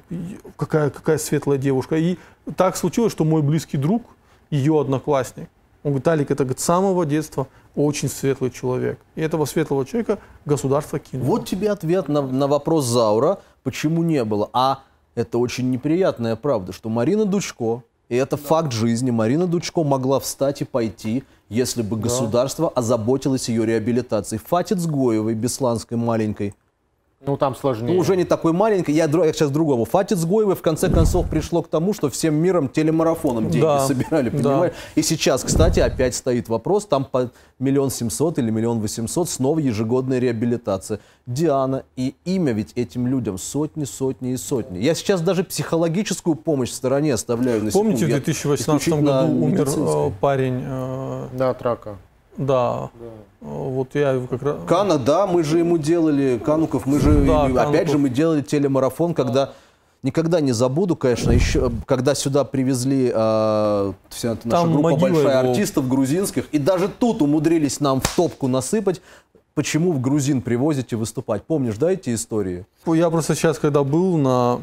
какая, 0.55 0.89
какая 0.89 1.17
светлая 1.17 1.57
девушка. 1.57 1.97
И 1.97 2.17
так 2.55 2.77
случилось, 2.77 3.11
что 3.11 3.25
мой 3.25 3.41
близкий 3.41 3.77
друг, 3.77 4.03
ее 4.49 4.79
одноклассник, 4.79 5.49
он 5.83 5.91
говорит, 5.91 6.07
Алик, 6.07 6.31
это 6.31 6.43
говорит, 6.43 6.59
с 6.59 6.63
самого 6.63 7.05
детства 7.05 7.47
очень 7.75 8.09
светлый 8.09 8.51
человек. 8.51 8.99
И 9.15 9.21
этого 9.21 9.45
светлого 9.45 9.85
человека 9.85 10.19
государство 10.45 10.99
кинуло. 10.99 11.27
Вот 11.27 11.45
тебе 11.45 11.69
ответ 11.69 12.07
на, 12.07 12.21
на 12.21 12.47
вопрос 12.47 12.85
Заура, 12.85 13.39
почему 13.63 14.03
не 14.03 14.23
было. 14.23 14.49
А 14.53 14.79
это 15.17 15.39
очень 15.39 15.71
неприятная 15.71 16.35
правда, 16.35 16.71
что 16.71 16.89
Марина 16.89 17.25
Дучко, 17.25 17.81
и 18.07 18.15
это 18.15 18.37
факт 18.37 18.71
жизни, 18.71 19.09
Марина 19.09 19.47
Дучко 19.47 19.83
могла 19.83 20.19
встать 20.19 20.61
и 20.61 20.65
пойти, 20.65 21.23
если 21.49 21.81
бы 21.81 21.97
государство 21.97 22.69
озаботилось 22.69 23.49
ее 23.49 23.65
реабилитацией. 23.65 24.39
Фатит 24.39 24.79
Сгоевой, 24.79 25.33
бесланской 25.33 25.97
маленькой, 25.97 26.53
Ну, 27.25 27.35
там 27.35 27.55
сложнее. 27.55 27.93
ну, 27.95 27.99
уже 27.99 28.15
не 28.15 28.25
такой 28.25 28.53
маленькой, 28.53 28.93
я, 28.93 29.05
я 29.05 29.33
сейчас 29.33 29.49
к 29.49 29.51
другому. 29.53 29.85
Фатит 29.85 30.19
Сгоевой 30.19 30.55
в 30.55 30.61
конце 30.61 30.87
концов 30.87 31.27
пришло 31.27 31.63
к 31.63 31.67
тому, 31.67 31.93
что 31.93 32.11
всем 32.11 32.35
миром 32.35 32.69
телемарафоном 32.69 33.49
деньги 33.49 33.63
Да, 33.65 33.85
собирали, 33.87 34.29
да. 34.29 34.37
понимаешь? 34.37 34.73
И 34.93 35.01
сейчас, 35.01 35.43
кстати, 35.43 35.79
опять 35.79 36.13
стоит 36.13 36.47
вопрос, 36.47 36.85
там 36.85 37.05
по 37.05 37.31
миллион 37.57 37.89
семьсот 37.89 38.37
или 38.37 38.51
миллион 38.51 38.79
восемьсот 38.81 39.29
снова 39.29 39.57
ежегодная 39.57 40.19
реабилитация. 40.19 40.99
Диана 41.25 41.83
и 41.95 42.13
имя 42.23 42.51
ведь 42.53 42.73
этим 42.75 43.07
людям 43.07 43.39
сотни, 43.39 43.85
сотни 43.85 44.33
и 44.33 44.37
сотни. 44.37 44.77
Я 44.77 44.93
сейчас 44.93 45.19
даже 45.21 45.43
психологическую 45.43 46.35
помощь 46.35 46.69
в 46.69 46.75
стороне 46.75 47.15
оставляю 47.15 47.63
на 47.63 47.71
Помните, 47.71 48.05
в 48.05 48.09
секунду. 48.09 48.15
Я 48.15 48.21
2018 48.23 48.61
исключительно 48.61 49.21
году 49.23 49.43
умер 49.43 49.67
э, 49.75 50.11
парень, 50.21 50.61
э, 50.63 51.27
Да, 51.33 51.49
от 51.49 51.61
рака. 51.63 51.95
да, 52.37 52.91
Э, 53.01 53.09
вот 53.41 53.95
я 53.95 54.19
как 54.29 54.41
раз... 54.41 54.55
Кана, 54.67 54.97
да, 54.97 55.27
мы 55.27 55.43
же 55.43 55.59
ему 55.59 55.77
делали, 55.77 56.41
Кануков, 56.43 56.85
мы 56.85 56.99
же, 56.99 57.25
Да, 57.25 57.43
опять 57.45 57.55
Кануков. 57.55 57.89
же, 57.89 57.97
мы 57.97 58.09
делали 58.09 58.41
телемарафон, 58.41 59.13
когда, 59.13 59.51
никогда 60.03 60.41
не 60.41 60.51
забуду, 60.51 60.95
конечно, 60.95 61.31
еще, 61.31 61.71
когда 61.85 62.15
сюда 62.15 62.43
привезли 62.43 63.11
э, 63.13 63.93
вся 64.09 64.33
эта 64.33 64.47
наша 64.47 64.63
Там 64.63 64.73
группа 64.73 64.95
большая 64.95 65.39
его. 65.39 65.49
артистов 65.51 65.87
грузинских, 65.87 66.47
и 66.51 66.57
даже 66.57 66.87
тут 66.89 67.21
умудрились 67.21 67.79
нам 67.79 68.01
в 68.01 68.15
топку 68.15 68.47
насыпать, 68.47 69.01
почему 69.53 69.91
в 69.91 70.01
грузин 70.01 70.41
привозите 70.41 70.95
выступать. 70.95 71.43
Помнишь, 71.43 71.77
да, 71.77 71.91
эти 71.91 72.13
истории? 72.13 72.65
Я 72.85 73.09
просто 73.09 73.35
сейчас, 73.35 73.59
когда 73.59 73.83
был 73.83 74.17
на, 74.17 74.59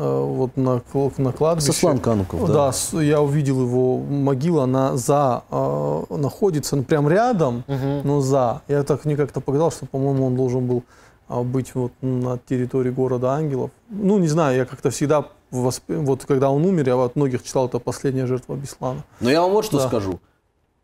вот 0.00 0.56
на, 0.56 0.82
на 1.18 1.32
кладбище... 1.32 1.72
Сослан 1.72 1.98
Кануков, 1.98 2.46
да. 2.46 2.72
Да, 2.92 3.02
я 3.02 3.20
увидел 3.20 3.60
его 3.60 3.98
могила, 3.98 4.64
она 4.64 4.96
за, 4.96 5.42
э, 5.50 6.02
находится 6.10 6.76
ну, 6.76 6.84
прям 6.84 7.08
рядом, 7.08 7.64
но 8.04 8.20
за. 8.20 8.62
Я 8.68 8.82
так 8.82 9.04
мне 9.04 9.16
как-то 9.16 9.40
показалось, 9.40 9.74
что, 9.74 9.86
по-моему, 9.86 10.26
он 10.26 10.36
должен 10.36 10.66
был 10.66 10.84
а, 11.28 11.42
быть 11.42 11.74
вот 11.74 11.92
на 12.00 12.38
территории 12.38 12.90
города 12.90 13.32
Ангелов. 13.32 13.70
Ну, 13.88 14.18
не 14.18 14.28
знаю, 14.28 14.56
я 14.56 14.64
как-то 14.64 14.90
всегда, 14.90 15.26
восп- 15.52 16.04
вот 16.04 16.24
когда 16.24 16.50
он 16.50 16.64
умер, 16.64 16.88
я 16.88 17.04
от 17.04 17.16
многих 17.16 17.42
читал, 17.42 17.66
это 17.66 17.78
последняя 17.78 18.26
жертва 18.26 18.54
Беслана. 18.54 19.04
Но 19.20 19.30
я 19.30 19.42
вам 19.42 19.52
вот 19.52 19.64
что 19.64 19.78
Да. 19.78 19.88
скажу. 19.88 20.18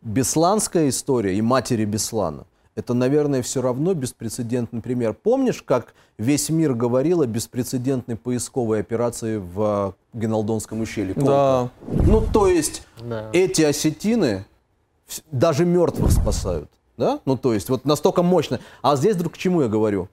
Бесланская 0.01 0.89
история 0.89 1.35
и 1.35 1.41
матери 1.41 1.85
Беслана– 1.85 2.45
это, 2.77 2.93
наверное, 2.93 3.41
все 3.41 3.63
равно 3.63 3.95
беспрецедентный 3.95 4.81
пример. 4.83 5.15
Помнишь, 5.15 5.63
как 5.63 5.95
весь 6.19 6.51
мир 6.51 6.75
говорил 6.75 7.21
о 7.23 7.25
беспрецедентной 7.25 8.15
поисковой 8.15 8.81
операции 8.81 9.37
в 9.37 9.95
э, 10.13 10.17
Геналдонском 10.19 10.81
ущелье? 10.81 11.15
Да. 11.15 11.71
Ну, 11.81 12.21
то 12.21 12.45
есть 12.47 12.83
Да. 13.01 13.31
эти 13.33 13.63
осетины 13.63 14.45
даже 15.31 15.65
мертвых 15.65 16.11
спасают. 16.11 16.69
Да? 16.97 17.19
Ну, 17.25 17.35
то 17.35 17.55
есть 17.55 17.67
вот 17.69 17.83
настолько 17.83 18.21
мощно. 18.21 18.59
А 18.83 18.95
здесь 18.95 19.15
вдруг 19.15 19.33
к 19.33 19.37
чему 19.37 19.63
я 19.63 19.69
говорю? 19.69 20.07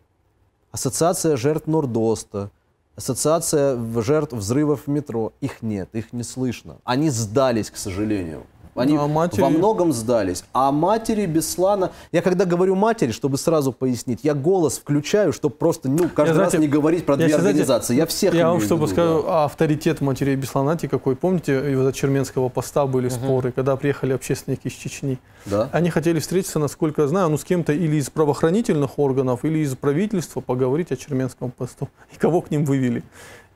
Ассоциация 0.72 1.36
жертв 1.36 1.66
Нордоста, 1.66 2.50
ассоциация 2.96 3.78
жертв 4.00 4.32
взрывов 4.32 4.86
в 4.86 4.90
метро. 4.90 5.34
Их 5.42 5.60
нет, 5.60 5.90
их 5.92 6.14
не 6.14 6.22
слышно. 6.22 6.76
Они 6.84 7.10
сдались, 7.10 7.70
к 7.70 7.76
сожалению. 7.76 8.46
Они 8.74 8.96
а 8.96 9.06
матери- 9.06 9.40
во 9.40 9.50
многом 9.50 9.92
сдались. 9.92 10.44
А 10.52 10.72
матери 10.72 11.26
Беслана... 11.26 11.92
Я 12.12 12.22
когда 12.22 12.44
говорю 12.44 12.74
матери, 12.74 13.12
чтобы 13.12 13.38
сразу 13.38 13.72
пояснить, 13.72 14.20
я 14.22 14.34
голос 14.34 14.78
включаю, 14.78 15.32
чтобы 15.32 15.54
просто, 15.54 15.88
ну, 15.88 16.08
каждый 16.08 16.34
Я, 16.34 16.40
раз 16.40 16.50
знаете, 16.50 16.58
не 16.58 16.68
говорить 16.68 17.06
про 17.06 17.14
я 17.14 17.18
две 17.18 17.28
знаете, 17.28 17.48
организации. 17.48 17.94
Я 17.94 18.06
всех 18.06 18.34
Я 18.34 18.48
вам 18.48 18.56
имею 18.56 18.62
в 18.62 18.66
что 18.66 18.76
виду, 18.76 18.86
скажу, 18.88 19.22
да. 19.22 19.42
а 19.42 19.44
авторитет 19.44 20.00
матерей 20.00 20.36
Бесланати 20.36 20.86
какой. 20.86 21.14
Помните, 21.16 21.72
из-за 21.72 21.92
Черменского 21.92 22.48
поста 22.48 22.86
были 22.86 23.08
споры, 23.08 23.52
когда 23.52 23.76
приехали 23.76 24.12
общественники 24.12 24.68
из 24.68 24.72
Чечни. 24.72 25.18
Да? 25.46 25.68
Они 25.72 25.90
хотели 25.90 26.18
встретиться, 26.18 26.58
насколько 26.58 27.02
я 27.02 27.08
знаю, 27.08 27.28
ну, 27.28 27.38
с 27.38 27.44
кем-то 27.44 27.72
или 27.72 27.96
из 27.96 28.10
правоохранительных 28.10 28.98
органов, 28.98 29.44
или 29.44 29.58
из 29.58 29.76
правительства 29.76 30.40
поговорить 30.40 30.90
о 30.90 30.96
Черменском 30.96 31.50
посту. 31.50 31.88
И 32.12 32.16
кого 32.16 32.40
к 32.40 32.50
ним 32.50 32.64
вывели? 32.64 33.02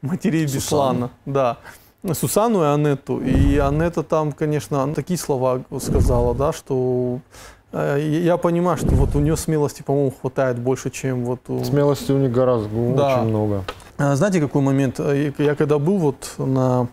Матерей. 0.00 0.44
Беслана. 0.44 1.10
Да. 1.26 1.58
Сусану 2.12 2.62
и 2.62 2.66
Анетту. 2.66 3.18
И 3.20 3.58
Анетта 3.58 4.02
там, 4.02 4.32
конечно, 4.32 4.94
такие 4.94 5.18
слова 5.18 5.62
сказала, 5.80 6.34
да, 6.34 6.52
что 6.52 7.20
э, 7.72 7.98
я 8.22 8.36
понимаю, 8.36 8.76
что 8.78 8.94
вот 8.94 9.16
у 9.16 9.20
нее 9.20 9.36
смелости, 9.36 9.82
по-моему, 9.82 10.12
хватает 10.20 10.58
больше, 10.58 10.90
чем 10.90 11.24
вот 11.24 11.40
у... 11.48 11.64
Смелости 11.64 12.12
у 12.12 12.18
них 12.18 12.30
гораздо 12.32 12.68
Да. 12.96 13.16
очень 13.20 13.28
много. 13.28 13.64
А, 13.98 14.14
Знаете, 14.14 14.40
какой 14.40 14.62
момент? 14.62 15.00
Э, 15.00 15.32
Я 15.38 15.54
когда 15.56 15.78
был 15.78 15.98
вот 15.98 16.34
на, 16.38 16.86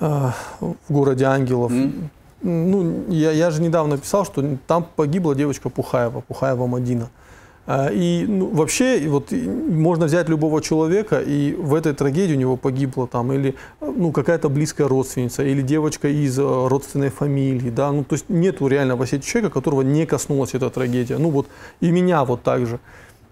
э, 0.00 0.30
в 0.60 0.74
городе 0.92 1.24
Ангелов, 1.24 1.70
М? 1.70 2.10
ну, 2.42 3.04
я, 3.08 3.30
я 3.30 3.50
же 3.50 3.62
недавно 3.62 3.98
писал, 3.98 4.24
что 4.24 4.44
там 4.66 4.84
погибла 4.96 5.34
девочка 5.36 5.68
Пухаева, 5.70 6.20
Пухаева 6.22 6.66
Мадина. 6.66 7.04
А, 7.04 7.25
И 7.68 8.24
ну, 8.28 8.46
вообще, 8.46 9.08
вот 9.08 9.32
можно 9.32 10.06
взять 10.06 10.28
любого 10.28 10.62
человека, 10.62 11.20
и 11.20 11.52
в 11.52 11.74
этой 11.74 11.94
трагедии 11.94 12.34
у 12.34 12.38
него 12.38 12.56
погибла 12.56 13.08
там 13.08 13.32
или 13.32 13.56
ну, 13.80 14.12
какая-то 14.12 14.48
близкая 14.48 14.86
родственница, 14.86 15.42
или 15.42 15.62
девочка 15.62 16.08
из 16.08 16.38
э, 16.38 16.42
родственной 16.42 17.10
фамилии, 17.10 17.70
да, 17.70 17.90
ну, 17.90 18.04
то 18.04 18.14
есть 18.14 18.28
нету 18.28 18.68
реально 18.68 18.94
в 18.94 19.02
Осетии 19.02 19.28
человека, 19.28 19.54
которого 19.54 19.82
не 19.82 20.06
коснулась 20.06 20.54
эта 20.54 20.70
трагедия. 20.70 21.18
Ну, 21.18 21.30
вот 21.30 21.48
и 21.80 21.90
меня 21.90 22.24
вот 22.24 22.42
так 22.42 22.66
же. 22.66 22.78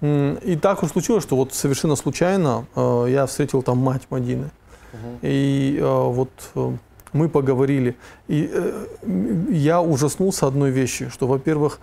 И 0.03 0.59
так 0.61 0.83
уж 0.83 0.91
случилось, 0.91 1.23
что 1.23 1.37
вот 1.37 1.55
совершенно 1.55 1.95
случайно 1.95 2.67
э, 2.75 3.07
я 3.11 3.27
встретил 3.27 3.63
там 3.63 3.79
мать 3.79 4.03
Мадины. 4.11 4.51
И 5.23 5.79
э, 5.81 5.85
вот 5.85 6.31
мы 7.13 7.29
поговорили. 7.29 7.95
И 8.27 8.51
я 9.49 9.81
ужаснулся 9.81 10.49
одной 10.49 10.71
вещи, 10.71 11.09
что, 11.09 11.29
во-первых, 11.29 11.79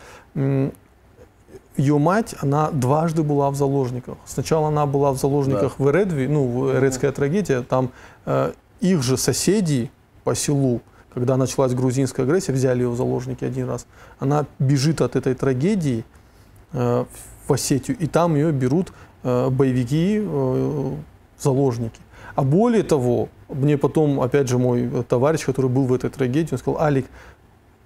ее 1.78 1.98
мать, 1.98 2.36
она 2.42 2.70
дважды 2.72 3.24
была 3.24 3.50
в 3.50 3.56
заложниках. 3.56 4.18
Сначала 4.26 4.68
она 4.68 4.86
была 4.86 5.12
в 5.12 5.18
заложниках 5.18 5.80
в 5.80 5.90
Эредви, 5.90 6.28
ну, 6.28 6.48
в 6.48 6.78
Эредская 6.78 7.12
трагедия, 7.12 7.62
там 7.62 7.92
э, 8.26 8.54
их 8.82 9.04
же 9.04 9.18
соседи 9.18 9.90
по 10.24 10.36
селу 10.36 10.82
когда 11.14 11.38
началась 11.38 11.74
грузинская 11.74 12.26
агрессия, 12.26 12.54
взяли 12.54 12.84
ее 12.84 12.90
в 12.90 12.96
заложники 12.96 13.44
один 13.44 13.68
раз, 13.68 13.86
она 14.20 14.46
бежит 14.60 15.02
от 15.02 15.16
этой 15.16 15.34
трагедии 15.34 16.06
э, 16.74 17.06
в 17.48 17.54
Осетию, 17.54 17.98
и 17.98 18.08
там 18.08 18.36
ее 18.36 18.52
берут 18.52 18.94
э, 19.24 19.50
боевики, 19.50 20.22
э, 20.22 20.96
заложники. 21.40 22.00
А 22.36 22.44
более 22.44 22.84
того, 22.84 23.28
мне 23.50 23.78
потом, 23.78 24.22
опять 24.22 24.48
же, 24.48 24.58
мой 24.58 25.04
товарищ, 25.04 25.46
который 25.46 25.70
был 25.70 25.86
в 25.86 25.94
этой 25.94 26.10
трагедии, 26.10 26.54
он 26.54 26.60
сказал, 26.60 26.80
Алик, 26.80 27.08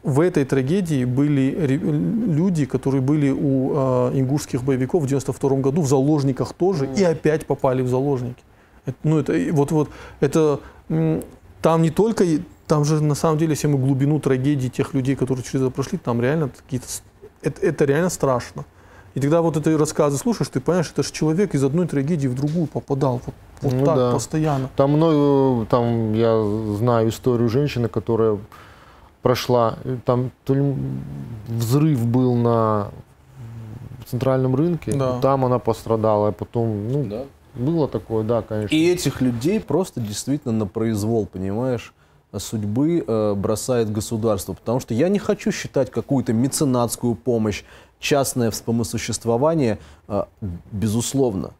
в 0.05 0.19
этой 0.19 0.45
трагедии 0.45 1.03
были 1.03 1.49
люди, 1.65 2.65
которые 2.65 3.01
были 3.01 3.31
у 3.31 3.71
э, 3.73 4.19
ингушских 4.19 4.63
боевиков 4.63 5.01
в 5.01 5.07
92 5.07 5.49
году 5.57 5.81
в 5.81 5.87
заложниках 5.87 6.53
тоже 6.53 6.87
и 6.95 7.03
опять 7.03 7.47
попали 7.47 7.81
в 7.81 7.87
заложники. 7.87 8.43
Это, 8.85 8.97
ну 9.01 9.17
это 9.17 9.33
вот 9.51 9.71
вот 9.71 9.89
это 10.19 10.59
там 11.63 11.81
не 11.81 11.89
только 11.89 12.23
там 12.67 12.85
же 12.85 13.01
на 13.01 13.15
самом 13.15 13.39
деле, 13.39 13.53
если 13.53 13.65
мы 13.65 13.79
глубину 13.79 14.19
трагедии 14.19 14.67
тех 14.67 14.93
людей, 14.93 15.15
которые 15.15 15.43
через 15.43 15.63
это 15.63 15.71
прошли, 15.71 15.97
там 15.97 16.21
реально 16.21 16.49
какие-то 16.49 16.85
это, 17.41 17.65
это 17.65 17.85
реально 17.85 18.11
страшно. 18.11 18.63
И 19.15 19.19
тогда 19.19 19.41
вот 19.41 19.57
эти 19.57 19.69
рассказы 19.69 20.17
слушаешь, 20.17 20.49
ты 20.49 20.59
понимаешь, 20.59 20.91
это 20.91 21.01
же 21.01 21.11
человек 21.11 21.55
из 21.55 21.63
одной 21.63 21.87
трагедии 21.87 22.27
в 22.27 22.35
другую 22.35 22.67
попадал. 22.67 23.21
Вот, 23.25 23.35
вот 23.61 23.73
ну, 23.73 23.85
так, 23.85 23.95
да. 23.95 24.11
постоянно. 24.11 24.69
Там 24.75 24.91
много, 24.91 25.65
там 25.65 26.13
я 26.13 26.43
знаю 26.77 27.09
историю 27.09 27.49
женщины, 27.49 27.87
которая 27.87 28.37
прошла, 29.25 29.79
там 30.05 30.29
то 30.43 30.53
ли 30.53 30.75
взрыв 31.47 32.05
был 32.05 32.35
на 32.35 32.91
центральном 34.05 34.53
рынке, 34.53 34.91
да. 34.91 35.19
там 35.19 35.43
она 35.43 35.57
пострадала, 35.57 36.27
а 36.27 36.31
потом, 36.31 36.91
ну, 36.91 37.05
да. 37.05 37.23
было 37.55 37.87
такое, 37.87 38.23
да, 38.23 38.43
конечно. 38.43 38.75
И 38.75 38.87
этих 38.87 39.21
людей 39.21 39.59
просто 39.59 39.99
действительно 39.99 40.53
на 40.53 40.67
произвол, 40.67 41.25
понимаешь? 41.25 41.91
судьбы 42.37 43.03
э, 43.07 43.33
бросает 43.33 43.91
государство. 43.91 44.53
Потому 44.53 44.79
что 44.79 44.93
я 44.93 45.09
не 45.09 45.19
хочу 45.19 45.51
считать 45.51 45.89
какую-то 45.89 46.31
меценатскую 46.31 47.15
помощь, 47.15 47.63
частное 47.99 48.51
вспомосуществование, 48.51 49.79
э, 50.07 50.23
безусловно, 50.71 51.53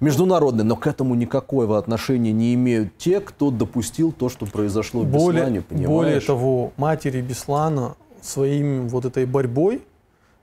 международное, 0.00 0.64
но 0.64 0.76
к 0.76 0.86
этому 0.86 1.14
никакого 1.14 1.78
отношения 1.78 2.32
не 2.32 2.54
имеют 2.54 2.96
те, 2.98 3.20
кто 3.20 3.50
допустил 3.50 4.12
то, 4.12 4.28
что 4.28 4.46
произошло 4.46 5.02
в 5.02 5.06
более, 5.06 5.42
Беслане, 5.42 5.60
понимаешь? 5.62 5.88
Более 5.88 6.20
того, 6.20 6.72
матери 6.76 7.20
Беслана 7.20 7.96
своим 8.22 8.88
вот 8.88 9.04
этой 9.04 9.26
борьбой 9.26 9.82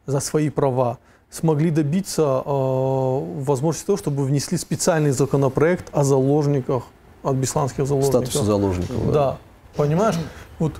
за 0.05 0.19
свои 0.19 0.49
права 0.49 0.99
смогли 1.29 1.71
добиться 1.71 2.41
э, 2.45 2.49
возможности 2.49 3.85
того, 3.87 3.97
чтобы 3.97 4.23
внесли 4.23 4.57
специальный 4.57 5.11
законопроект 5.11 5.89
о 5.91 6.03
заложниках, 6.03 6.83
от 7.23 7.35
бесланских 7.35 7.85
заложников. 7.85 8.27
Статус 8.27 8.45
заложников. 8.45 9.05
Да. 9.07 9.11
да. 9.11 9.37
Понимаешь? 9.75 10.15
Вот 10.59 10.73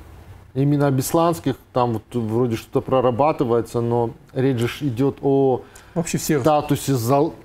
Именно 0.57 0.89
бесланских 0.89 1.55
там 1.71 1.93
вот 1.93 2.03
вроде 2.15 2.55
что-то 2.55 2.82
прорабатывается, 2.82 3.80
но 3.80 4.09
речь 4.34 4.57
же 4.57 4.88
идет 4.88 5.17
о 5.21 5.61
Вообще 5.93 6.17
всех. 6.17 6.41
статусе, 6.41 6.95
зал... 6.95 7.36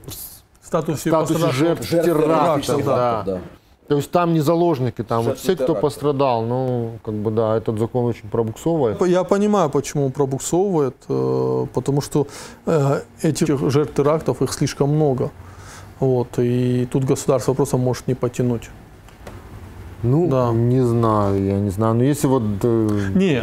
статусе, 0.73 1.11
статусе 1.11 1.53
жертв, 1.53 1.89
жертв 1.89 2.07
терактов. 2.07 2.85
Да. 2.85 3.23
Да. 3.27 3.41
То 3.89 3.97
есть 3.97 4.11
там 4.11 4.33
не 4.33 4.41
заложники, 4.41 5.03
там 5.03 5.23
вот 5.23 5.39
все, 5.39 5.55
кто 5.55 5.75
пострадал, 5.75 6.45
ну, 6.45 6.93
как 7.05 7.15
бы, 7.15 7.31
да, 7.31 7.57
этот 7.57 7.79
закон 7.79 8.07
очень 8.07 8.29
пробуксовывает. 8.31 9.01
Я 9.07 9.25
понимаю, 9.25 9.69
почему 9.69 10.07
он 10.07 10.13
пробуксовывает, 10.13 10.97
э, 11.09 11.67
потому 11.75 12.01
что 12.01 12.27
э, 12.65 13.03
этих 13.21 13.71
жертв 13.71 13.95
терактов, 13.95 14.41
их 14.41 14.53
слишком 14.53 14.95
много. 14.95 15.31
Вот, 16.01 16.39
и 16.39 16.89
тут 16.91 17.05
государство 17.05 17.53
просто 17.55 17.77
может 17.77 18.07
не 18.09 18.15
потянуть. 18.15 18.71
Ну, 20.03 20.29
да. 20.29 20.53
не 20.53 20.81
знаю, 20.81 21.45
я 21.45 21.61
не 21.61 21.71
знаю. 21.71 21.95
Но 21.95 22.03
если 22.03 22.29
вот... 22.29 22.43
Э, 22.63 22.89
не, 23.15 23.43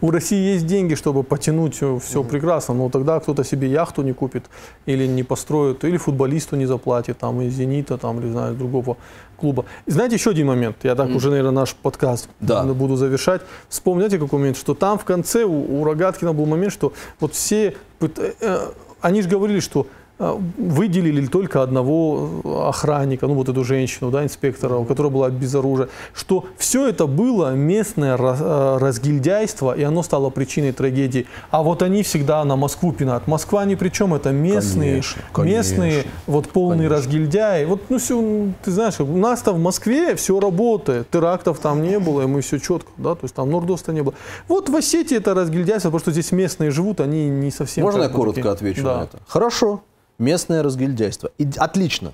у 0.00 0.10
России 0.10 0.54
есть 0.54 0.66
деньги, 0.66 0.94
чтобы 0.94 1.22
потянуть 1.22 1.74
все 1.74 2.20
угу. 2.20 2.28
прекрасно, 2.28 2.74
но 2.74 2.88
тогда 2.88 3.18
кто-то 3.20 3.44
себе 3.44 3.68
яхту 3.68 4.02
не 4.02 4.12
купит 4.12 4.44
или 4.86 5.06
не 5.06 5.22
построит, 5.22 5.84
или 5.84 5.96
футболисту 5.96 6.56
не 6.56 6.66
заплатит, 6.66 7.18
там, 7.18 7.40
из 7.40 7.54
«Зенита», 7.54 7.98
там, 7.98 8.20
или, 8.20 8.30
знаю, 8.30 8.54
другого 8.54 8.96
клуба. 9.36 9.64
И 9.86 9.90
знаете, 9.90 10.16
еще 10.16 10.30
один 10.30 10.46
момент, 10.46 10.76
я 10.82 10.94
так 10.94 11.08
mm. 11.08 11.16
уже, 11.16 11.30
наверное, 11.30 11.52
наш 11.52 11.74
подкаст 11.74 12.28
да. 12.40 12.64
буду 12.64 12.96
завершать. 12.96 13.42
Вспомните 13.68 14.18
какой 14.18 14.38
момент, 14.38 14.56
что 14.56 14.74
там 14.74 14.98
в 14.98 15.04
конце 15.04 15.44
у, 15.44 15.80
у 15.80 15.84
Рогаткина 15.84 16.32
был 16.32 16.46
момент, 16.46 16.72
что 16.72 16.92
вот 17.20 17.34
все, 17.34 17.74
э, 18.00 18.08
э, 18.40 18.58
они 19.00 19.22
же 19.22 19.28
говорили, 19.28 19.60
что 19.60 19.86
выделили 20.18 21.26
только 21.26 21.62
одного 21.62 22.40
охранника, 22.68 23.26
ну 23.26 23.34
вот 23.34 23.48
эту 23.48 23.64
женщину, 23.64 24.10
да, 24.10 24.24
инспектора, 24.24 24.76
у 24.76 24.84
которой 24.84 25.10
была 25.10 25.30
без 25.30 25.54
оружия, 25.54 25.88
что 26.12 26.46
все 26.56 26.88
это 26.88 27.06
было 27.06 27.54
местное 27.54 28.16
а, 28.18 28.78
разгильдяйство, 28.78 29.76
и 29.76 29.82
оно 29.82 30.02
стало 30.02 30.30
причиной 30.30 30.72
трагедии. 30.72 31.26
А 31.50 31.62
вот 31.62 31.82
они 31.82 32.02
всегда 32.02 32.44
на 32.44 32.56
Москву 32.56 32.92
пинают. 32.92 33.26
Москва 33.28 33.64
ни 33.64 33.76
при 33.76 33.90
чем, 33.90 34.12
это 34.14 34.32
местные, 34.32 35.02
конечно, 35.32 35.44
местные, 35.44 35.90
конечно, 35.92 36.10
вот 36.26 36.48
полные 36.48 36.88
конечно. 36.88 36.96
разгильдяи. 36.96 37.64
Вот, 37.64 37.82
ну 37.88 37.98
все, 37.98 38.48
ты 38.64 38.70
знаешь, 38.72 38.98
у 39.00 39.16
нас-то 39.16 39.52
в 39.52 39.58
Москве 39.60 40.16
все 40.16 40.40
работает, 40.40 41.10
терактов 41.10 41.60
там 41.60 41.82
не 41.82 41.98
было, 41.98 42.22
и 42.22 42.26
мы 42.26 42.40
все 42.40 42.58
четко, 42.58 42.90
да, 42.96 43.14
то 43.14 43.20
есть 43.22 43.34
там 43.34 43.50
Нордоста 43.50 43.92
не 43.92 44.02
было. 44.02 44.14
Вот 44.48 44.68
в 44.68 44.74
Осетии 44.74 45.16
это 45.16 45.34
разгильдяйство, 45.34 45.90
потому 45.90 46.00
что 46.00 46.10
здесь 46.10 46.32
местные 46.32 46.70
живут, 46.72 47.00
они 47.00 47.28
не 47.28 47.52
совсем... 47.52 47.84
Можно 47.84 48.02
я 48.02 48.08
коротко 48.08 48.40
такие. 48.40 48.52
отвечу 48.52 48.82
да. 48.82 48.98
на 48.98 49.02
это? 49.04 49.18
Хорошо. 49.28 49.82
Местное 50.18 50.62
разгильдяйство. 50.62 51.30
И, 51.38 51.48
отлично. 51.56 52.12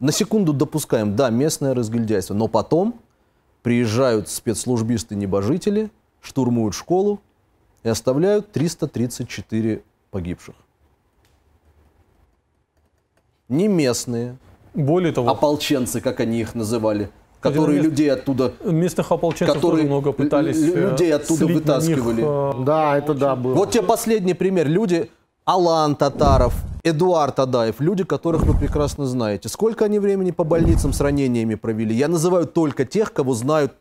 На 0.00 0.12
секунду 0.12 0.52
допускаем, 0.52 1.14
да, 1.14 1.30
местное 1.30 1.74
разгильдяйство. 1.74 2.34
Но 2.34 2.48
потом 2.48 3.00
приезжают 3.62 4.28
спецслужбисты-небожители, 4.28 5.90
штурмуют 6.20 6.74
школу 6.74 7.20
и 7.84 7.88
оставляют 7.88 8.50
334 8.52 9.82
погибших. 10.10 10.54
Не 13.48 13.68
местные, 13.68 14.36
более 14.74 15.12
того, 15.12 15.30
ополченцы, 15.30 16.00
как 16.00 16.20
они 16.20 16.40
их 16.40 16.54
называли, 16.54 17.10
которые 17.40 17.78
мест, 17.78 17.90
людей 17.90 18.10
оттуда... 18.10 18.54
Местных 18.64 19.12
ополченцев 19.12 19.54
которые 19.54 19.82
тоже 19.82 19.88
много 19.88 20.12
пытались 20.12 20.56
Людей 20.56 21.10
э, 21.10 21.14
оттуда 21.14 21.46
вытаскивали. 21.46 22.22
Них, 22.22 22.26
э, 22.26 22.64
да, 22.64 22.96
это 22.96 23.14
да, 23.14 23.36
было. 23.36 23.54
Вот 23.54 23.70
тебе 23.72 23.82
последний 23.82 24.34
пример. 24.34 24.66
Люди, 24.66 25.10
Алан 25.44 25.94
Татаров, 25.94 26.54
Эдуард 26.82 27.38
Адаев, 27.38 27.78
люди, 27.78 28.02
которых 28.02 28.44
вы 28.44 28.54
прекрасно 28.58 29.04
знаете. 29.04 29.50
Сколько 29.50 29.84
они 29.84 29.98
времени 29.98 30.30
по 30.30 30.42
больницам 30.42 30.94
с 30.94 31.00
ранениями 31.02 31.54
провели? 31.54 31.94
Я 31.94 32.08
называю 32.08 32.46
только 32.46 32.86
тех, 32.86 33.12
кого 33.12 33.34
знают 33.34 33.74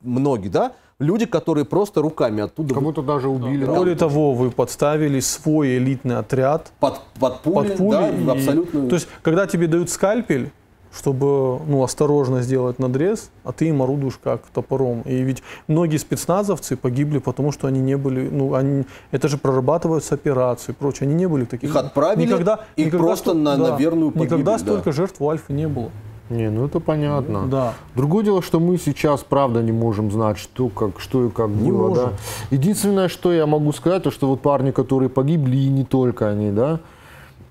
многие, 0.00 0.48
да? 0.48 0.72
Люди, 0.98 1.26
которые 1.26 1.64
просто 1.64 2.02
руками 2.02 2.42
оттуда... 2.42 2.74
Кому-то 2.74 3.02
даже 3.02 3.28
убили. 3.28 3.64
Да, 3.64 3.74
Более 3.74 3.94
того, 3.94 4.32
вы 4.34 4.50
подставили 4.50 5.20
свой 5.20 5.76
элитный 5.76 6.16
отряд. 6.16 6.72
Под, 6.80 7.00
под 7.20 7.42
пули, 7.42 7.68
под 7.68 7.76
пули 7.76 7.96
да, 7.96 8.08
и... 8.08 8.28
абсолютно. 8.28 8.88
То 8.88 8.94
есть, 8.96 9.06
когда 9.22 9.46
тебе 9.46 9.68
дают 9.68 9.90
скальпель, 9.90 10.50
чтобы 10.92 11.60
ну, 11.66 11.82
осторожно 11.82 12.42
сделать 12.42 12.78
надрез, 12.78 13.30
а 13.44 13.52
ты 13.52 13.68
им 13.68 13.82
орудуешь 13.82 14.18
как 14.22 14.42
топором. 14.52 15.02
И 15.02 15.22
ведь 15.22 15.42
многие 15.68 15.98
спецназовцы 15.98 16.76
погибли, 16.76 17.18
потому 17.18 17.52
что 17.52 17.66
они 17.66 17.80
не 17.80 17.96
были, 17.96 18.28
ну, 18.28 18.54
они, 18.54 18.84
это 19.10 19.28
же 19.28 19.36
прорабатываются 19.38 20.14
операции 20.14 20.72
и 20.72 20.74
прочее, 20.74 21.06
они 21.06 21.14
не 21.14 21.26
были 21.26 21.44
таких. 21.44 21.70
Их 21.70 21.76
отправили, 21.76 22.26
никогда, 22.26 22.60
их 22.76 22.86
никогда 22.86 23.06
просто 23.06 23.30
сто, 23.30 23.34
на, 23.34 23.56
да, 23.56 23.70
на 23.70 23.76
верную 23.76 24.10
погибель. 24.10 24.26
Никогда 24.26 24.58
столько 24.58 24.86
да. 24.86 24.92
жертв 24.92 25.20
у 25.20 25.28
Альфы 25.28 25.52
не 25.52 25.68
было. 25.68 25.90
Не, 26.28 26.50
ну 26.50 26.66
это 26.66 26.80
понятно. 26.80 27.46
Да. 27.46 27.74
Другое 27.94 28.24
дело, 28.24 28.42
что 28.42 28.58
мы 28.58 28.78
сейчас, 28.78 29.22
правда, 29.22 29.62
не 29.62 29.70
можем 29.70 30.10
знать, 30.10 30.38
что, 30.38 30.68
как, 30.68 30.98
что 30.98 31.26
и 31.26 31.30
как 31.30 31.50
не 31.50 31.70
было. 31.70 31.88
Можем. 31.88 32.04
Да? 32.06 32.12
Единственное, 32.50 33.08
что 33.08 33.32
я 33.32 33.46
могу 33.46 33.72
сказать, 33.72 34.02
то 34.02 34.10
что 34.10 34.26
вот 34.26 34.40
парни, 34.40 34.72
которые 34.72 35.08
погибли, 35.08 35.56
и 35.56 35.68
не 35.68 35.84
только 35.84 36.28
они, 36.28 36.50
да, 36.50 36.80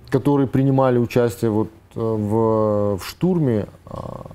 которые 0.10 0.48
принимали 0.48 0.98
участие 0.98 1.52
вот 1.52 1.70
в, 1.96 2.98
в 2.98 3.06
штурме, 3.06 3.68
а, 3.86 4.26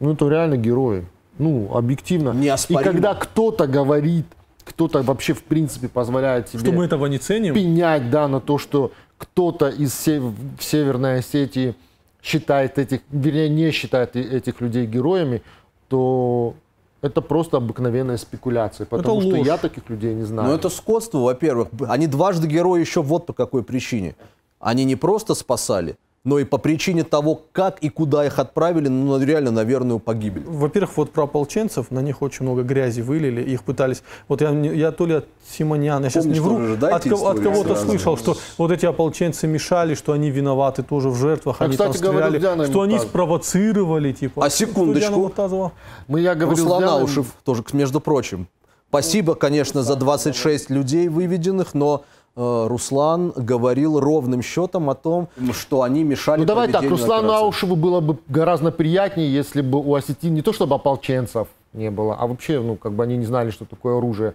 ну 0.00 0.12
это 0.12 0.28
реально 0.28 0.56
герои. 0.56 1.06
Ну, 1.38 1.74
объективно. 1.74 2.30
Неоспоримо. 2.30 2.80
И 2.80 2.84
когда 2.84 3.14
кто-то 3.14 3.66
говорит, 3.66 4.26
кто-то 4.64 5.02
вообще 5.02 5.32
в 5.32 5.42
принципе 5.44 5.88
позволяет 5.88 6.48
себе... 6.48 6.60
Что 6.60 6.72
мы 6.72 6.84
этого 6.84 7.06
не 7.06 7.18
ценим? 7.18 7.54
Пенять, 7.54 8.10
да, 8.10 8.28
на 8.28 8.40
то, 8.40 8.58
что 8.58 8.92
кто-то 9.18 9.68
из 9.68 9.94
сев... 9.94 10.22
в 10.22 10.62
Северной 10.62 11.18
Осетии 11.18 11.74
считает 12.22 12.78
этих, 12.78 13.00
вернее, 13.10 13.48
не 13.48 13.70
считает 13.70 14.16
этих 14.16 14.60
людей 14.60 14.86
героями, 14.86 15.42
то 15.88 16.54
это 17.02 17.20
просто 17.20 17.58
обыкновенная 17.58 18.16
спекуляция, 18.16 18.86
потому 18.86 19.20
это 19.20 19.28
что 19.28 19.38
ложь. 19.38 19.46
я 19.46 19.56
таких 19.58 19.90
людей 19.90 20.14
не 20.14 20.22
знаю. 20.22 20.48
Ну 20.48 20.54
это 20.54 20.70
скотство, 20.70 21.18
во-первых. 21.18 21.68
Они 21.86 22.06
дважды 22.06 22.48
герои 22.48 22.80
еще 22.80 23.02
вот 23.02 23.26
по 23.26 23.34
какой 23.34 23.62
причине. 23.62 24.16
Они 24.58 24.84
не 24.84 24.96
просто 24.96 25.34
спасали, 25.34 25.96
но 26.24 26.38
и 26.38 26.44
по 26.44 26.56
причине 26.56 27.04
того, 27.04 27.42
как 27.52 27.80
и 27.80 27.90
куда 27.90 28.24
их 28.24 28.38
отправили, 28.38 28.88
ну, 28.88 29.18
реально 29.22 29.50
на 29.50 29.62
верную 29.62 29.98
погибель. 29.98 30.42
Во-первых, 30.46 30.96
вот 30.96 31.10
про 31.12 31.24
ополченцев, 31.24 31.90
на 31.90 32.00
них 32.00 32.22
очень 32.22 32.44
много 32.46 32.62
грязи 32.62 33.02
вылили, 33.02 33.42
их 33.42 33.62
пытались... 33.62 34.02
Вот 34.26 34.40
я, 34.40 34.50
я 34.50 34.90
то 34.90 35.04
ли 35.04 35.14
от 35.16 35.26
Симонян, 35.46 36.02
я 36.02 36.08
сейчас 36.08 36.24
не 36.24 36.40
вру, 36.40 36.76
да, 36.76 36.96
от, 36.96 37.04
кого- 37.04 37.28
от 37.28 37.40
кого-то 37.40 37.76
слышал, 37.76 38.16
что 38.16 38.36
вот 38.56 38.70
эти 38.72 38.86
ополченцы 38.86 39.46
мешали, 39.46 39.94
что 39.94 40.12
они 40.12 40.30
виноваты 40.30 40.82
тоже 40.82 41.10
в 41.10 41.16
жертвах, 41.16 41.56
А, 41.60 41.66
они 41.66 41.76
там 41.76 41.92
кстати 41.92 42.02
говоря, 42.02 42.26
стреляли, 42.28 42.40
Диана 42.40 42.66
что 42.66 42.80
они 42.80 42.98
спровоцировали, 42.98 44.12
типа. 44.12 44.46
А 44.46 44.50
секундочку. 44.50 45.30
Диана? 45.36 45.72
Мы, 46.08 46.20
я 46.20 46.34
говорил, 46.34 46.64
Руслан 46.64 46.82
с 46.82 46.84
Дианой- 46.86 47.00
Аушев 47.02 47.26
тоже, 47.44 47.64
между 47.74 48.00
прочим. 48.00 48.48
Спасибо, 48.88 49.34
конечно, 49.34 49.82
за 49.82 49.96
26 49.96 50.70
людей 50.70 51.08
выведенных, 51.08 51.74
но 51.74 52.04
Руслан 52.36 53.32
говорил 53.36 54.00
ровным 54.00 54.42
счетом 54.42 54.90
о 54.90 54.94
том, 54.94 55.28
что 55.52 55.82
они 55.82 56.02
мешали 56.02 56.40
Ну 56.40 56.46
давай 56.46 56.68
так, 56.68 56.82
Руслану 56.82 57.28
операции. 57.28 57.44
Аушеву 57.44 57.76
было 57.76 58.00
бы 58.00 58.18
гораздо 58.28 58.72
приятнее, 58.72 59.32
если 59.32 59.62
бы 59.62 59.78
у 59.78 59.94
осетин 59.94 60.34
не 60.34 60.42
то 60.42 60.52
чтобы 60.52 60.74
ополченцев 60.74 61.48
не 61.74 61.90
было, 61.90 62.14
а 62.14 62.26
вообще, 62.26 62.60
ну, 62.60 62.76
как 62.76 62.92
бы 62.92 63.02
они 63.02 63.16
не 63.16 63.26
знали, 63.26 63.50
что 63.50 63.64
такое 63.64 63.98
оружие. 63.98 64.34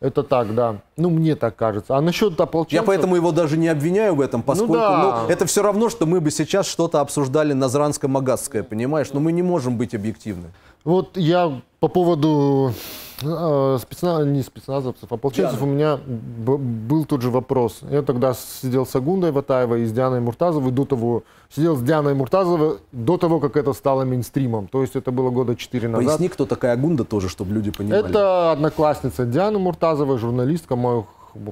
Это 0.00 0.22
так, 0.22 0.54
да. 0.54 0.76
Ну, 0.96 1.10
мне 1.10 1.36
так 1.36 1.54
кажется. 1.54 1.96
А 1.96 2.00
насчет 2.00 2.40
ополченцев... 2.40 2.80
Я 2.80 2.82
поэтому 2.82 3.14
его 3.14 3.30
даже 3.30 3.56
не 3.56 3.68
обвиняю 3.68 4.14
в 4.14 4.20
этом, 4.20 4.42
поскольку 4.42 4.72
да. 4.72 5.24
ну, 5.26 5.32
это 5.32 5.46
все 5.46 5.62
равно, 5.62 5.90
что 5.90 6.06
мы 6.06 6.20
бы 6.20 6.30
сейчас 6.30 6.66
что-то 6.66 7.00
обсуждали 7.00 7.52
Назранско-Магазское, 7.52 8.62
понимаешь? 8.62 9.08
Но 9.12 9.20
мы 9.20 9.32
не 9.32 9.42
можем 9.42 9.76
быть 9.76 9.94
объективны. 9.94 10.48
Вот 10.84 11.16
я 11.16 11.60
по 11.80 11.88
поводу 11.88 12.72
э, 12.74 13.07
спецназ, 13.18 14.26
не 14.26 14.42
спецназовцев, 14.42 15.12
ополченцев, 15.12 15.60
у 15.62 15.66
меня 15.66 15.96
б- 15.96 16.56
был 16.56 17.04
тот 17.04 17.22
же 17.22 17.30
вопрос. 17.30 17.80
Я 17.90 18.02
тогда 18.02 18.34
сидел 18.34 18.86
с 18.86 18.94
Агундой 18.96 19.32
Ватаевой 19.32 19.82
и 19.82 19.86
с 19.86 19.92
Дианой 19.92 20.20
Муртазовой 20.20 20.70
до 20.70 20.84
того, 20.84 21.22
сидел 21.50 21.76
с 21.76 21.82
Дианой 21.82 22.14
Муртазовой 22.14 22.78
до 22.92 23.16
того, 23.18 23.40
как 23.40 23.56
это 23.56 23.72
стало 23.72 24.04
мейнстримом. 24.04 24.68
То 24.68 24.82
есть 24.82 24.96
это 24.96 25.10
было 25.10 25.30
года 25.30 25.56
4 25.56 25.88
назад. 25.88 26.06
Поясни, 26.06 26.28
кто 26.28 26.46
такая 26.46 26.76
Гунда 26.76 27.04
тоже, 27.04 27.28
чтобы 27.28 27.52
люди 27.54 27.70
понимали. 27.70 28.08
Это 28.08 28.52
одноклассница 28.52 29.24
Дианы 29.26 29.58
Муртазовой, 29.58 30.18
журналистка, 30.18 30.76
мой 30.76 31.04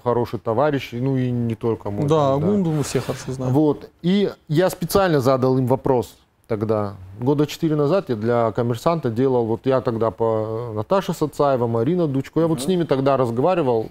хороший 0.03 0.39
товарищ, 0.39 0.91
ну 0.93 1.17
и 1.17 1.31
не 1.31 1.55
только 1.55 1.91
мой. 1.91 2.07
Да, 2.09 2.37
Гунду 2.37 2.71
мы 2.71 2.83
все 2.83 3.01
хорошо 3.01 3.33
знаем. 3.33 3.53
Вот. 3.53 3.91
И 4.03 4.31
я 4.49 4.71
специально 4.71 5.21
задал 5.21 5.59
им 5.59 5.67
вопрос 5.67 6.17
тогда. 6.47 6.97
Года 7.21 7.47
четыре 7.47 7.77
назад 7.77 8.09
я 8.09 8.17
для 8.17 8.53
коммерсанта 8.53 9.11
делал, 9.11 9.47
вот 9.47 9.63
я 9.65 9.81
тогда 9.81 10.11
по 10.11 10.73
Наташе 10.75 11.13
Сацаева, 11.13 11.67
Марина 11.67 12.07
Дучко, 12.07 12.41
я 12.41 12.47
вот 12.47 12.61
с 12.63 12.67
ними 12.67 12.85
тогда 12.85 13.17
разговаривал. 13.17 13.89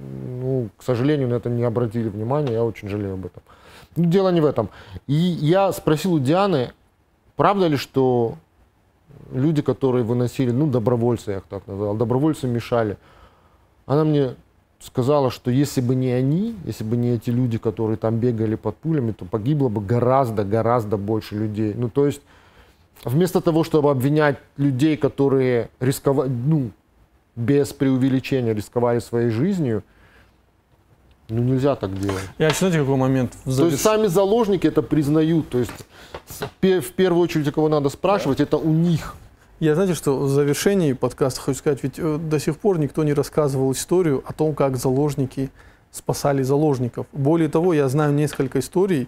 Ну, 0.00 0.68
к 0.76 0.82
сожалению, 0.82 1.28
на 1.28 1.34
это 1.34 1.48
не 1.48 1.62
обратили 1.62 2.08
внимания, 2.08 2.52
я 2.52 2.64
очень 2.64 2.88
жалею 2.88 3.14
об 3.14 3.26
этом. 3.26 3.42
Ну, 3.96 4.06
дело 4.06 4.30
не 4.30 4.40
в 4.40 4.46
этом. 4.46 4.70
И 5.06 5.14
я 5.14 5.72
спросил 5.72 6.14
у 6.14 6.18
Дианы, 6.18 6.72
правда 7.36 7.68
ли, 7.68 7.76
что 7.76 8.34
люди, 9.32 9.62
которые 9.62 10.04
выносили, 10.04 10.50
ну, 10.50 10.66
добровольцы, 10.66 11.32
я 11.32 11.36
их 11.38 11.44
так 11.44 11.66
назвал, 11.66 11.94
добровольцы 11.94 12.46
мешали. 12.46 12.96
Она 13.86 14.04
мне 14.04 14.34
сказала, 14.84 15.30
что 15.30 15.50
если 15.50 15.80
бы 15.80 15.94
не 15.94 16.10
они, 16.10 16.56
если 16.64 16.84
бы 16.84 16.96
не 16.96 17.10
эти 17.10 17.30
люди, 17.30 17.58
которые 17.58 17.96
там 17.96 18.18
бегали 18.18 18.56
под 18.56 18.76
пулями, 18.76 19.12
то 19.12 19.24
погибло 19.24 19.68
бы 19.68 19.80
гораздо, 19.80 20.44
гораздо 20.44 20.96
больше 20.96 21.36
людей. 21.36 21.74
Ну, 21.76 21.88
то 21.88 22.06
есть, 22.06 22.20
вместо 23.04 23.40
того, 23.40 23.64
чтобы 23.64 23.90
обвинять 23.90 24.38
людей, 24.56 24.96
которые 24.96 25.70
рисковали, 25.80 26.30
ну, 26.30 26.70
без 27.36 27.72
преувеличения 27.72 28.54
рисковали 28.54 28.98
своей 28.98 29.30
жизнью, 29.30 29.82
ну, 31.28 31.42
нельзя 31.42 31.76
так 31.76 31.98
делать. 31.98 32.24
Я 32.38 32.50
знаете, 32.50 32.80
какой 32.80 32.96
момент? 32.96 33.32
В 33.44 33.56
То 33.56 33.66
есть 33.66 33.80
сами 33.80 34.08
заложники 34.08 34.66
это 34.66 34.82
признают. 34.82 35.48
То 35.48 35.58
есть 35.58 35.72
в 36.60 36.92
первую 36.92 37.22
очередь, 37.22 37.48
у 37.48 37.52
кого 37.52 37.68
надо 37.68 37.88
спрашивать, 37.88 38.40
это 38.40 38.56
у 38.56 38.70
них. 38.70 39.14
Я 39.62 39.76
знаете, 39.76 39.94
что 39.94 40.18
в 40.18 40.28
завершении 40.28 40.92
подкаста 40.92 41.40
хочу 41.40 41.56
сказать, 41.60 41.84
ведь 41.84 41.96
э, 41.96 42.18
до 42.18 42.40
сих 42.40 42.58
пор 42.58 42.80
никто 42.80 43.04
не 43.04 43.12
рассказывал 43.12 43.70
историю 43.70 44.24
о 44.26 44.32
том, 44.32 44.56
как 44.56 44.76
заложники 44.76 45.50
спасали 45.92 46.42
заложников. 46.42 47.06
Более 47.12 47.48
того, 47.48 47.72
я 47.72 47.88
знаю 47.88 48.12
несколько 48.12 48.58
историй, 48.58 49.06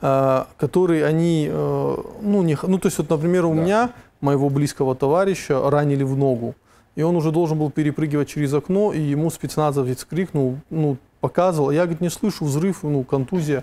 э, 0.00 0.44
которые 0.58 1.06
они, 1.06 1.46
э, 1.48 1.96
ну, 2.20 2.42
не, 2.42 2.58
ну, 2.64 2.78
то 2.80 2.86
есть, 2.86 2.98
вот, 2.98 3.10
например, 3.10 3.44
у 3.44 3.54
меня, 3.54 3.92
моего 4.20 4.50
близкого 4.50 4.96
товарища, 4.96 5.70
ранили 5.70 6.02
в 6.02 6.16
ногу. 6.16 6.56
И 6.96 7.02
он 7.02 7.14
уже 7.14 7.30
должен 7.30 7.60
был 7.60 7.70
перепрыгивать 7.70 8.26
через 8.28 8.52
окно, 8.54 8.92
и 8.92 9.00
ему 9.00 9.30
спецназовец 9.30 10.04
крикнул, 10.04 10.58
ну, 10.68 10.96
показывал. 11.20 11.70
Я, 11.70 11.82
говорит, 11.82 12.00
не 12.00 12.10
слышу 12.10 12.44
взрыв, 12.44 12.82
ну, 12.82 13.04
контузия. 13.04 13.62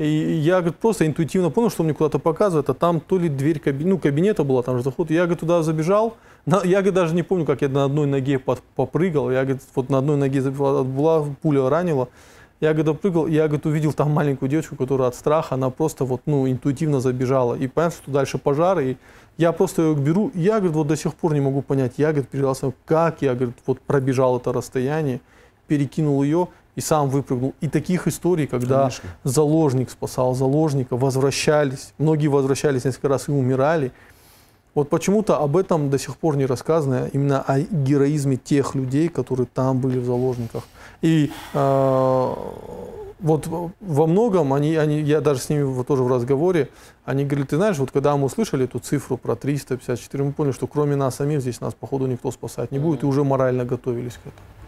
И 0.00 0.06
я, 0.06 0.60
говорит, 0.60 0.78
просто 0.78 1.06
интуитивно 1.06 1.50
понял, 1.50 1.68
что 1.68 1.82
мне 1.82 1.92
куда-то 1.92 2.18
показывает, 2.18 2.70
а 2.70 2.74
там 2.74 3.00
то 3.00 3.18
ли 3.18 3.28
дверь 3.28 3.58
каби- 3.58 3.84
ну, 3.84 3.98
кабинета 3.98 4.44
была, 4.44 4.62
там 4.62 4.78
же 4.78 4.82
заход. 4.82 5.10
Я, 5.10 5.24
говорит, 5.24 5.40
туда 5.40 5.62
забежал. 5.62 6.16
На- 6.46 6.62
я, 6.64 6.78
говорит, 6.78 6.94
даже 6.94 7.14
не 7.14 7.22
помню, 7.22 7.44
как 7.44 7.60
я 7.60 7.68
на 7.68 7.84
одной 7.84 8.06
ноге 8.06 8.38
под- 8.38 8.62
попрыгал. 8.76 9.30
Я, 9.30 9.42
говорит, 9.42 9.60
вот 9.74 9.90
на 9.90 9.98
одной 9.98 10.16
ноге 10.16 10.40
была, 10.40 11.26
пуля 11.42 11.68
ранила. 11.68 12.08
Я, 12.60 12.72
говорит, 12.72 12.98
прыгал, 13.02 13.26
я, 13.26 13.46
говорит, 13.46 13.66
увидел 13.66 13.92
там 13.92 14.10
маленькую 14.10 14.48
девочку, 14.48 14.74
которая 14.74 15.08
от 15.08 15.14
страха, 15.16 15.56
она 15.56 15.68
просто 15.68 16.06
вот, 16.06 16.22
ну, 16.24 16.50
интуитивно 16.50 17.00
забежала. 17.00 17.54
И 17.54 17.66
понятно, 17.66 17.98
что 18.02 18.10
дальше 18.10 18.38
пожар, 18.38 18.80
и 18.80 18.96
я 19.36 19.52
просто 19.52 19.82
ее 19.82 19.94
беру. 19.94 20.30
Я, 20.34 20.60
говорит, 20.60 20.76
вот 20.76 20.86
до 20.86 20.96
сих 20.96 21.12
пор 21.12 21.34
не 21.34 21.40
могу 21.40 21.60
понять, 21.60 21.92
я, 21.98 22.12
говорит, 22.12 22.30
передался, 22.30 22.72
как 22.86 23.20
я, 23.20 23.34
говорит, 23.34 23.56
вот 23.66 23.78
пробежал 23.80 24.38
это 24.38 24.50
расстояние, 24.50 25.20
перекинул 25.66 26.22
ее 26.22 26.48
и 26.76 26.80
сам 26.80 27.08
выпрыгнул. 27.08 27.54
И 27.60 27.68
таких 27.68 28.06
историй, 28.06 28.46
когда 28.46 28.82
Конечно. 28.82 29.10
заложник 29.24 29.90
спасал 29.90 30.34
заложника, 30.34 30.96
возвращались, 30.96 31.92
многие 31.98 32.28
возвращались 32.28 32.84
несколько 32.84 33.08
раз 33.08 33.28
и 33.28 33.32
умирали. 33.32 33.92
Вот 34.74 34.88
почему-то 34.88 35.38
об 35.38 35.56
этом 35.56 35.90
до 35.90 35.98
сих 35.98 36.16
пор 36.16 36.36
не 36.36 36.46
рассказано, 36.46 37.08
именно 37.12 37.42
о 37.42 37.58
героизме 37.60 38.36
тех 38.36 38.74
людей, 38.74 39.08
которые 39.08 39.46
там 39.52 39.80
были 39.80 39.98
в 39.98 40.04
заложниках. 40.04 40.62
И 41.02 41.32
э, 41.54 42.34
вот 43.20 43.48
во 43.80 44.06
многом 44.06 44.52
они, 44.54 44.76
они, 44.76 45.00
я 45.00 45.20
даже 45.20 45.40
с 45.40 45.48
ними 45.48 45.62
вот 45.62 45.86
тоже 45.86 46.02
в 46.02 46.08
разговоре, 46.08 46.68
они 47.04 47.24
говорили, 47.24 47.46
ты 47.46 47.56
знаешь, 47.56 47.78
вот 47.78 47.90
когда 47.90 48.16
мы 48.16 48.26
услышали 48.26 48.64
эту 48.64 48.78
цифру 48.78 49.16
про 49.16 49.34
354, 49.34 50.24
мы 50.24 50.32
поняли, 50.32 50.52
что 50.52 50.66
кроме 50.66 50.96
нас 50.96 51.16
самих 51.16 51.40
здесь 51.40 51.60
нас, 51.60 51.74
походу, 51.74 52.06
никто 52.06 52.30
спасать 52.30 52.70
не 52.70 52.78
будет, 52.78 53.02
и 53.02 53.06
уже 53.06 53.24
морально 53.24 53.64
готовились 53.64 54.14
к 54.14 54.20
этому. 54.20 54.59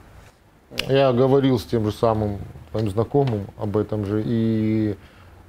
Я 0.88 1.12
говорил 1.12 1.58
с 1.58 1.64
тем 1.64 1.84
же 1.84 1.92
самым 1.92 2.38
твоим 2.70 2.90
знакомым 2.90 3.46
об 3.58 3.76
этом 3.76 4.04
же, 4.06 4.22
и 4.24 4.96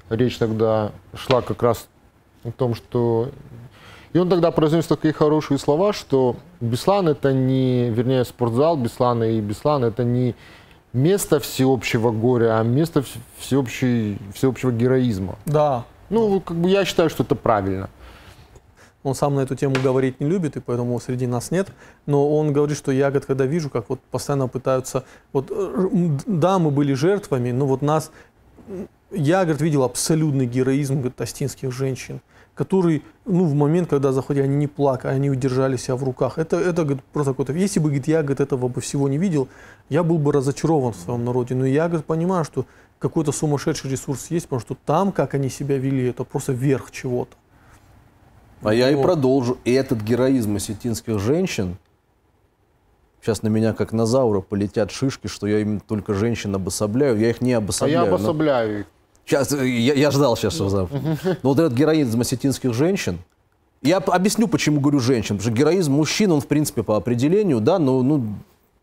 речь 0.09 0.37
тогда 0.37 0.91
шла 1.15 1.41
как 1.41 1.63
раз 1.63 1.87
о 2.43 2.51
том, 2.51 2.75
что... 2.75 3.29
И 4.11 4.19
он 4.19 4.29
тогда 4.29 4.51
произнес 4.51 4.85
такие 4.85 5.11
хорошие 5.13 5.57
слова, 5.57 5.91
что 5.91 6.35
Беслан 6.61 7.07
это 7.07 7.33
не, 7.33 7.89
вернее, 7.89 8.23
спортзал 8.25 8.77
Беслана 8.77 9.23
и 9.23 9.39
Беслан 9.41 9.83
это 9.83 10.03
не 10.03 10.35
место 10.91 11.39
всеобщего 11.39 12.11
горя, 12.11 12.59
а 12.59 12.63
место 12.63 12.99
вс- 12.99 13.17
всеобщей, 13.39 14.19
всеобщего 14.35 14.71
героизма. 14.71 15.35
Да, 15.45 15.85
Ну, 16.11 16.39
как 16.41 16.57
бы 16.57 16.69
я 16.69 16.85
считаю, 16.85 17.09
что 17.09 17.23
это 17.23 17.33
правильно. 17.33 17.89
Он 19.03 19.15
сам 19.15 19.35
на 19.35 19.41
эту 19.41 19.55
тему 19.55 19.75
говорить 19.83 20.21
не 20.21 20.27
любит, 20.27 20.55
и 20.55 20.61
поэтому 20.61 20.99
среди 20.99 21.27
нас 21.27 21.51
нет. 21.51 21.67
Но 22.05 22.35
он 22.37 22.53
говорит, 22.53 22.77
что 22.77 22.91
я, 22.91 23.11
когда 23.11 23.45
вижу, 23.45 23.69
как 23.69 23.89
вот 23.89 23.99
постоянно 23.99 24.47
пытаются... 24.47 25.03
Вот, 25.33 25.51
э, 25.51 25.89
да, 26.25 26.57
мы 26.57 26.71
были 26.71 26.93
жертвами, 26.93 27.51
но 27.51 27.65
вот 27.65 27.81
нас... 27.81 28.11
Я, 29.11 29.43
говорит, 29.43 29.61
видел 29.61 29.83
абсолютный 29.83 30.45
героизм 30.45 30.95
говорит, 30.95 31.19
остинских 31.19 31.71
женщин, 31.71 32.21
которые, 32.55 33.01
ну, 33.25 33.43
в 33.43 33.53
момент, 33.53 33.89
когда 33.89 34.11
заходили, 34.13 34.45
они 34.45 34.55
не 34.55 34.67
плакали, 34.67 35.11
они 35.11 35.29
удержали 35.29 35.75
себя 35.75 35.97
в 35.97 36.03
руках. 36.03 36.37
Это, 36.37 36.57
это 36.57 36.83
говорит, 36.83 37.03
просто 37.11 37.33
какой-то... 37.33 37.53
Если 37.53 37.79
бы, 37.79 37.87
говорит, 37.87 38.07
я, 38.07 38.21
говорит, 38.21 38.39
этого 38.39 38.69
бы 38.69 38.79
всего 38.79 39.09
не 39.09 39.17
видел, 39.17 39.49
я 39.89 40.01
был 40.03 40.17
бы 40.17 40.31
разочарован 40.31 40.93
в 40.93 40.95
своем 40.95 41.25
народе. 41.25 41.55
Но 41.55 41.65
я, 41.65 41.87
говорит, 41.87 42.05
понимаю, 42.05 42.45
что 42.45 42.65
какой-то 42.99 43.33
сумасшедший 43.33 43.91
ресурс 43.91 44.27
есть, 44.31 44.45
потому 44.45 44.61
что 44.61 44.77
там, 44.85 45.11
как 45.11 45.33
они 45.33 45.49
себя 45.49 45.77
вели, 45.77 46.07
это 46.09 46.23
просто 46.23 46.53
верх 46.53 46.89
чего-то. 46.89 47.35
А 48.63 48.73
я 48.73 48.89
и 48.89 49.01
продолжу. 49.01 49.57
И 49.65 49.71
этот 49.71 50.01
героизм 50.01 50.55
осетинских 50.55 51.19
женщин, 51.19 51.77
сейчас 53.21 53.41
на 53.43 53.47
меня 53.47 53.73
как 53.73 53.91
на 53.93 54.05
Заура 54.05 54.41
полетят 54.41 54.91
шишки, 54.91 55.27
что 55.27 55.47
я 55.47 55.59
им 55.59 55.79
только 55.79 56.13
женщин 56.13 56.55
обособляю. 56.55 57.19
Я 57.19 57.29
их 57.29 57.41
не 57.41 57.53
А 57.53 57.57
обособляю. 57.57 58.03
я 58.05 58.09
но- 58.09 58.15
обособляю 58.15 58.79
их. 58.81 58.85
Сейчас, 59.25 59.51
э, 59.53 59.67
я, 59.67 59.93
я 59.93 60.11
ждал 60.11 60.35
сейчас, 60.35 60.53
что 60.53 60.89
Но 61.43 61.49
вот 61.49 61.59
этот 61.59 61.73
героизм 61.73 62.19
осетинских 62.21 62.73
женщин, 62.73 63.19
я 63.81 63.97
объясню, 63.97 64.47
почему 64.47 64.79
говорю 64.79 64.99
женщин. 64.99 65.37
Потому 65.37 65.51
что 65.51 65.51
героизм 65.51 65.93
мужчин, 65.93 66.31
он, 66.31 66.41
в 66.41 66.47
принципе, 66.47 66.83
по 66.83 66.97
определению, 66.97 67.59
да, 67.61 67.79
но 67.79 68.01
ну, 68.01 68.25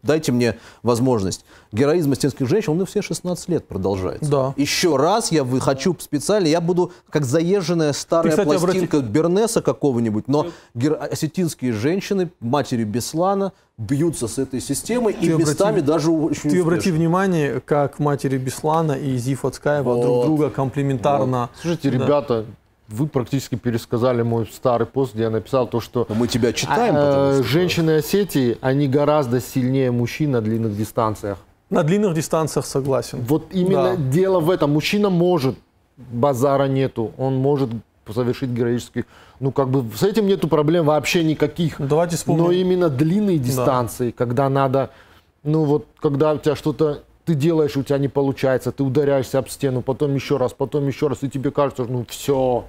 дайте 0.02 0.32
мне 0.32 0.56
возможность. 0.82 1.44
Героизм 1.72 2.12
астенских 2.12 2.48
женщин, 2.48 2.72
он 2.72 2.82
и 2.82 2.84
все 2.86 3.02
16 3.02 3.48
лет 3.48 3.66
продолжается. 3.66 4.30
Да. 4.30 4.54
Еще 4.56 4.96
раз 4.96 5.30
я 5.32 5.44
вы- 5.44 5.60
хочу 5.60 5.96
специально, 5.98 6.46
я 6.46 6.60
буду 6.60 6.92
как 7.10 7.24
заезженная 7.24 7.92
старая 7.92 8.30
кстати, 8.30 8.48
обрати- 8.48 8.60
пластинка 8.64 9.00
Бернеса 9.00 9.62
какого-нибудь, 9.62 10.28
но 10.28 10.46
гер- 10.74 10.94
осетинские 11.10 11.72
женщины, 11.72 12.30
матери 12.40 12.84
Беслана, 12.84 13.52
бьются 13.78 14.28
с 14.28 14.38
этой 14.38 14.60
системой 14.60 15.14
и 15.14 15.26
Ты 15.28 15.32
обрати- 15.32 15.38
местами 15.40 15.80
даже 15.80 16.10
очень 16.10 16.50
Ты 16.50 16.60
обрати 16.60 16.90
внимание, 16.90 17.60
как 17.60 17.98
матери 17.98 18.36
Беслана 18.36 18.92
и 18.92 19.16
Зифа 19.16 19.50
Цкаева 19.50 19.94
друг 20.02 20.16
Вот. 20.16 20.24
друга 20.26 20.50
комплементарно. 20.50 21.48
Слушайте, 21.60 21.90
Да. 21.90 21.96
ребята, 22.04 22.44
вы 22.90 23.06
практически 23.06 23.54
пересказали 23.54 24.22
мой 24.22 24.46
старый 24.52 24.86
пост, 24.86 25.14
где 25.14 25.24
я 25.24 25.30
написал 25.30 25.66
то, 25.68 25.80
что 25.80 26.06
Но 26.08 26.14
мы 26.14 26.26
тебя 26.26 26.52
читаем, 26.52 26.94
а, 26.96 27.30
э, 27.30 27.34
что... 27.34 27.44
женщины 27.44 27.98
Осетии, 27.98 28.58
они 28.60 28.88
гораздо 28.88 29.40
сильнее 29.40 29.90
мужчин 29.90 30.32
на 30.32 30.40
длинных 30.40 30.76
дистанциях. 30.76 31.38
На 31.70 31.84
длинных 31.84 32.14
дистанциях 32.14 32.66
согласен. 32.66 33.20
Вот 33.28 33.46
именно 33.52 33.96
Да. 33.96 33.96
дело 33.96 34.40
в 34.40 34.50
этом. 34.50 34.72
Мужчина 34.72 35.08
может, 35.08 35.56
базара 35.96 36.64
нету, 36.64 37.12
он 37.16 37.36
может 37.36 37.70
совершить 38.12 38.50
героический... 38.50 39.04
Ну, 39.38 39.52
как 39.52 39.68
бы 39.70 39.84
с 39.96 40.02
этим 40.02 40.26
нету 40.26 40.48
проблем 40.48 40.86
вообще 40.86 41.22
никаких. 41.22 41.78
Ну, 41.78 41.86
Давайте 41.86 42.16
вспомним. 42.16 42.44
Но 42.44 42.50
именно 42.50 42.88
длинные 42.90 43.38
дистанции, 43.38 44.10
когда 44.10 44.48
надо, 44.48 44.90
ну 45.44 45.64
вот, 45.64 45.86
когда 46.00 46.32
у 46.32 46.38
тебя 46.38 46.56
что-то 46.56 47.04
ты 47.24 47.34
делаешь, 47.34 47.76
у 47.76 47.82
тебя 47.82 47.98
не 47.98 48.08
получается, 48.08 48.72
ты 48.72 48.82
ударяешься 48.82 49.38
об 49.38 49.48
стену, 49.48 49.80
потом 49.82 50.14
еще 50.14 50.36
раз, 50.36 50.52
потом 50.52 50.88
еще 50.88 51.06
раз, 51.06 51.22
и 51.22 51.30
тебе 51.30 51.52
кажется, 51.52 51.84
ну 51.84 52.04
все. 52.08 52.64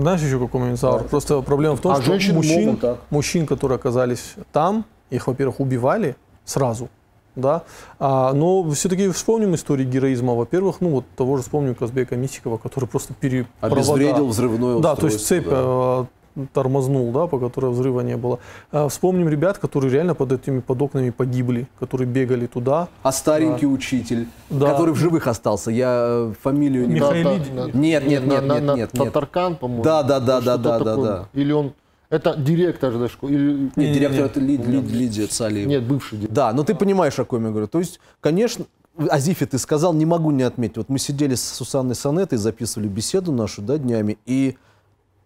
Знаешь 0.00 0.20
еще 0.20 0.38
какой 0.38 0.60
момент, 0.60 0.80
Заур? 0.80 1.04
Просто 1.04 1.40
проблема 1.42 1.76
в 1.76 1.80
том, 1.80 1.92
А 1.92 2.02
что 2.02 2.12
мужчин, 2.32 2.64
могут 2.66 2.80
так. 2.80 2.98
мужчин, 3.10 3.46
которые 3.46 3.76
оказались 3.76 4.34
там, 4.52 4.84
их, 5.10 5.26
во-первых, 5.26 5.60
убивали 5.60 6.16
сразу, 6.44 6.88
да, 7.36 7.62
а, 7.98 8.32
но 8.32 8.68
все-таки 8.70 9.08
вспомним 9.10 9.54
историю 9.54 9.88
героизма. 9.88 10.34
Во-первых, 10.34 10.76
ну 10.80 10.90
вот 10.90 11.04
того 11.16 11.36
же 11.36 11.42
вспомним 11.42 11.74
Казбека 11.74 12.16
Мисикова, 12.16 12.56
который 12.56 12.86
просто 12.86 13.14
пере... 13.14 13.46
Обезвредил 13.60 14.26
взрывное 14.26 14.80
Да, 14.80 14.96
то 14.96 15.06
есть 15.06 15.20
устройство, 15.20 15.36
цепь 15.36 16.06
да. 16.06 16.06
Тормознул, 16.52 17.12
да, 17.12 17.26
по 17.26 17.38
которой 17.38 17.70
взрыва 17.72 18.00
не 18.00 18.16
было. 18.16 18.38
А, 18.72 18.88
Вспомним 18.88 19.28
ребят, 19.28 19.58
которые 19.58 19.92
реально 19.92 20.14
под 20.14 20.32
этими 20.32 20.60
под 20.60 20.80
окнами 20.82 21.10
погибли, 21.10 21.66
которые 21.78 22.06
бегали 22.08 22.46
туда. 22.46 22.88
А 23.02 23.12
старенький 23.12 23.66
учитель, 23.66 24.28
Да. 24.48 24.70
который 24.72 24.94
в 24.94 24.96
живых 24.96 25.26
остался, 25.26 25.70
я 25.70 26.04
э, 26.30 26.32
фамилию 26.42 26.86
не 26.88 26.94
Михаил. 26.94 27.30
Нет, 27.74 27.74
нет, 27.74 28.04
нет, 28.06 28.26
на- 28.26 28.32
нет, 28.32 28.62
на 28.64 28.74
нет, 28.76 28.92
нет. 28.94 29.04
Татаркан, 29.06 29.56
по-моему. 29.56 29.82
Да, 29.82 30.02
да, 30.02 30.20
да, 30.20 30.40
да, 30.40 30.56
да, 30.56 30.78
да, 30.78 30.96
да. 30.96 31.28
Или 31.34 31.52
он, 31.52 31.72
это 32.08 32.34
директор 32.36 32.92
же 32.92 33.08
школы, 33.08 33.32
или... 33.32 33.70
Нет, 33.76 33.92
директор 33.94 34.24
это 34.26 34.40
Лид- 34.40 34.64
Лид- 34.66 34.90
Лидия 34.90 35.26
Цалиева. 35.26 35.68
Нет, 35.68 35.82
бывший 35.84 36.16
директор. 36.18 36.34
Да, 36.34 36.52
но 36.52 36.64
ты 36.64 36.74
понимаешь, 36.74 37.18
о 37.18 37.24
ком 37.24 37.44
я 37.44 37.50
говорю. 37.50 37.66
То 37.68 37.78
есть, 37.78 38.00
конечно, 38.20 38.64
Азифе 39.08 39.46
ты 39.46 39.58
сказал, 39.58 39.94
не 39.94 40.04
могу 40.06 40.30
не 40.30 40.42
отметить. 40.42 40.76
Вот 40.76 40.88
мы 40.88 40.98
сидели 40.98 41.34
с 41.34 41.42
Сусанной 41.42 41.94
Сонетой, 41.94 42.36
записывали 42.38 42.88
беседу 42.88 43.32
нашу, 43.32 43.62
да, 43.62 43.78
днями, 43.78 44.18
и 44.26 44.56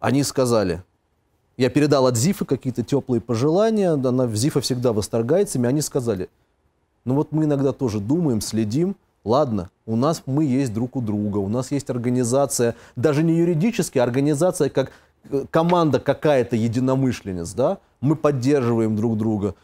они 0.00 0.22
сказали, 0.22 0.82
я 1.56 1.70
передал 1.70 2.06
от 2.06 2.16
Зифы 2.16 2.44
какие-то 2.44 2.82
теплые 2.82 3.20
пожелания, 3.20 3.90
она, 3.90 4.26
Зифа 4.28 4.60
всегда 4.60 4.92
восторгается 4.92 5.58
ими, 5.58 5.68
они 5.68 5.80
сказали, 5.80 6.28
ну 7.04 7.14
вот 7.14 7.32
мы 7.32 7.44
иногда 7.44 7.72
тоже 7.72 8.00
думаем, 8.00 8.40
следим, 8.40 8.96
ладно, 9.24 9.70
у 9.86 9.96
нас 9.96 10.22
мы 10.26 10.44
есть 10.44 10.72
друг 10.72 10.96
у 10.96 11.00
друга, 11.00 11.38
у 11.38 11.48
нас 11.48 11.70
есть 11.70 11.90
организация, 11.90 12.74
даже 12.96 13.22
не 13.22 13.36
юридически, 13.36 13.98
а 13.98 14.02
организация 14.02 14.68
как 14.68 14.92
э, 15.30 15.44
команда 15.50 16.00
какая-то 16.00 16.56
единомышленниц, 16.56 17.52
да, 17.52 17.78
мы 18.00 18.16
поддерживаем 18.16 18.96
друг 18.96 19.16
друга 19.16 19.54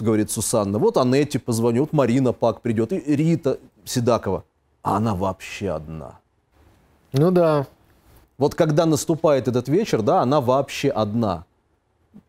говорит 0.00 0.30
Сусанна. 0.30 0.78
Вот 0.78 0.96
Анетте 0.96 1.38
позвоню, 1.38 1.82
вот 1.82 1.92
Марина 1.92 2.32
Пак 2.32 2.60
придет, 2.60 2.92
и 2.92 3.00
Рита 3.16 3.58
Седакова. 3.84 4.44
А 4.82 4.96
она 4.96 5.14
вообще 5.14 5.70
одна. 5.70 6.18
Ну 7.12 7.30
да. 7.30 7.66
Вот 8.38 8.54
когда 8.54 8.86
наступает 8.86 9.48
этот 9.48 9.68
вечер, 9.68 10.02
да, 10.02 10.20
она 10.20 10.40
вообще 10.40 10.90
одна. 10.90 11.44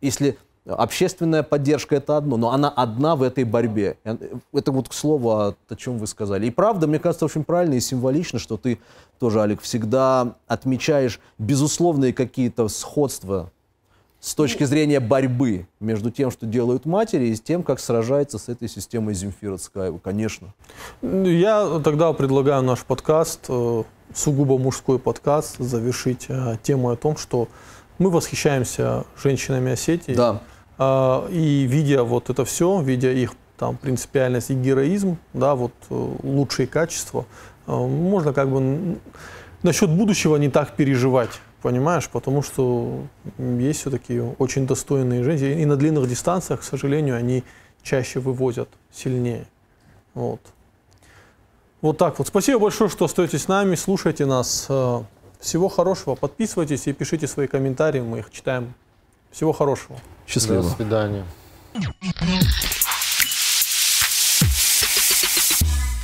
Если 0.02 0.38
общественная 0.68 1.44
поддержка 1.44 1.96
это 1.96 2.18
одно, 2.18 2.38
но 2.38 2.52
она 2.52 2.70
одна 2.70 3.16
в 3.16 3.24
этой 3.24 3.44
борьбе. 3.44 3.98
Это 4.04 4.72
вот 4.72 4.90
к 4.90 4.94
слову 4.94 5.32
о, 5.32 5.56
о 5.70 5.76
чем 5.76 5.98
вы 5.98 6.08
сказали. 6.08 6.48
И 6.48 6.52
правда, 6.52 6.88
мне 6.88 7.00
кажется, 7.00 7.26
очень 7.26 7.44
правильно 7.44 7.76
и 7.76 7.80
символично, 7.80 8.40
что 8.40 8.58
ты 8.58 8.80
тоже, 9.20 9.40
Алик, 9.40 9.62
всегда 9.62 10.36
отмечаешь 10.48 11.20
безусловные 11.38 12.14
какие-то 12.14 12.68
сходства 12.68 13.52
с 14.20 14.36
точки 14.36 14.64
зрения 14.64 15.00
борьбы 15.00 15.68
между 15.80 16.12
тем, 16.12 16.32
что 16.32 16.46
делают 16.46 16.86
матери, 16.86 17.28
и 17.28 17.36
с 17.36 17.42
тем, 17.42 17.64
как 17.64 17.80
сражается 17.80 18.38
с 18.38 18.50
этой 18.50 18.68
системой 18.68 19.14
Земфира 19.14 19.58
Цкаева, 19.58 20.00
конечно. 20.00 20.54
Я 21.02 21.80
тогда 21.84 22.12
предлагаю 22.14 22.64
наш 22.64 22.84
подкаст, 22.84 23.46
э, 23.48 23.84
сугубо 24.14 24.58
мужской 24.58 25.00
подкаст, 25.00 25.58
завершить 25.60 26.26
э, 26.30 26.58
темой 26.64 26.94
о 26.94 26.98
том, 26.98 27.18
что 27.18 27.48
мы 27.98 28.10
восхищаемся 28.10 29.06
женщинами 29.22 29.72
Осетии. 29.72 30.14
Да. 30.14 30.42
А, 30.78 31.28
И 31.30 31.64
видя 31.64 32.04
вот 32.04 32.30
это 32.30 32.46
все, 32.46 32.82
видя 32.82 33.12
их 33.12 33.34
там 33.58 33.78
принципиальность 33.78 34.52
и 34.52 34.54
героизм, 34.54 35.18
да, 35.34 35.56
вот 35.56 35.74
э, 35.90 36.16
лучшие 36.24 36.68
качества, 36.68 37.26
э, 37.66 37.76
можно 37.76 38.34
как 38.34 38.50
бы 38.50 38.98
насчет 39.64 39.90
будущего 39.90 40.38
не 40.38 40.50
так 40.50 40.76
переживать, 40.76 41.32
понимаешь, 41.62 42.08
потому 42.10 42.44
что 42.44 43.02
есть 43.38 43.82
все-таки 43.82 44.22
очень 44.38 44.68
достойные 44.68 45.24
женщины, 45.24 45.62
и 45.62 45.66
на 45.66 45.76
длинных 45.76 46.08
дистанциях, 46.08 46.62
к 46.62 46.64
сожалению, 46.64 47.16
они 47.16 47.44
чаще 47.82 48.20
вывозят 48.20 48.70
сильнее. 48.92 49.48
Вот. 50.14 50.42
Вот 51.88 51.98
так 51.98 52.20
вот. 52.20 52.28
Спасибо 52.28 52.60
большое, 52.60 52.90
что 52.90 53.06
остаетесь 53.06 53.44
с 53.44 53.48
нами, 53.48 53.76
слушайте 53.76 54.26
нас. 54.26 54.66
Э, 54.68 55.04
Всего 55.40 55.70
хорошего. 55.70 56.16
Подписывайтесь 56.16 56.86
и 56.88 56.92
пишите 56.92 57.28
свои 57.28 57.48
комментарии, 57.48 58.02
мы 58.02 58.20
их 58.20 58.30
читаем. 58.30 58.74
Всего 59.32 59.54
хорошего. 59.54 59.98
Счастливо. 60.28 60.64
До 60.64 60.70
свидания. 60.70 61.24